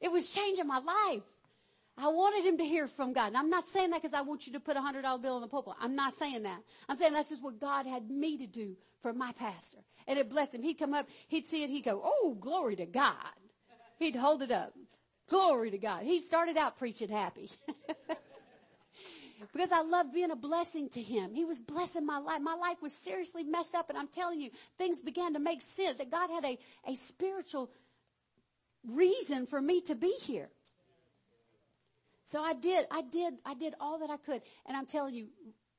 It 0.00 0.12
was 0.12 0.32
changing 0.32 0.66
my 0.66 0.78
life. 0.78 1.22
I 1.96 2.08
wanted 2.08 2.44
him 2.44 2.58
to 2.58 2.64
hear 2.64 2.88
from 2.88 3.12
God. 3.12 3.28
And 3.28 3.36
I'm 3.36 3.50
not 3.50 3.68
saying 3.68 3.90
that 3.90 4.02
because 4.02 4.18
I 4.18 4.22
want 4.22 4.46
you 4.46 4.52
to 4.54 4.60
put 4.60 4.76
a 4.76 4.80
hundred 4.80 5.02
dollar 5.02 5.20
bill 5.20 5.36
in 5.36 5.42
the 5.42 5.48
pulpit. 5.48 5.74
I'm 5.80 5.94
not 5.94 6.14
saying 6.14 6.42
that. 6.42 6.60
I'm 6.88 6.96
saying 6.96 7.12
that's 7.12 7.30
just 7.30 7.42
what 7.42 7.60
God 7.60 7.86
had 7.86 8.10
me 8.10 8.36
to 8.38 8.46
do 8.46 8.76
for 9.00 9.12
my 9.12 9.32
pastor. 9.32 9.78
And 10.08 10.18
it 10.18 10.28
blessed 10.28 10.56
him. 10.56 10.62
He'd 10.62 10.78
come 10.78 10.92
up, 10.92 11.06
he'd 11.28 11.46
see 11.46 11.62
it, 11.62 11.70
he'd 11.70 11.84
go, 11.84 12.00
Oh, 12.04 12.36
glory 12.40 12.76
to 12.76 12.86
God. 12.86 13.14
He'd 13.98 14.16
hold 14.16 14.42
it 14.42 14.50
up. 14.50 14.74
Glory 15.28 15.70
to 15.70 15.78
God. 15.78 16.02
He 16.02 16.20
started 16.20 16.56
out 16.56 16.78
preaching 16.78 17.08
happy. 17.08 17.50
because 19.52 19.70
I 19.70 19.82
loved 19.82 20.12
being 20.12 20.32
a 20.32 20.36
blessing 20.36 20.88
to 20.90 21.00
him. 21.00 21.32
He 21.32 21.44
was 21.44 21.60
blessing 21.60 22.04
my 22.04 22.18
life. 22.18 22.40
My 22.42 22.54
life 22.54 22.82
was 22.82 22.92
seriously 22.92 23.44
messed 23.44 23.76
up 23.76 23.88
and 23.88 23.96
I'm 23.96 24.08
telling 24.08 24.40
you, 24.40 24.50
things 24.78 25.00
began 25.00 25.34
to 25.34 25.38
make 25.38 25.62
sense 25.62 25.98
that 25.98 26.10
God 26.10 26.28
had 26.28 26.44
a, 26.44 26.58
a 26.88 26.96
spiritual 26.96 27.70
reason 28.84 29.46
for 29.46 29.60
me 29.60 29.80
to 29.82 29.94
be 29.94 30.12
here. 30.20 30.50
So 32.24 32.42
I 32.42 32.54
did, 32.54 32.86
I 32.90 33.02
did, 33.02 33.34
I 33.44 33.54
did 33.54 33.74
all 33.78 33.98
that 33.98 34.10
I 34.10 34.16
could. 34.16 34.42
And 34.66 34.76
I'm 34.76 34.86
telling 34.86 35.14
you, 35.14 35.28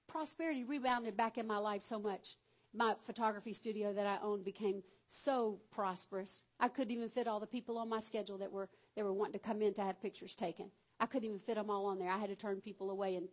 prosperity 0.07 0.63
rebounded 0.63 1.17
back 1.17 1.37
in 1.37 1.47
my 1.47 1.57
life 1.57 1.83
so 1.83 1.99
much. 1.99 2.37
My 2.73 2.95
photography 3.03 3.53
studio 3.53 3.93
that 3.93 4.05
I 4.05 4.17
owned 4.23 4.45
became 4.45 4.83
so 5.07 5.59
prosperous. 5.71 6.43
I 6.59 6.67
couldn't 6.67 6.93
even 6.93 7.09
fit 7.09 7.27
all 7.27 7.39
the 7.39 7.47
people 7.47 7.77
on 7.77 7.89
my 7.89 7.99
schedule 7.99 8.37
that 8.39 8.51
were, 8.51 8.69
that 8.95 9.03
were 9.03 9.13
wanting 9.13 9.33
to 9.33 9.39
come 9.39 9.61
in 9.61 9.73
to 9.75 9.81
have 9.81 10.01
pictures 10.01 10.35
taken. 10.35 10.69
I 10.99 11.05
couldn't 11.05 11.25
even 11.25 11.39
fit 11.39 11.55
them 11.55 11.69
all 11.69 11.87
on 11.87 11.99
there. 11.99 12.09
I 12.09 12.17
had 12.17 12.29
to 12.29 12.35
turn 12.35 12.61
people 12.61 12.91
away 12.91 13.15
and 13.15 13.27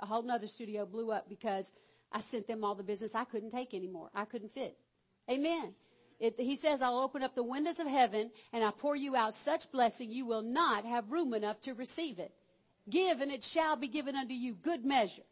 a 0.00 0.06
whole 0.06 0.22
nother 0.22 0.46
studio 0.46 0.86
blew 0.86 1.10
up 1.12 1.28
because 1.28 1.72
I 2.12 2.20
sent 2.20 2.46
them 2.46 2.64
all 2.64 2.74
the 2.74 2.82
business 2.82 3.14
I 3.14 3.24
couldn't 3.24 3.50
take 3.50 3.74
anymore. 3.74 4.10
I 4.14 4.24
couldn't 4.24 4.50
fit. 4.50 4.76
Amen. 5.30 5.74
It, 6.20 6.34
he 6.38 6.56
says, 6.56 6.80
I'll 6.80 7.00
open 7.00 7.22
up 7.22 7.34
the 7.34 7.42
windows 7.42 7.78
of 7.78 7.86
heaven 7.86 8.30
and 8.52 8.64
I'll 8.64 8.72
pour 8.72 8.96
you 8.96 9.16
out 9.16 9.34
such 9.34 9.70
blessing 9.72 10.10
you 10.10 10.26
will 10.26 10.42
not 10.42 10.84
have 10.84 11.10
room 11.10 11.34
enough 11.34 11.60
to 11.62 11.74
receive 11.74 12.18
it. 12.18 12.32
Give 12.88 13.20
and 13.20 13.30
it 13.30 13.42
shall 13.42 13.76
be 13.76 13.88
given 13.88 14.14
unto 14.14 14.34
you 14.34 14.54
good 14.54 14.84
measure, 14.84 15.22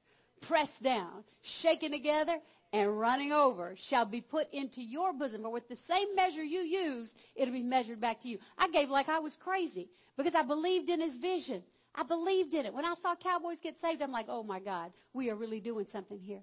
pressed 0.40 0.82
down, 0.82 1.24
shaken 1.42 1.92
together, 1.92 2.38
and 2.72 2.98
running 2.98 3.32
over 3.32 3.74
shall 3.76 4.06
be 4.06 4.20
put 4.20 4.52
into 4.52 4.82
your 4.82 5.12
bosom. 5.12 5.44
Or 5.44 5.52
with 5.52 5.68
the 5.68 5.76
same 5.76 6.14
measure 6.14 6.42
you 6.42 6.60
use, 6.60 7.14
it'll 7.34 7.52
be 7.52 7.62
measured 7.62 8.00
back 8.00 8.20
to 8.22 8.28
you. 8.28 8.38
I 8.56 8.68
gave 8.68 8.88
like 8.88 9.08
I 9.08 9.18
was 9.18 9.36
crazy 9.36 9.90
because 10.16 10.34
I 10.34 10.42
believed 10.42 10.88
in 10.88 11.00
his 11.00 11.18
vision. 11.18 11.62
I 11.94 12.02
believed 12.04 12.54
in 12.54 12.64
it. 12.64 12.72
When 12.72 12.86
I 12.86 12.94
saw 12.94 13.14
cowboys 13.14 13.60
get 13.60 13.78
saved, 13.78 14.00
I'm 14.00 14.12
like, 14.12 14.26
oh 14.28 14.42
my 14.42 14.60
God, 14.60 14.92
we 15.12 15.30
are 15.30 15.36
really 15.36 15.60
doing 15.60 15.86
something 15.86 16.18
here. 16.18 16.40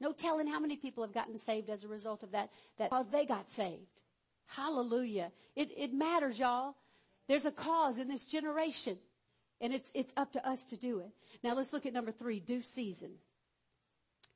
No 0.00 0.12
telling 0.12 0.46
how 0.46 0.60
many 0.60 0.76
people 0.76 1.02
have 1.04 1.12
gotten 1.12 1.36
saved 1.36 1.68
as 1.68 1.84
a 1.84 1.88
result 1.88 2.22
of 2.22 2.30
that, 2.32 2.50
that 2.78 2.90
because 2.90 3.08
they 3.08 3.26
got 3.26 3.50
saved. 3.50 4.02
Hallelujah. 4.46 5.30
It, 5.56 5.70
it 5.76 5.92
matters, 5.92 6.38
y'all. 6.38 6.74
There's 7.26 7.44
a 7.44 7.52
cause 7.52 7.98
in 7.98 8.08
this 8.08 8.26
generation. 8.26 8.96
And 9.60 9.72
it's, 9.72 9.90
it's 9.94 10.12
up 10.16 10.32
to 10.32 10.48
us 10.48 10.64
to 10.66 10.76
do 10.76 11.00
it. 11.00 11.10
Now 11.42 11.54
let's 11.54 11.72
look 11.72 11.86
at 11.86 11.92
number 11.92 12.12
three, 12.12 12.40
due 12.40 12.62
season. 12.62 13.10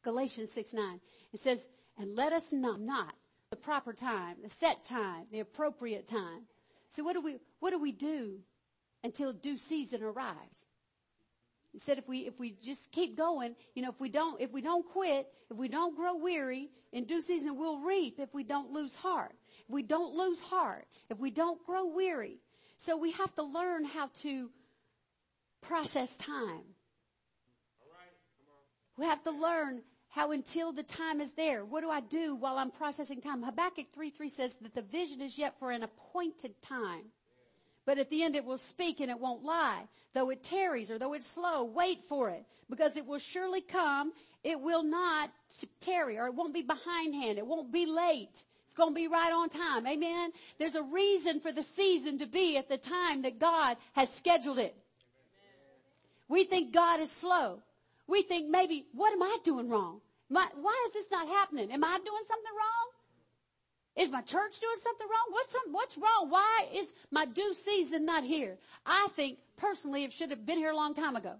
Galatians 0.02 0.50
6 0.50 0.74
9. 0.74 1.00
It 1.32 1.40
says, 1.40 1.68
and 1.98 2.16
let 2.16 2.32
us 2.32 2.52
not, 2.52 2.80
not 2.80 3.14
the 3.50 3.56
proper 3.56 3.92
time, 3.92 4.36
the 4.42 4.48
set 4.48 4.84
time, 4.84 5.26
the 5.30 5.40
appropriate 5.40 6.06
time. 6.06 6.42
So 6.88 7.04
what 7.04 7.14
do 7.14 7.20
we, 7.20 7.36
what 7.60 7.70
do 7.70 7.78
we 7.78 7.92
do 7.92 8.38
until 9.04 9.32
due 9.32 9.58
season 9.58 10.02
arrives? 10.02 10.66
He 11.72 11.78
said 11.78 11.96
if 11.96 12.06
we, 12.06 12.20
if 12.26 12.38
we 12.38 12.54
just 12.62 12.92
keep 12.92 13.16
going, 13.16 13.54
you 13.74 13.82
know, 13.82 13.88
if 13.88 13.98
we 13.98 14.10
don't, 14.10 14.40
if 14.40 14.52
we 14.52 14.60
don't 14.60 14.86
quit, 14.86 15.26
if 15.50 15.56
we 15.56 15.68
don't 15.68 15.96
grow 15.96 16.16
weary, 16.16 16.68
in 16.92 17.04
due 17.04 17.22
season 17.22 17.58
we'll 17.58 17.78
reap 17.78 18.20
if 18.20 18.34
we 18.34 18.44
don't 18.44 18.72
lose 18.72 18.94
heart. 18.94 19.32
If 19.66 19.70
we 19.70 19.82
don't 19.82 20.14
lose 20.14 20.40
heart, 20.40 20.86
if 21.08 21.18
we 21.18 21.30
don't 21.30 21.64
grow 21.64 21.86
weary. 21.86 22.40
So 22.76 22.96
we 22.96 23.12
have 23.12 23.34
to 23.36 23.42
learn 23.42 23.84
how 23.84 24.10
to 24.22 24.50
process 25.62 26.16
time. 26.18 26.62
We 28.98 29.06
have 29.06 29.24
to 29.24 29.30
learn 29.30 29.82
how 30.08 30.32
until 30.32 30.72
the 30.72 30.82
time 30.82 31.20
is 31.22 31.32
there, 31.32 31.64
what 31.64 31.80
do 31.80 31.88
I 31.88 32.00
do 32.00 32.34
while 32.34 32.58
I'm 32.58 32.70
processing 32.70 33.20
time? 33.20 33.42
Habakkuk 33.42 33.86
3 33.94 34.10
3 34.10 34.28
says 34.28 34.54
that 34.60 34.74
the 34.74 34.82
vision 34.82 35.22
is 35.22 35.38
yet 35.38 35.58
for 35.58 35.70
an 35.70 35.82
appointed 35.82 36.60
time. 36.60 37.04
But 37.86 37.98
at 37.98 38.10
the 38.10 38.22
end 38.22 38.36
it 38.36 38.44
will 38.44 38.58
speak 38.58 39.00
and 39.00 39.10
it 39.10 39.18
won't 39.18 39.42
lie. 39.42 39.88
Though 40.14 40.30
it 40.30 40.42
tarries 40.42 40.90
or 40.90 40.98
though 40.98 41.14
it's 41.14 41.26
slow, 41.26 41.64
wait 41.64 42.00
for 42.08 42.28
it 42.28 42.44
because 42.68 42.96
it 42.96 43.06
will 43.06 43.18
surely 43.18 43.62
come. 43.62 44.12
It 44.44 44.60
will 44.60 44.82
not 44.82 45.30
tarry 45.80 46.18
or 46.18 46.26
it 46.26 46.34
won't 46.34 46.54
be 46.54 46.62
behindhand. 46.62 47.38
It 47.38 47.46
won't 47.46 47.72
be 47.72 47.86
late. 47.86 48.44
It's 48.66 48.74
going 48.74 48.90
to 48.90 48.94
be 48.94 49.08
right 49.08 49.32
on 49.32 49.48
time. 49.48 49.86
Amen. 49.86 50.32
There's 50.58 50.74
a 50.74 50.82
reason 50.82 51.40
for 51.40 51.52
the 51.52 51.62
season 51.62 52.18
to 52.18 52.26
be 52.26 52.56
at 52.56 52.68
the 52.68 52.78
time 52.78 53.22
that 53.22 53.38
God 53.38 53.76
has 53.92 54.08
scheduled 54.10 54.58
it. 54.58 54.74
We 56.32 56.44
think 56.44 56.72
God 56.72 56.98
is 56.98 57.10
slow. 57.10 57.60
We 58.06 58.22
think 58.22 58.48
maybe, 58.48 58.86
what 58.94 59.12
am 59.12 59.22
I 59.22 59.36
doing 59.44 59.68
wrong? 59.68 60.00
My, 60.30 60.46
why 60.62 60.86
is 60.86 60.94
this 60.94 61.10
not 61.10 61.28
happening? 61.28 61.70
Am 61.70 61.84
I 61.84 61.98
doing 62.02 62.22
something 62.26 62.52
wrong? 62.56 64.02
Is 64.02 64.10
my 64.10 64.22
church 64.22 64.58
doing 64.58 64.76
something 64.82 65.06
wrong? 65.06 65.26
What's, 65.28 65.56
what's 65.70 65.98
wrong? 65.98 66.30
Why 66.30 66.68
is 66.72 66.94
my 67.10 67.26
due 67.26 67.52
season 67.52 68.06
not 68.06 68.24
here? 68.24 68.56
I 68.86 69.08
think 69.14 69.40
personally 69.58 70.04
it 70.04 70.12
should 70.14 70.30
have 70.30 70.46
been 70.46 70.56
here 70.56 70.70
a 70.70 70.76
long 70.76 70.94
time 70.94 71.16
ago. 71.16 71.34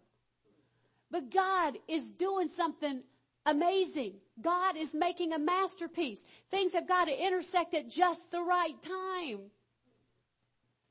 But 1.11 1.31
God 1.31 1.79
is 1.89 2.11
doing 2.11 2.51
something 2.55 3.03
amazing. 3.47 4.17
God 4.43 4.77
is 4.77 4.93
making 4.93 5.33
a 5.33 5.39
masterpiece. 5.39 6.23
Things 6.51 6.75
have 6.75 6.87
got 6.87 7.07
to 7.07 7.27
intersect 7.27 7.73
at 7.73 7.89
just 7.89 8.31
the 8.31 8.43
right 8.43 8.77
time. 8.83 9.41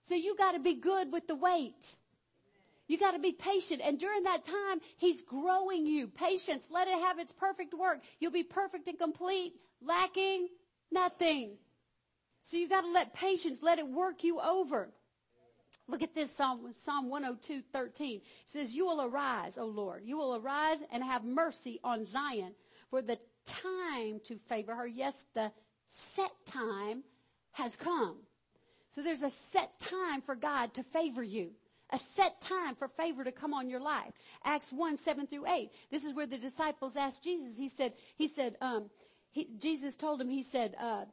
So 0.02 0.16
you 0.16 0.36
got 0.36 0.54
to 0.54 0.60
be 0.60 0.74
good 0.74 1.12
with 1.12 1.28
the 1.28 1.36
wait. 1.36 1.98
You 2.92 2.98
got 2.98 3.14
to 3.14 3.20
be 3.20 3.32
patient. 3.32 3.82
And 3.82 3.98
during 3.98 4.24
that 4.24 4.44
time, 4.44 4.82
He's 4.98 5.24
growing 5.24 5.88
you. 5.88 6.08
Patience. 6.08 6.68
Let 6.70 6.90
it 6.90 7.00
have 7.00 7.20
its 7.20 7.32
perfect 7.32 7.74
work. 7.74 8.02
You'll 8.20 8.34
be 8.34 8.44
perfect 8.44 8.90
and 8.90 9.00
complete, 9.00 9.54
lacking 9.82 10.50
nothing. 10.92 11.54
So 12.42 12.58
you 12.58 12.68
got 12.68 12.82
to 12.82 12.92
let 12.92 13.14
patience, 13.14 13.60
let 13.62 13.80
it 13.80 13.88
work 13.88 14.26
you 14.26 14.42
over. 14.42 14.90
Look 15.88 16.04
at 16.04 16.14
this 16.14 16.32
Psalm, 16.32 16.74
Psalm 16.74 17.08
102, 17.08 17.62
13. 17.72 18.18
It 18.18 18.24
says, 18.44 18.76
you 18.76 18.86
will 18.86 19.04
arise, 19.04 19.58
O 19.58 19.68
Lord. 19.68 20.04
You 20.04 20.18
will 20.18 20.36
arise 20.36 20.80
and 20.92 21.02
have 21.02 21.24
mercy 21.24 21.80
on 21.86 22.06
Zion 22.06 22.54
for 22.90 23.02
the 23.02 23.18
time 23.46 24.20
to 24.26 24.36
favor 24.50 24.76
her. 24.76 24.86
Yes, 24.86 25.24
the 25.34 25.50
set 25.88 26.32
time 26.46 27.04
has 27.54 27.78
come. 27.78 28.18
So 28.90 29.02
there's 29.02 29.24
a 29.24 29.30
set 29.30 29.80
time 29.80 30.22
for 30.22 30.36
God 30.36 30.74
to 30.74 30.84
favor 30.84 31.24
you. 31.24 31.52
A 31.92 32.00
set 32.00 32.40
time 32.42 32.76
for 32.76 32.88
favor 32.88 33.24
to 33.24 33.32
come 33.32 33.54
on 33.54 33.70
your 33.70 33.82
life. 33.82 34.14
Acts 34.46 34.72
1, 34.72 34.98
7 34.98 35.28
through 35.28 35.48
8. 35.48 35.70
This 35.90 36.04
is 36.04 36.14
where 36.14 36.28
the 36.28 36.38
disciples 36.38 36.96
asked 36.96 37.24
Jesus. 37.24 37.58
He 37.58 37.68
said, 37.68 37.94
he 38.16 38.28
said, 38.28 38.56
um, 38.62 38.90
he, 39.32 39.48
Jesus 39.58 39.96
told 39.96 40.22
him, 40.22 40.30
he 40.30 40.44
said, 40.44 40.76
uh, 40.80 41.06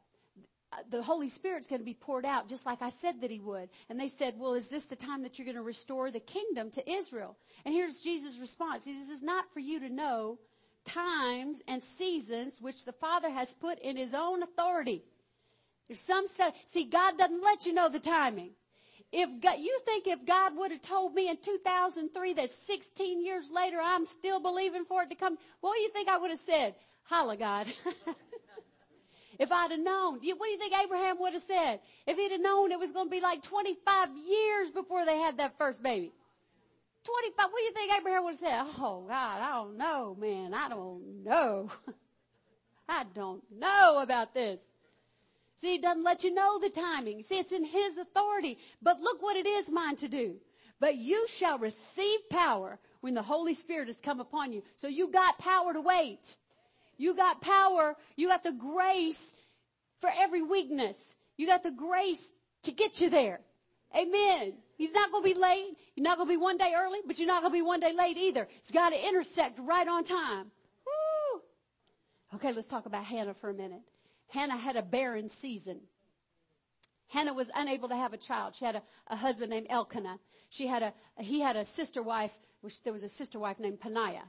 the 0.90 1.02
Holy 1.02 1.28
Spirit's 1.28 1.66
going 1.66 1.80
to 1.80 1.84
be 1.84 1.94
poured 1.94 2.26
out 2.26 2.48
just 2.48 2.66
like 2.66 2.82
I 2.82 2.90
said 2.90 3.20
that 3.20 3.30
he 3.30 3.40
would. 3.40 3.70
And 3.88 3.98
they 3.98 4.08
said, 4.08 4.34
well, 4.38 4.54
is 4.54 4.68
this 4.68 4.84
the 4.84 4.96
time 4.96 5.22
that 5.22 5.38
you're 5.38 5.46
going 5.46 5.56
to 5.56 5.62
restore 5.62 6.10
the 6.10 6.20
kingdom 6.20 6.70
to 6.72 6.90
Israel? 6.90 7.36
And 7.64 7.74
here's 7.74 8.00
Jesus' 8.00 8.38
response. 8.38 8.84
He 8.84 8.94
says, 8.94 9.08
it's 9.10 9.22
not 9.22 9.52
for 9.52 9.60
you 9.60 9.80
to 9.80 9.88
know 9.88 10.38
times 10.84 11.62
and 11.68 11.82
seasons 11.82 12.58
which 12.60 12.84
the 12.84 12.92
Father 12.92 13.30
has 13.30 13.54
put 13.54 13.78
in 13.80 13.96
his 13.96 14.14
own 14.14 14.42
authority. 14.42 15.02
There's 15.88 16.00
some 16.00 16.26
stuff, 16.26 16.54
see, 16.66 16.84
God 16.84 17.16
doesn't 17.16 17.42
let 17.42 17.64
you 17.64 17.72
know 17.72 17.88
the 17.88 17.98
timing. 17.98 18.50
If 19.10 19.40
God, 19.40 19.58
you 19.58 19.78
think 19.86 20.06
if 20.06 20.24
God 20.26 20.56
would 20.56 20.70
have 20.70 20.82
told 20.82 21.14
me 21.14 21.30
in 21.30 21.38
2003 21.38 22.34
that 22.34 22.50
16 22.50 23.24
years 23.24 23.50
later 23.50 23.78
I'm 23.82 24.04
still 24.04 24.40
believing 24.40 24.84
for 24.84 25.02
it 25.02 25.10
to 25.10 25.14
come, 25.14 25.38
what 25.60 25.74
do 25.74 25.80
you 25.80 25.88
think 25.90 26.08
I 26.08 26.18
would 26.18 26.30
have 26.30 26.40
said? 26.40 26.74
Holla, 27.04 27.36
God. 27.36 27.66
If 29.38 29.52
I'd 29.52 29.70
have 29.70 29.80
known, 29.80 30.14
what 30.14 30.22
do 30.22 30.28
you 30.28 30.58
think 30.58 30.74
Abraham 30.82 31.20
would 31.20 31.32
have 31.32 31.42
said? 31.42 31.78
If 32.06 32.16
he'd 32.16 32.32
have 32.32 32.40
known 32.40 32.72
it 32.72 32.78
was 32.78 32.90
going 32.90 33.06
to 33.06 33.10
be 33.10 33.20
like 33.20 33.40
25 33.42 34.08
years 34.16 34.70
before 34.70 35.06
they 35.06 35.16
had 35.18 35.38
that 35.38 35.56
first 35.56 35.80
baby. 35.82 36.12
25, 37.04 37.46
what 37.50 37.58
do 37.58 37.64
you 37.64 37.72
think 37.72 37.92
Abraham 37.96 38.24
would 38.24 38.34
have 38.34 38.40
said? 38.40 38.62
Oh 38.78 39.04
God, 39.08 39.40
I 39.40 39.52
don't 39.52 39.76
know, 39.76 40.16
man. 40.18 40.54
I 40.54 40.68
don't 40.68 41.24
know. 41.24 41.70
I 42.88 43.04
don't 43.14 43.42
know 43.56 44.00
about 44.00 44.34
this. 44.34 44.58
See, 45.60 45.72
he 45.72 45.78
doesn't 45.78 46.04
let 46.04 46.22
you 46.22 46.32
know 46.32 46.58
the 46.58 46.70
timing. 46.70 47.22
See, 47.22 47.38
it's 47.38 47.52
in 47.52 47.64
his 47.64 47.96
authority. 47.96 48.58
But 48.80 49.00
look 49.00 49.22
what 49.22 49.36
it 49.36 49.46
is 49.46 49.70
mine 49.70 49.96
to 49.96 50.08
do. 50.08 50.36
But 50.80 50.96
you 50.96 51.26
shall 51.28 51.58
receive 51.58 52.28
power 52.30 52.78
when 53.00 53.14
the 53.14 53.22
Holy 53.22 53.54
Spirit 53.54 53.88
has 53.88 54.00
come 54.00 54.20
upon 54.20 54.52
you. 54.52 54.62
So 54.76 54.86
you 54.86 55.10
got 55.10 55.38
power 55.38 55.72
to 55.72 55.80
wait. 55.80 56.36
You 56.96 57.14
got 57.16 57.40
power. 57.40 57.96
You 58.16 58.28
got 58.28 58.44
the 58.44 58.52
grace 58.52 59.34
for 60.00 60.10
every 60.16 60.42
weakness. 60.42 61.16
You 61.36 61.46
got 61.46 61.64
the 61.64 61.72
grace 61.72 62.30
to 62.62 62.72
get 62.72 63.00
you 63.00 63.10
there. 63.10 63.40
Amen. 63.96 64.54
He's 64.76 64.92
not 64.92 65.10
going 65.10 65.24
to 65.24 65.34
be 65.34 65.40
late. 65.40 65.76
You're 65.96 66.04
not 66.04 66.18
going 66.18 66.28
to 66.28 66.32
be 66.32 66.36
one 66.36 66.56
day 66.56 66.72
early, 66.76 67.00
but 67.04 67.18
you're 67.18 67.26
not 67.26 67.42
going 67.42 67.52
to 67.52 67.58
be 67.58 67.62
one 67.62 67.80
day 67.80 67.92
late 67.92 68.16
either. 68.16 68.46
It's 68.58 68.70
got 68.70 68.90
to 68.90 69.08
intersect 69.08 69.58
right 69.60 69.88
on 69.88 70.04
time. 70.04 70.52
Woo. 70.86 71.40
Okay, 72.36 72.52
let's 72.52 72.68
talk 72.68 72.86
about 72.86 73.04
Hannah 73.04 73.34
for 73.34 73.50
a 73.50 73.54
minute. 73.54 73.82
Hannah 74.28 74.56
had 74.56 74.76
a 74.76 74.82
barren 74.82 75.28
season. 75.28 75.80
Hannah 77.08 77.32
was 77.32 77.50
unable 77.54 77.88
to 77.88 77.96
have 77.96 78.12
a 78.12 78.18
child. 78.18 78.54
She 78.54 78.64
had 78.64 78.76
a, 78.76 78.82
a 79.08 79.16
husband 79.16 79.50
named 79.50 79.66
Elkanah. 79.70 80.18
She 80.50 80.66
had 80.66 80.82
a, 80.82 80.92
he 81.18 81.40
had 81.40 81.56
a 81.56 81.64
sister 81.64 82.02
wife, 82.02 82.38
which 82.60 82.82
there 82.82 82.92
was 82.92 83.02
a 83.02 83.08
sister 83.08 83.38
wife 83.38 83.58
named 83.58 83.80
Peninnah. 83.80 84.28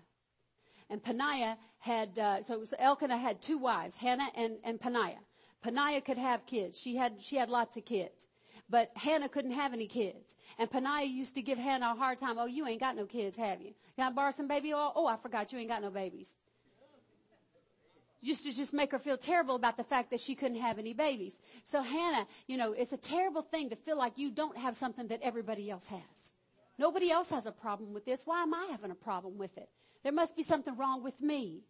And 0.89 1.03
Peninnah 1.03 1.57
had, 1.79 2.17
uh, 2.17 2.41
so 2.41 2.57
was 2.57 2.73
Elkanah 2.79 3.17
had 3.17 3.41
two 3.41 3.57
wives, 3.57 3.97
Hannah 3.97 4.29
and, 4.35 4.57
and 4.63 4.79
Peninnah. 4.79 5.19
Peninnah 5.61 6.01
could 6.01 6.17
have 6.17 6.45
kids. 6.45 6.79
She 6.79 6.95
had, 6.95 7.21
she 7.21 7.35
had 7.35 7.49
lots 7.49 7.75
of 7.77 7.85
kids. 7.85 8.29
But 8.69 8.91
Hannah 8.95 9.29
couldn't 9.29 9.51
have 9.51 9.73
any 9.73 9.87
kids. 9.87 10.35
And 10.57 10.69
Peninnah 10.69 11.03
used 11.03 11.35
to 11.35 11.41
give 11.41 11.57
Hannah 11.57 11.91
a 11.91 11.97
hard 11.97 12.17
time. 12.17 12.37
Oh, 12.37 12.45
you 12.45 12.65
ain't 12.67 12.79
got 12.79 12.95
no 12.95 13.05
kids, 13.05 13.35
have 13.37 13.61
you? 13.61 13.73
Can 13.95 14.07
I 14.07 14.11
borrow 14.11 14.31
some 14.31 14.47
baby 14.47 14.73
oil? 14.73 14.93
Oh, 14.95 15.07
I 15.07 15.17
forgot 15.17 15.51
you 15.51 15.59
ain't 15.59 15.69
got 15.69 15.81
no 15.81 15.89
babies. 15.89 16.37
Used 18.22 18.43
to 18.45 18.53
just 18.53 18.74
make 18.74 18.91
her 18.91 18.99
feel 18.99 19.17
terrible 19.17 19.55
about 19.55 19.78
the 19.78 19.84
fact 19.84 20.11
that 20.11 20.20
she 20.20 20.36
couldn't 20.36 20.59
have 20.59 20.78
any 20.78 20.93
babies. 20.93 21.39
So 21.63 21.82
Hannah, 21.82 22.28
you 22.47 22.57
know, 22.57 22.74
it's 22.74 22.91
a 22.91 22.97
terrible 22.97 23.41
thing 23.41 23.70
to 23.70 23.78
feel 23.78 23.97
like 23.97 24.17
you 24.17 24.30
don't 24.30 24.57
have 24.57 24.76
something 24.76 25.07
that 25.07 25.22
everybody 25.22 25.70
else 25.70 25.88
has. 25.88 26.34
Nobody 26.78 27.11
else 27.11 27.30
has 27.30 27.45
a 27.45 27.51
problem 27.51 27.93
with 27.93 28.05
this. 28.05 28.24
Why 28.26 28.43
am 28.43 28.53
I 28.53 28.67
having 28.72 28.91
a 28.91 28.95
problem 28.95 29.38
with 29.38 29.57
it? 29.57 29.70
There 30.03 30.11
must 30.11 30.36
be 30.36 30.43
something 30.43 30.76
wrong 30.76 31.03
with 31.03 31.20
me. 31.22 31.61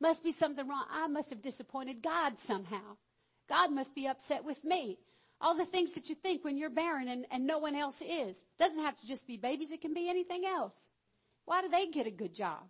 Must 0.00 0.22
be 0.22 0.32
something 0.32 0.66
wrong. 0.66 0.84
I 0.90 1.06
must 1.06 1.30
have 1.30 1.40
disappointed 1.40 2.02
God 2.02 2.38
somehow. 2.38 2.96
God 3.48 3.70
must 3.70 3.94
be 3.94 4.08
upset 4.08 4.44
with 4.44 4.64
me. 4.64 4.98
All 5.40 5.54
the 5.54 5.64
things 5.64 5.92
that 5.94 6.08
you 6.08 6.14
think 6.14 6.44
when 6.44 6.56
you're 6.56 6.70
barren 6.70 7.08
and, 7.08 7.26
and 7.30 7.46
no 7.46 7.58
one 7.58 7.74
else 7.74 8.00
is. 8.00 8.44
Doesn't 8.58 8.82
have 8.82 8.98
to 9.00 9.06
just 9.06 9.26
be 9.26 9.36
babies. 9.36 9.70
It 9.70 9.80
can 9.80 9.94
be 9.94 10.08
anything 10.08 10.44
else. 10.44 10.90
Why 11.44 11.62
do 11.62 11.68
they 11.68 11.86
get 11.86 12.06
a 12.06 12.10
good 12.10 12.34
job? 12.34 12.62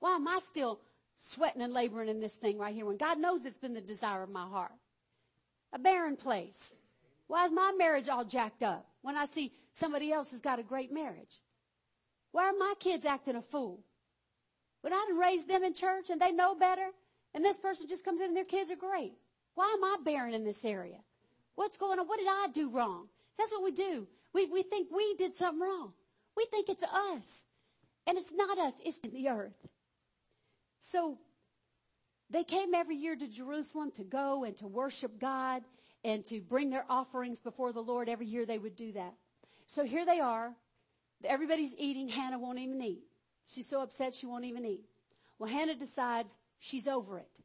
Why 0.00 0.16
am 0.16 0.28
I 0.28 0.38
still 0.42 0.80
sweating 1.16 1.62
and 1.62 1.72
laboring 1.72 2.08
in 2.08 2.20
this 2.20 2.34
thing 2.34 2.58
right 2.58 2.74
here 2.74 2.86
when 2.86 2.96
God 2.96 3.18
knows 3.18 3.44
it's 3.44 3.58
been 3.58 3.74
the 3.74 3.80
desire 3.80 4.22
of 4.22 4.30
my 4.30 4.46
heart? 4.46 4.72
A 5.72 5.78
barren 5.78 6.16
place. 6.16 6.76
Why 7.26 7.46
is 7.46 7.52
my 7.52 7.72
marriage 7.76 8.08
all 8.08 8.24
jacked 8.24 8.62
up 8.62 8.86
when 9.02 9.16
I 9.16 9.24
see 9.24 9.52
somebody 9.72 10.12
else 10.12 10.30
has 10.32 10.40
got 10.40 10.58
a 10.58 10.62
great 10.62 10.92
marriage? 10.92 11.40
Why 12.32 12.48
are 12.48 12.58
my 12.58 12.74
kids 12.78 13.06
acting 13.06 13.36
a 13.36 13.42
fool? 13.42 13.80
When 14.82 14.92
I 14.92 15.18
raised 15.18 15.48
them 15.48 15.64
in 15.64 15.72
church 15.72 16.10
and 16.10 16.20
they 16.20 16.32
know 16.32 16.54
better, 16.54 16.88
and 17.34 17.44
this 17.44 17.56
person 17.56 17.88
just 17.88 18.04
comes 18.04 18.20
in 18.20 18.28
and 18.28 18.36
their 18.36 18.44
kids 18.44 18.70
are 18.70 18.76
great. 18.76 19.14
Why 19.54 19.74
am 19.76 19.84
I 19.84 19.96
barren 20.04 20.34
in 20.34 20.44
this 20.44 20.64
area? 20.64 20.98
What's 21.54 21.76
going 21.76 21.98
on? 21.98 22.06
What 22.06 22.18
did 22.18 22.28
I 22.28 22.48
do 22.52 22.70
wrong? 22.70 23.06
That's 23.38 23.52
what 23.52 23.64
we 23.64 23.72
do. 23.72 24.06
We, 24.32 24.46
we 24.46 24.62
think 24.62 24.88
we 24.94 25.14
did 25.14 25.36
something 25.36 25.60
wrong. 25.60 25.92
We 26.36 26.46
think 26.46 26.68
it's 26.68 26.82
us. 26.82 27.44
And 28.06 28.18
it's 28.18 28.32
not 28.34 28.58
us, 28.58 28.74
it's 28.84 29.00
the 29.00 29.28
earth. 29.28 29.56
So 30.84 31.16
they 32.28 32.44
came 32.44 32.74
every 32.74 32.96
year 32.96 33.16
to 33.16 33.26
Jerusalem 33.26 33.90
to 33.92 34.04
go 34.04 34.44
and 34.44 34.54
to 34.58 34.66
worship 34.66 35.18
God 35.18 35.62
and 36.04 36.22
to 36.26 36.42
bring 36.42 36.68
their 36.68 36.84
offerings 36.90 37.40
before 37.40 37.72
the 37.72 37.80
Lord. 37.80 38.08
Every 38.08 38.26
year 38.26 38.44
they 38.44 38.58
would 38.58 38.76
do 38.76 38.92
that. 38.92 39.14
So 39.66 39.84
here 39.84 40.04
they 40.04 40.20
are. 40.20 40.54
Everybody's 41.24 41.74
eating. 41.78 42.10
Hannah 42.10 42.38
won't 42.38 42.58
even 42.58 42.82
eat. 42.82 43.02
She's 43.46 43.66
so 43.66 43.80
upset 43.80 44.12
she 44.12 44.26
won't 44.26 44.44
even 44.44 44.66
eat. 44.66 44.84
Well, 45.38 45.50
Hannah 45.50 45.74
decides 45.74 46.36
she's 46.58 46.86
over 46.86 47.18
it. 47.18 47.40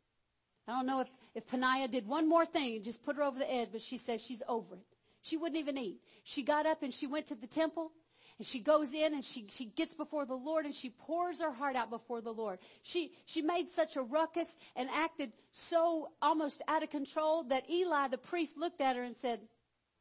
I 0.68 0.74
don't 0.74 0.86
know 0.86 1.00
if, 1.00 1.08
if 1.34 1.48
Peninnah 1.48 1.88
did 1.88 2.08
one 2.08 2.28
more 2.28 2.46
thing 2.46 2.76
and 2.76 2.84
just 2.84 3.04
put 3.04 3.16
her 3.16 3.24
over 3.24 3.40
the 3.40 3.52
edge, 3.52 3.70
but 3.72 3.82
she 3.82 3.98
says 3.98 4.22
she's 4.22 4.44
over 4.50 4.76
it. 4.76 4.98
She 5.22 5.38
wouldn't 5.38 5.60
even 5.60 5.78
eat. 5.78 6.02
She 6.24 6.44
got 6.44 6.66
up 6.66 6.84
and 6.84 6.94
she 6.94 7.08
went 7.08 7.28
to 7.28 7.36
the 7.36 7.48
temple 7.48 7.94
and 8.40 8.48
she 8.48 8.60
goes 8.62 8.94
in 8.94 9.14
and 9.14 9.24
she, 9.24 9.46
she 9.50 9.66
gets 9.66 9.94
before 9.94 10.26
the 10.26 10.34
Lord 10.34 10.66
and 10.66 10.74
she 10.74 10.90
pours 10.90 11.42
her 11.42 11.52
heart 11.52 11.76
out 11.76 11.90
before 11.90 12.22
the 12.22 12.32
Lord. 12.32 12.60
She, 12.84 13.12
she 13.26 13.42
made 13.42 13.68
such 13.68 13.98
a 13.98 14.02
ruckus 14.02 14.58
and 14.78 14.90
acted 14.92 15.34
so 15.52 16.10
almost 16.22 16.62
out 16.70 16.82
of 16.82 16.90
control 16.90 17.44
that 17.44 17.70
Eli, 17.70 18.08
the 18.08 18.18
priest, 18.18 18.58
looked 18.58 18.80
at 18.80 18.96
her 18.96 19.04
and 19.04 19.14
said, 19.14 19.42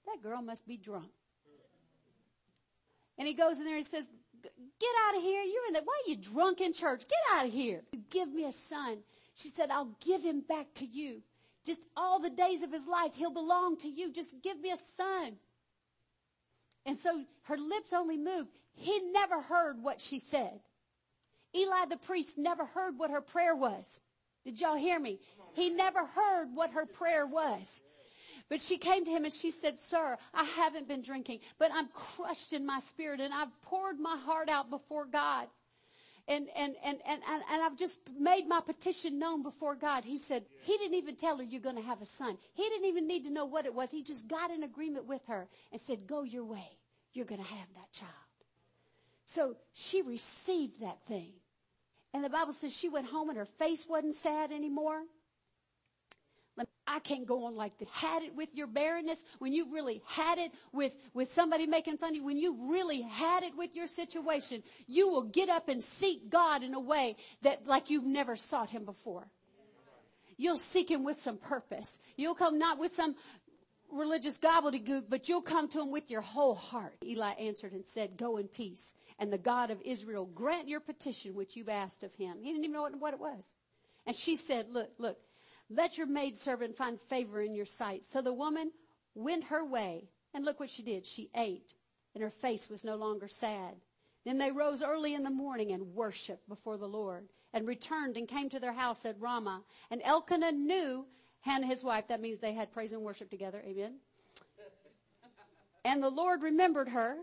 that 0.07 0.23
girl 0.23 0.41
must 0.41 0.67
be 0.69 0.77
drunk. 0.77 1.11
And 3.19 3.27
he 3.27 3.35
goes 3.35 3.59
in 3.59 3.65
there 3.65 3.75
and 3.75 3.85
he 3.85 3.91
says, 3.91 4.07
get 4.43 4.91
out 5.09 5.17
of 5.17 5.23
here. 5.23 5.43
You're 5.43 5.67
in 5.67 5.73
the, 5.73 5.83
why 5.85 6.01
are 6.07 6.11
you 6.11 6.17
drunk 6.17 6.61
in 6.61 6.73
church? 6.73 7.01
Get 7.01 7.37
out 7.37 7.47
of 7.47 7.53
here. 7.53 7.83
Give 8.09 8.33
me 8.33 8.45
a 8.45 8.53
son. 8.53 8.99
She 9.35 9.49
said, 9.49 9.73
I'll 9.73 9.97
give 10.07 10.23
him 10.23 10.43
back 10.49 10.73
to 10.75 10.87
you. 10.87 11.23
Just 11.67 11.81
all 11.97 12.21
the 12.21 12.31
days 12.31 12.63
of 12.63 12.73
his 12.73 12.87
life, 12.87 13.13
he'll 13.17 13.33
belong 13.33 13.79
to 13.79 13.89
you. 13.89 14.13
Just 14.13 14.41
give 14.43 14.61
me 14.61 14.71
a 14.71 14.79
son. 14.97 15.39
And 16.89 16.99
so 16.99 17.23
her 17.43 17.59
lips 17.59 17.93
only 17.93 18.17
moved. 18.17 18.49
He 18.75 18.99
never 19.13 19.43
heard 19.43 19.83
what 19.83 20.01
she 20.01 20.19
said. 20.19 20.59
Eli 21.55 21.85
the 21.85 21.99
priest 21.99 22.39
never 22.39 22.65
heard 22.65 22.99
what 22.99 23.11
her 23.11 23.21
prayer 23.21 23.55
was. 23.55 24.01
Did 24.43 24.59
y'all 24.59 24.75
hear 24.75 24.99
me? 24.99 25.21
He 25.53 25.69
never 25.69 26.07
heard 26.07 26.49
what 26.55 26.71
her 26.71 26.87
prayer 26.87 27.27
was. 27.27 27.85
But 28.49 28.63
she 28.63 28.79
came 28.79 29.05
to 29.05 29.11
him 29.11 29.25
and 29.25 29.33
she 29.33 29.51
said, 29.51 29.79
sir, 29.79 30.17
I 30.33 30.45
haven't 30.45 30.89
been 30.89 31.03
drinking, 31.03 31.41
but 31.59 31.71
I'm 31.75 31.89
crushed 31.89 32.55
in 32.55 32.65
my 32.65 32.79
spirit 32.79 33.21
and 33.21 33.35
I've 33.35 33.61
poured 33.61 34.01
my 34.01 34.17
heart 34.17 34.49
out 34.49 34.71
before 34.71 35.05
God. 35.05 35.49
And, 36.27 36.49
and, 36.57 36.75
and, 36.83 36.99
and, 37.07 37.23
and, 37.27 37.63
I've 37.63 37.77
just 37.77 38.01
made 38.19 38.47
my 38.47 38.61
petition 38.61 39.19
known 39.19 39.43
before 39.43 39.75
God. 39.75 40.05
He 40.05 40.17
said, 40.17 40.45
he 40.63 40.77
didn't 40.79 40.97
even 40.97 41.17
tell 41.17 41.37
her 41.39 41.43
you're 41.43 41.61
going 41.61 41.77
to 41.77 41.83
have 41.83 42.01
a 42.03 42.07
son. 42.07 42.39
He 42.55 42.63
didn't 42.69 42.87
even 42.87 43.07
need 43.07 43.25
to 43.25 43.31
know 43.31 43.47
what 43.47 43.67
it 43.67 43.75
was. 43.75 43.91
He 43.91 44.03
just 44.03 44.29
got 44.29 44.51
in 44.51 44.63
agreement 44.63 45.07
with 45.07 45.23
her 45.27 45.49
and 45.73 45.81
said, 45.81 46.07
go 46.07 46.23
your 46.23 46.45
way. 46.45 46.78
You're 47.13 47.27
going 47.27 47.43
to 47.43 47.49
have 47.49 47.69
that 47.75 47.93
child. 47.93 48.13
So 49.25 49.57
she 49.73 50.03
received 50.03 50.81
that 50.81 50.99
thing. 51.07 51.33
And 52.15 52.25
the 52.25 52.31
Bible 52.31 52.53
says 52.53 52.75
she 52.75 52.89
went 52.89 53.07
home 53.07 53.29
and 53.29 53.39
her 53.39 53.45
face 53.45 53.87
wasn't 53.89 54.15
sad 54.15 54.53
anymore. 54.53 55.03
I 56.89 57.01
can't 57.01 57.27
go 57.27 57.45
on 57.45 57.55
like 57.55 57.77
that. 57.79 57.89
Had 57.89 58.23
it 58.23 58.35
with 58.35 58.49
your 58.55 58.67
barrenness, 58.67 59.23
when 59.39 59.53
you've 59.53 59.71
really 59.71 60.03
had 60.07 60.39
it 60.39 60.53
with, 60.73 60.97
with 61.13 61.33
somebody 61.33 61.67
making 61.67 61.99
fun 61.99 62.11
of 62.11 62.17
you, 62.17 62.25
when 62.25 62.39
you've 62.39 62.59
really 62.61 63.03
had 63.03 63.43
it 63.43 63.57
with 63.57 63.77
your 63.77 63.87
situation, 63.87 64.63
you 64.87 65.09
will 65.09 65.23
get 65.23 65.51
up 65.51 65.69
and 65.69 65.83
seek 65.83 66.31
God 66.31 66.63
in 66.63 66.75
a 66.75 66.81
way 66.81 67.17
that 67.43 67.67
like 67.67 67.91
you've 67.91 68.07
never 68.07 68.37
sought 68.37 68.71
Him 68.71 68.85
before. 68.85 69.29
You'll 70.39 70.57
seek 70.57 70.91
Him 70.91 71.05
with 71.05 71.21
some 71.21 71.37
purpose. 71.37 71.99
You'll 72.17 72.35
come 72.35 72.59
not 72.59 72.79
with 72.79 72.95
some 72.95 73.17
religious 73.93 74.39
gobbledygook, 74.39 75.05
but 75.09 75.29
you'll 75.29 75.43
come 75.43 75.69
to 75.69 75.81
Him 75.81 75.91
with 75.91 76.11
your 76.11 76.21
whole 76.21 76.55
heart. 76.55 76.97
Eli 77.05 77.33
answered 77.33 77.73
and 77.73 77.87
said, 77.87 78.17
go 78.17 78.37
in 78.37 78.49
peace. 78.49 78.95
And 79.19 79.33
the 79.33 79.39
God 79.39 79.71
of 79.71 79.81
Israel 79.83 80.27
grant 80.27 80.69
your 80.69 80.81
petition 80.81 81.35
which 81.35 81.57
you've 81.57 81.69
asked 81.69 82.03
of 82.03 82.15
Him. 82.15 82.37
He 82.41 82.51
didn't 82.53 82.65
even 82.65 82.75
know 82.75 82.83
what, 82.83 83.01
what 83.01 83.15
it 83.15 83.21
was. 83.21 83.55
And 84.07 84.15
she 84.15 84.37
said, 84.37 84.67
look, 84.71 84.91
look, 84.99 85.19
let 85.71 85.99
your 85.99 86.07
maidservant 86.07 86.77
find 86.77 87.01
favor 87.09 87.43
in 87.43 87.55
your 87.55 87.67
sight. 87.67 88.05
So 88.05 88.23
the 88.23 88.33
woman 88.33 88.71
went 89.15 89.45
her 89.45 89.65
way, 89.65 90.09
and 90.33 90.45
look 90.45 90.61
what 90.61 90.71
she 90.71 90.83
did. 90.83 91.05
She 91.05 91.31
ate, 91.35 91.75
and 92.15 92.23
her 92.23 92.31
face 92.31 92.71
was 92.71 92.85
no 92.85 92.97
longer 92.97 93.29
sad. 93.29 93.75
Then 94.25 94.39
they 94.39 94.53
rose 94.53 94.83
early 94.83 95.15
in 95.15 95.25
the 95.25 95.31
morning 95.31 95.73
and 95.73 95.95
worshiped 95.95 96.49
before 96.49 96.77
the 96.77 96.89
Lord, 96.89 97.29
and 97.53 97.67
returned 97.67 98.17
and 98.17 98.29
came 98.29 98.49
to 98.51 98.61
their 98.61 98.73
house 98.73 99.05
at 99.05 99.21
Ramah. 99.21 99.63
And 99.91 100.03
Elkanah 100.05 100.53
knew 100.53 101.07
Hannah, 101.41 101.67
his 101.67 101.85
wife. 101.85 102.09
That 102.09 102.21
means 102.21 102.39
they 102.39 102.53
had 102.53 102.73
praise 102.73 102.93
and 102.93 103.03
worship 103.03 103.31
together. 103.31 103.63
Amen. 103.67 103.95
And 105.85 106.03
the 106.03 106.11
Lord 106.11 106.43
remembered 106.43 106.89
her. 106.89 107.17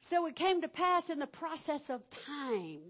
So 0.00 0.26
it 0.26 0.36
came 0.36 0.62
to 0.62 0.68
pass 0.68 1.10
in 1.10 1.18
the 1.18 1.26
process 1.26 1.90
of 1.90 2.02
time 2.10 2.80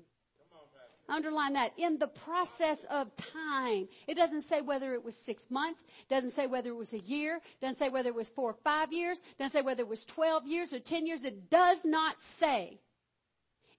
Underline 1.09 1.55
that. 1.55 1.73
In 1.79 1.99
the 1.99 2.07
process 2.07 2.85
of 2.85 3.11
time. 3.17 3.89
It 4.07 4.15
doesn't 4.15 4.43
say 4.43 4.61
whether 4.61 4.93
it 4.93 5.03
was 5.03 5.17
six 5.17 5.51
months. 5.51 5.83
It 5.83 6.15
doesn't 6.15 6.33
say 6.33 6.47
whether 6.47 6.71
it 6.71 6.77
was 6.77 6.93
a 6.93 6.99
year. 6.99 7.41
Doesn't 7.61 7.79
say 7.79 7.89
whether 7.89 8.11
it 8.11 8.15
was 8.15 8.29
four 8.29 8.51
or 8.51 8.57
five 8.65 8.93
years. 8.93 9.23
Doesn't 9.39 9.53
say 9.53 9.63
whether 9.63 9.83
it 9.83 9.89
was 9.89 10.05
12 10.05 10.47
years 10.47 10.73
or 10.73 10.81
10 10.81 11.07
years. 11.07 11.25
It 11.25 11.49
does 11.49 11.85
not 11.85 12.21
say 12.21 12.79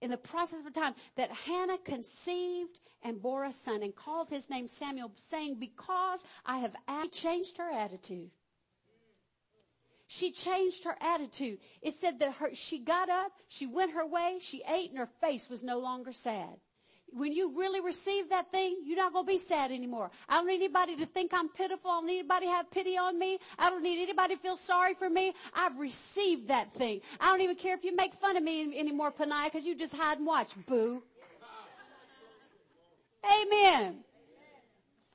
in 0.02 0.10
the 0.10 0.18
process 0.18 0.66
of 0.66 0.74
time 0.74 0.96
that 1.18 1.30
Hannah 1.32 1.78
conceived 1.78 2.80
and 3.04 3.22
bore 3.22 3.46
a 3.46 3.54
son 3.54 3.84
and 3.84 3.96
called 3.96 4.30
his 4.30 4.50
name 4.50 4.68
Samuel 4.68 5.12
saying, 5.16 5.56
because 5.60 6.20
I 6.46 6.60
have 6.60 6.76
changed 7.12 7.58
her 7.58 7.70
attitude. 7.70 8.32
She 10.08 10.32
changed 10.32 10.86
her 10.86 10.98
attitude. 11.00 11.60
It 11.82 11.94
said 11.94 12.20
that 12.20 12.34
her, 12.34 12.50
she 12.54 12.80
got 12.80 13.10
up, 13.10 13.32
she 13.48 13.68
went 13.68 13.92
her 13.92 14.06
way, 14.06 14.40
she 14.42 14.64
ate 14.68 14.90
and 14.90 14.98
her 14.98 15.10
face 15.22 15.50
was 15.50 15.64
no 15.64 15.80
longer 15.80 16.12
sad 16.12 16.58
when 17.14 17.32
you 17.34 17.58
really 17.58 17.82
receive 17.82 18.30
that 18.30 18.52
thing, 18.52 18.78
you're 18.84 18.98
not 18.98 19.14
going 19.14 19.26
to 19.26 19.32
be 19.32 19.38
sad 19.38 19.72
anymore. 19.72 20.12
I 20.28 20.36
don't 20.36 20.48
need 20.48 20.56
anybody 20.56 20.96
to 20.98 21.06
think 21.06 21.34
I'm 21.34 21.50
pitiful. 21.50 21.92
I 21.92 21.96
don't 21.96 22.08
need 22.08 22.20
anybody 22.20 22.46
to 22.48 22.52
have 22.52 22.72
pity 22.72 22.98
on 22.98 23.18
me. 23.18 23.40
I 23.58 23.70
don't 23.70 23.84
need 23.84 24.02
anybody 24.02 24.36
to 24.36 24.42
feel 24.42 24.56
sorry 24.56 24.94
for 24.94 25.10
me. 25.10 25.34
I've 25.54 25.78
received 25.78 26.48
that 26.50 26.72
thing. 26.74 27.02
I 27.20 27.28
don't 27.28 27.42
even 27.42 27.56
care 27.56 27.76
if 27.76 27.84
you 27.84 27.96
make 27.96 28.14
fun 28.14 28.38
of 28.38 28.44
me 28.44 28.78
anymore, 28.78 29.12
Peninnah, 29.12 29.46
because 29.46 29.66
you 29.66 29.76
just 29.76 29.96
hide 29.96 30.18
and 30.18 30.28
watch. 30.28 30.50
Boo. 30.68 31.04
Amen. 33.24 34.04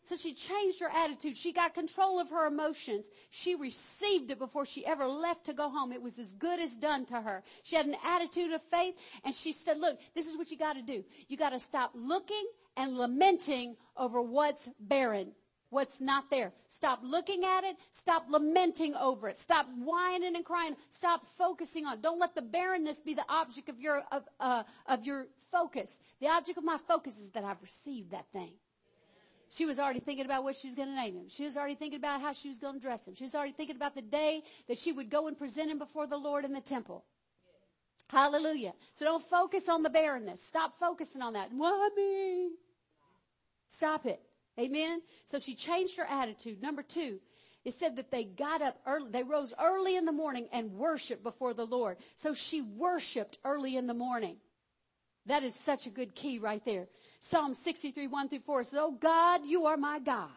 So 0.07 0.17
she 0.17 0.35
changed 0.35 0.81
her 0.81 0.91
attitude. 0.95 1.37
She 1.37 1.53
got 1.53 1.73
control 1.73 2.21
of 2.21 2.29
her 2.29 2.47
emotions. 2.47 3.09
She 3.31 3.55
received 3.55 4.31
it 4.31 4.39
before 4.39 4.67
she 4.67 4.85
ever 4.85 5.07
left 5.07 5.45
to 5.47 5.55
go 5.55 5.71
home. 5.71 5.93
It 5.93 6.03
was 6.03 6.19
as 6.19 6.35
good 6.35 6.61
as 6.61 6.77
done 6.77 7.07
to 7.07 7.23
her. 7.23 7.43
She 7.63 7.75
had 7.75 7.87
an 7.87 7.97
attitude 8.05 8.53
of 8.53 8.63
faith 8.71 8.97
and 9.25 9.35
she 9.35 9.51
said, 9.51 9.79
look, 9.79 9.99
this 10.15 10.27
is 10.27 10.37
what 10.37 10.51
you 10.51 10.59
gotta 10.59 10.83
do. 10.83 11.05
You 11.29 11.39
gotta 11.39 11.59
stop 11.59 11.93
looking 11.95 12.45
and 12.77 12.99
lamenting 12.99 13.77
over 13.97 14.21
what's 14.21 14.69
barren. 14.79 15.33
What's 15.75 16.01
not 16.01 16.31
there. 16.31 16.53
Stop 16.69 17.01
looking 17.03 17.45
at 17.45 17.65
it. 17.65 17.77
Stop 17.91 18.27
lamenting 18.31 18.95
over 18.95 19.29
it. 19.29 19.37
Stop 19.37 19.67
whining 19.77 20.37
and 20.37 20.45
crying. 20.45 20.77
Stop 20.89 21.27
focusing 21.27 21.85
on. 21.85 21.95
It. 21.95 22.03
Don't 22.03 22.21
let 22.21 22.37
the 22.37 22.43
barrenness 22.43 23.01
be 23.01 23.13
the 23.13 23.25
object 23.29 23.69
of 23.69 23.81
your 23.81 24.05
of, 24.13 24.23
uh, 24.39 24.63
of 24.87 25.05
your 25.05 25.27
focus. 25.51 25.99
The 26.21 26.29
object 26.29 26.59
of 26.59 26.65
my 26.65 26.79
focus 26.87 27.19
is 27.19 27.31
that 27.31 27.43
I've 27.43 27.61
received 27.61 28.13
that 28.13 28.27
thing. 28.33 28.53
She 29.51 29.67
was 29.67 29.81
already 29.81 29.99
thinking 29.99 30.25
about 30.25 30.45
what 30.45 30.55
she 30.55 30.69
was 30.69 30.77
going 30.77 30.91
to 30.91 30.95
name 30.95 31.17
him. 31.17 31.29
She 31.29 31.43
was 31.43 31.57
already 31.57 31.75
thinking 31.75 31.99
about 31.99 32.21
how 32.21 32.33
she 32.33 32.49
was 32.49 32.61
going 32.61 32.75
to 32.75 32.81
dress 32.81 33.09
him. 33.09 33.17
She 33.17 33.25
was 33.25 33.35
already 33.35 33.53
thinking 33.53 33.75
about 33.75 33.97
the 33.97 34.03
day 34.03 34.45
that 34.69 34.79
she 34.79 34.93
would 34.93 35.11
go 35.11 35.27
and 35.27 35.37
present 35.37 35.73
him 35.73 35.79
before 35.79 36.07
the 36.07 36.17
Lord 36.17 36.45
in 36.45 36.53
the 36.53 36.61
temple. 36.61 37.05
Hallelujah. 38.09 38.75
So 38.95 39.05
don't 39.05 39.25
focus 39.25 39.69
on 39.69 39.83
the 39.83 39.91
barrenness. 39.91 40.41
Stop 40.41 40.73
focusing 40.73 41.21
on 41.21 41.33
that. 41.33 41.53
Mommy. 41.53 42.51
Stop 43.67 44.07
it. 44.07 44.23
Amen. 44.59 45.03
So 45.25 45.39
she 45.39 45.55
changed 45.55 45.97
her 45.97 46.07
attitude. 46.09 46.63
Number 46.63 46.83
two, 46.83 47.21
it 47.65 47.75
said 47.75 47.97
that 47.97 48.11
they 48.11 48.25
got 48.25 48.63
up 48.63 48.79
early, 48.87 49.11
they 49.11 49.23
rose 49.23 49.55
early 49.61 49.97
in 49.97 50.05
the 50.05 50.13
morning 50.13 50.49
and 50.53 50.73
worshiped 50.73 51.23
before 51.23 51.55
the 51.55 51.67
Lord. 51.67 51.97
So 52.15 52.35
she 52.35 52.61
worshiped 52.61 53.39
early 53.45 53.77
in 53.77 53.87
the 53.87 53.95
morning. 53.95 54.37
That 55.27 55.43
is 55.43 55.55
such 55.55 55.87
a 55.87 55.91
good 55.91 56.15
key 56.15 56.39
right 56.39 56.65
there. 56.65 56.87
Psalm 57.21 57.55
63, 57.55 58.07
1 58.07 58.29
through 58.29 58.41
4 58.41 58.65
says, 58.65 58.79
Oh 58.81 58.93
God, 58.93 59.47
you 59.47 59.65
are 59.67 59.79
my 59.79 59.99
God. 59.99 60.29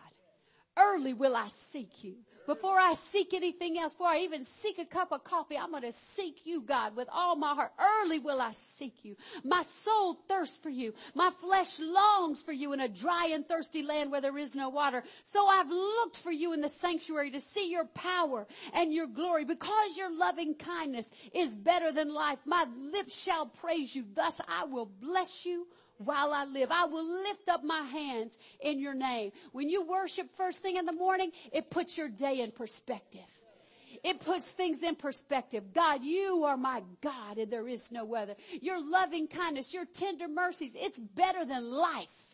Early 0.78 1.14
will 1.14 1.36
I 1.36 1.50
seek 1.50 2.04
you. 2.04 2.16
Before 2.48 2.80
I 2.80 2.94
seek 2.94 3.34
anything 3.34 3.78
else, 3.78 3.94
before 3.94 4.08
I 4.08 4.20
even 4.20 4.46
seek 4.46 4.80
a 4.80 4.86
cup 4.86 5.12
of 5.12 5.26
coffee, 5.26 5.58
I'm 5.58 5.72
going 5.72 5.84
to 5.84 5.92
seek 5.92 6.46
you, 6.46 6.62
God, 6.62 6.96
with 6.96 7.10
all 7.12 7.36
my 7.36 7.54
heart. 7.54 7.74
Early 7.78 8.20
will 8.20 8.40
I 8.40 8.52
seek 8.52 9.04
you. 9.04 9.18
My 9.44 9.64
soul 9.64 10.14
thirsts 10.30 10.58
for 10.58 10.70
you. 10.70 10.94
My 11.14 11.30
flesh 11.30 11.78
longs 11.82 12.42
for 12.42 12.54
you 12.54 12.72
in 12.72 12.80
a 12.80 12.88
dry 12.88 13.32
and 13.34 13.46
thirsty 13.46 13.84
land 13.84 14.12
where 14.12 14.22
there 14.22 14.38
is 14.38 14.56
no 14.56 14.70
water. 14.70 15.04
So 15.24 15.46
I've 15.46 15.70
looked 15.70 16.22
for 16.22 16.32
you 16.32 16.54
in 16.54 16.62
the 16.62 16.70
sanctuary 16.70 17.32
to 17.32 17.42
see 17.42 17.70
your 17.70 17.86
power 17.88 18.48
and 18.74 18.94
your 18.94 19.08
glory 19.08 19.44
because 19.44 19.98
your 19.98 20.18
loving 20.18 20.56
kindness 20.56 21.12
is 21.34 21.54
better 21.54 21.92
than 21.92 22.14
life. 22.14 22.40
My 22.46 22.66
lips 22.80 23.22
shall 23.22 23.48
praise 23.48 23.94
you. 23.94 24.06
Thus 24.16 24.40
I 24.48 24.64
will 24.64 24.86
bless 24.86 25.46
you 25.46 25.68
while 25.98 26.34
I 26.34 26.46
live. 26.46 26.72
I 26.72 26.86
will 26.86 27.24
lift 27.24 27.50
up 27.50 27.64
my 27.64 27.82
hands 27.82 28.38
in 28.60 28.80
your 28.80 28.94
name. 28.94 29.32
When 29.52 29.70
you 29.70 29.84
worship 29.84 30.34
first 30.36 30.62
thing 30.62 30.78
in 30.78 30.86
the 30.86 30.94
morning, 30.94 31.32
it 31.52 31.70
puts 31.70 31.98
your 31.98 32.10
day 32.10 32.42
in 32.42 32.52
perspective. 32.52 33.22
It 34.04 34.20
puts 34.20 34.52
things 34.52 34.84
in 34.84 34.96
perspective. 34.96 35.74
God, 35.74 36.04
you 36.04 36.44
are 36.44 36.58
my 36.58 36.84
God 37.02 37.38
and 37.38 37.52
there 37.52 37.68
is 37.68 37.92
no 37.92 38.16
other. 38.16 38.36
Your 38.62 38.80
loving 38.80 39.28
kindness, 39.28 39.74
your 39.74 39.86
tender 39.86 40.28
mercies, 40.28 40.74
it's 40.76 41.00
better 41.00 41.46
than 41.46 41.72
life. 41.72 42.27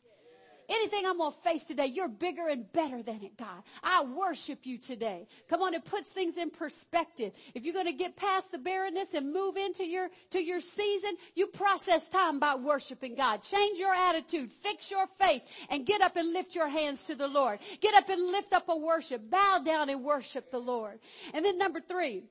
Anything 0.69 1.05
I'm 1.05 1.17
going 1.17 1.31
to 1.31 1.37
face 1.39 1.65
today, 1.65 1.87
you're 1.87 2.07
bigger 2.07 2.47
and 2.47 2.71
better 2.71 3.03
than 3.03 3.21
it, 3.23 3.37
God. 3.37 3.63
I 3.83 4.03
worship 4.03 4.65
you 4.65 4.77
today. 4.77 5.27
Come 5.49 5.61
on, 5.61 5.73
it 5.73 5.83
puts 5.83 6.07
things 6.09 6.37
in 6.37 6.49
perspective. 6.49 7.33
If 7.53 7.65
you're 7.65 7.73
going 7.73 7.87
to 7.87 7.93
get 7.93 8.15
past 8.15 8.51
the 8.51 8.57
barrenness 8.57 9.13
and 9.13 9.33
move 9.33 9.57
into 9.57 9.85
your, 9.85 10.09
to 10.31 10.41
your 10.41 10.61
season, 10.61 11.11
you 11.35 11.47
process 11.47 12.07
time 12.09 12.39
by 12.39 12.55
worshiping 12.55 13.15
God. 13.15 13.41
Change 13.41 13.79
your 13.79 13.93
attitude, 13.93 14.49
fix 14.51 14.89
your 14.89 15.07
face, 15.19 15.43
and 15.69 15.85
get 15.85 16.01
up 16.01 16.15
and 16.15 16.31
lift 16.31 16.55
your 16.55 16.69
hands 16.69 17.03
to 17.05 17.15
the 17.15 17.27
Lord. 17.27 17.59
Get 17.81 17.95
up 17.95 18.09
and 18.09 18.31
lift 18.31 18.53
up 18.53 18.69
a 18.69 18.77
worship. 18.77 19.29
Bow 19.29 19.61
down 19.65 19.89
and 19.89 20.03
worship 20.03 20.49
the 20.49 20.59
Lord. 20.59 20.99
And 21.33 21.43
then 21.43 21.57
number 21.57 21.81
three, 21.81 22.23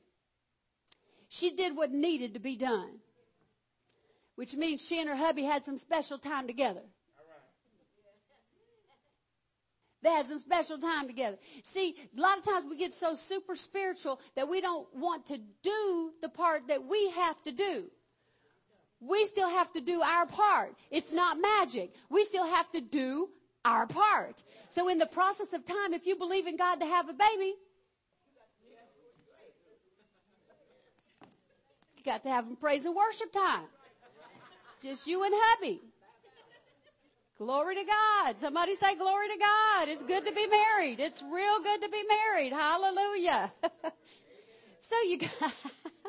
she 1.29 1.51
did 1.51 1.77
what 1.77 1.91
needed 1.91 2.35
to 2.35 2.41
be 2.41 2.57
done. 2.57 2.99
Which 4.37 4.55
means 4.55 4.83
she 4.83 4.99
and 4.99 5.09
her 5.09 5.17
hubby 5.17 5.45
had 5.45 5.65
some 5.65 5.77
special 5.77 6.19
time 6.19 6.47
together. 6.47 6.83
They 10.03 10.11
had 10.11 10.27
some 10.27 10.41
special 10.41 10.79
time 10.79 11.07
together. 11.07 11.39
See, 11.63 11.95
a 12.17 12.21
lot 12.21 12.37
of 12.37 12.45
times 12.45 12.67
we 12.69 12.77
get 12.77 12.93
so 12.93 13.15
super 13.15 13.55
spiritual 13.55 14.21
that 14.35 14.49
we 14.49 14.61
don't 14.61 14.87
want 14.95 15.27
to 15.27 15.39
do 15.63 16.11
the 16.21 16.29
part 16.29 16.67
that 16.69 16.85
we 16.85 17.11
have 17.11 17.41
to 17.43 17.53
do. 17.53 17.85
We 19.01 19.25
still 19.25 19.49
have 19.49 19.73
to 19.73 19.81
do 19.81 20.03
our 20.03 20.27
part. 20.27 20.75
It's 20.91 21.13
not 21.13 21.39
magic. 21.41 21.93
We 22.09 22.25
still 22.25 22.47
have 22.47 22.71
to 22.73 22.81
do 22.81 23.31
our 23.65 23.87
part. 23.87 24.43
So 24.69 24.89
in 24.89 24.99
the 24.99 25.07
process 25.07 25.53
of 25.53 25.65
time, 25.65 25.93
if 25.93 26.07
you 26.07 26.17
believe 26.17 26.47
in 26.47 26.57
God 26.57 26.77
to 26.77 26.87
have 26.87 27.09
a 27.09 27.13
baby, 27.13 27.55
you 31.97 32.05
got 32.05 32.23
to 32.25 32.29
have 32.29 32.47
them 32.47 32.57
praise 32.57 32.87
and 32.87 32.95
worship 32.95 33.33
time. 33.33 33.67
Just 34.81 35.07
you 35.07 35.23
and 35.23 35.33
hubby. 35.37 35.81
Glory 37.45 37.75
to 37.75 37.85
God. 37.85 38.37
Somebody 38.41 38.77
say 38.77 38.95
glory 38.95 39.27
to 39.27 39.37
God. 39.37 39.89
It's 39.89 40.05
good 40.05 40.25
to 40.25 40.33
be 40.33 40.47
married. 40.47 41.01
It's 41.01 41.25
real 41.25 41.61
good 41.61 41.83
to 41.83 41.89
be 41.89 42.05
married. 42.09 42.53
Hallelujah. 42.53 43.53
so 44.79 44.95
you 45.05 45.19
got, 45.19 45.53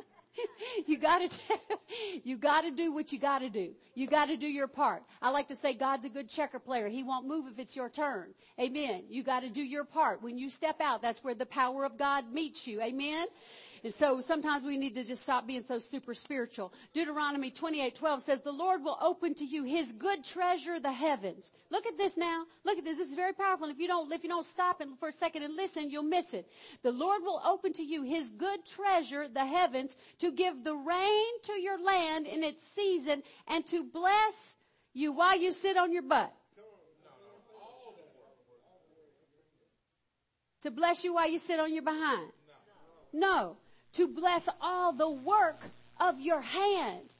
you 0.85 0.95
gotta 0.99 1.27
do, 1.29 1.77
you 2.23 2.37
gotta 2.37 2.69
do 2.69 2.93
what 2.93 3.11
you 3.11 3.17
gotta 3.17 3.49
do. 3.49 3.73
You 3.95 4.05
gotta 4.05 4.37
do 4.37 4.45
your 4.45 4.67
part. 4.67 5.01
I 5.23 5.31
like 5.31 5.47
to 5.47 5.55
say 5.55 5.73
God's 5.73 6.05
a 6.05 6.09
good 6.09 6.29
checker 6.29 6.59
player. 6.59 6.87
He 6.87 7.01
won't 7.01 7.25
move 7.25 7.47
if 7.51 7.57
it's 7.57 7.75
your 7.75 7.89
turn. 7.89 8.35
Amen. 8.61 9.05
You 9.09 9.23
gotta 9.23 9.49
do 9.49 9.63
your 9.63 9.85
part. 9.85 10.21
When 10.21 10.37
you 10.37 10.49
step 10.49 10.81
out, 10.81 11.01
that's 11.01 11.23
where 11.23 11.33
the 11.33 11.47
power 11.47 11.83
of 11.83 11.97
God 11.97 12.31
meets 12.31 12.67
you. 12.67 12.79
Amen. 12.79 13.25
And 13.83 13.93
so 13.93 14.21
sometimes 14.21 14.63
we 14.63 14.77
need 14.77 14.95
to 14.95 15.03
just 15.03 15.23
stop 15.23 15.45
being 15.45 15.61
so 15.61 15.77
super 15.77 16.13
spiritual. 16.13 16.71
Deuteronomy 16.93 17.51
28, 17.51 17.93
12 17.93 18.23
says, 18.23 18.41
the 18.41 18.51
Lord 18.51 18.81
will 18.81 18.97
open 19.01 19.33
to 19.35 19.45
you 19.45 19.65
his 19.65 19.91
good 19.91 20.23
treasure, 20.23 20.79
the 20.79 20.91
heavens. 20.91 21.51
Look 21.69 21.85
at 21.85 21.97
this 21.97 22.15
now. 22.15 22.45
Look 22.63 22.77
at 22.77 22.85
this. 22.85 22.97
This 22.97 23.09
is 23.09 23.15
very 23.15 23.33
powerful. 23.33 23.65
And 23.67 23.75
if 23.75 23.81
you 23.81 23.87
don't, 23.87 24.09
if 24.11 24.23
you 24.23 24.29
don't 24.29 24.45
stop 24.45 24.79
and 24.79 24.97
for 24.97 25.09
a 25.09 25.13
second 25.13 25.43
and 25.43 25.57
listen, 25.57 25.89
you'll 25.89 26.03
miss 26.03 26.33
it. 26.33 26.49
The 26.81 26.93
Lord 26.93 27.23
will 27.23 27.41
open 27.45 27.73
to 27.73 27.83
you 27.83 28.03
his 28.03 28.31
good 28.31 28.65
treasure, 28.65 29.27
the 29.27 29.45
heavens, 29.45 29.97
to 30.19 30.31
give 30.31 30.63
the 30.63 30.75
rain 30.75 31.41
to 31.43 31.53
your 31.53 31.83
land 31.83 32.25
in 32.25 32.41
its 32.41 32.65
season 32.65 33.21
and 33.49 33.65
to 33.67 33.83
bless 33.83 34.57
you 34.93 35.11
while 35.11 35.37
you 35.37 35.51
sit 35.51 35.75
on 35.75 35.91
your 35.91 36.03
butt. 36.03 36.33
To 40.61 40.71
bless 40.71 41.03
you 41.03 41.15
while 41.15 41.29
you 41.29 41.37
sit 41.37 41.59
on 41.59 41.73
your 41.73 41.83
behind. 41.83 42.31
No. 43.11 43.57
To 43.93 44.07
bless 44.07 44.49
all 44.61 44.91
the 44.91 45.09
work 45.09 45.59
of 45.99 46.19
your 46.19 46.41
hand. 46.41 47.13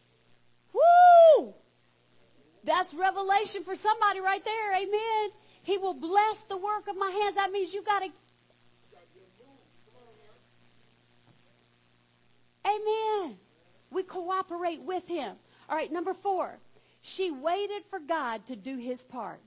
Woo! 0.73 1.53
That's 2.63 2.93
revelation 2.93 3.63
for 3.63 3.75
somebody 3.75 4.19
right 4.19 4.43
there. 4.43 4.73
Amen. 4.73 5.29
He 5.61 5.77
will 5.77 5.93
bless 5.93 6.43
the 6.43 6.57
work 6.57 6.87
of 6.87 6.97
my 6.97 7.09
hands. 7.09 7.35
That 7.35 7.51
means 7.51 7.73
you 7.73 7.83
gotta 7.83 8.09
Amen. 12.65 13.37
We 13.91 14.03
cooperate 14.03 14.83
with 14.83 15.07
him. 15.07 15.35
All 15.69 15.75
right, 15.75 15.91
number 15.91 16.13
four. 16.13 16.57
She 17.01 17.31
waited 17.31 17.83
for 17.89 17.99
God 17.99 18.45
to 18.45 18.55
do 18.55 18.77
his 18.77 19.03
part 19.03 19.41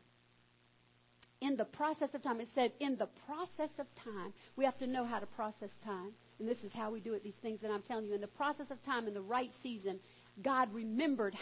in 1.41 1.57
the 1.57 1.65
process 1.65 2.15
of 2.15 2.23
time. 2.23 2.41
It 2.41 2.49
said, 2.49 2.73
in 2.81 2.97
the 2.97 3.09
process 3.27 3.79
of 3.79 3.93
time, 3.95 4.35
we 4.57 4.65
have 4.65 4.77
to 4.79 4.87
know 4.87 5.05
how 5.05 5.19
to 5.19 5.27
process 5.27 5.79
time. 5.79 6.13
And 6.39 6.49
this 6.49 6.65
is 6.65 6.75
how 6.75 6.91
we 6.91 7.01
do 7.01 7.15
it, 7.15 7.23
these 7.23 7.37
things 7.37 7.61
that 7.61 7.71
I'm 7.71 7.83
telling 7.83 8.07
you. 8.07 8.15
In 8.15 8.21
the 8.21 8.27
process 8.27 8.71
of 8.71 8.83
time, 8.83 9.07
in 9.07 9.15
the 9.15 9.23
right 9.23 9.53
season, 9.53 10.01
God 10.43 10.73
remembered 10.75 11.35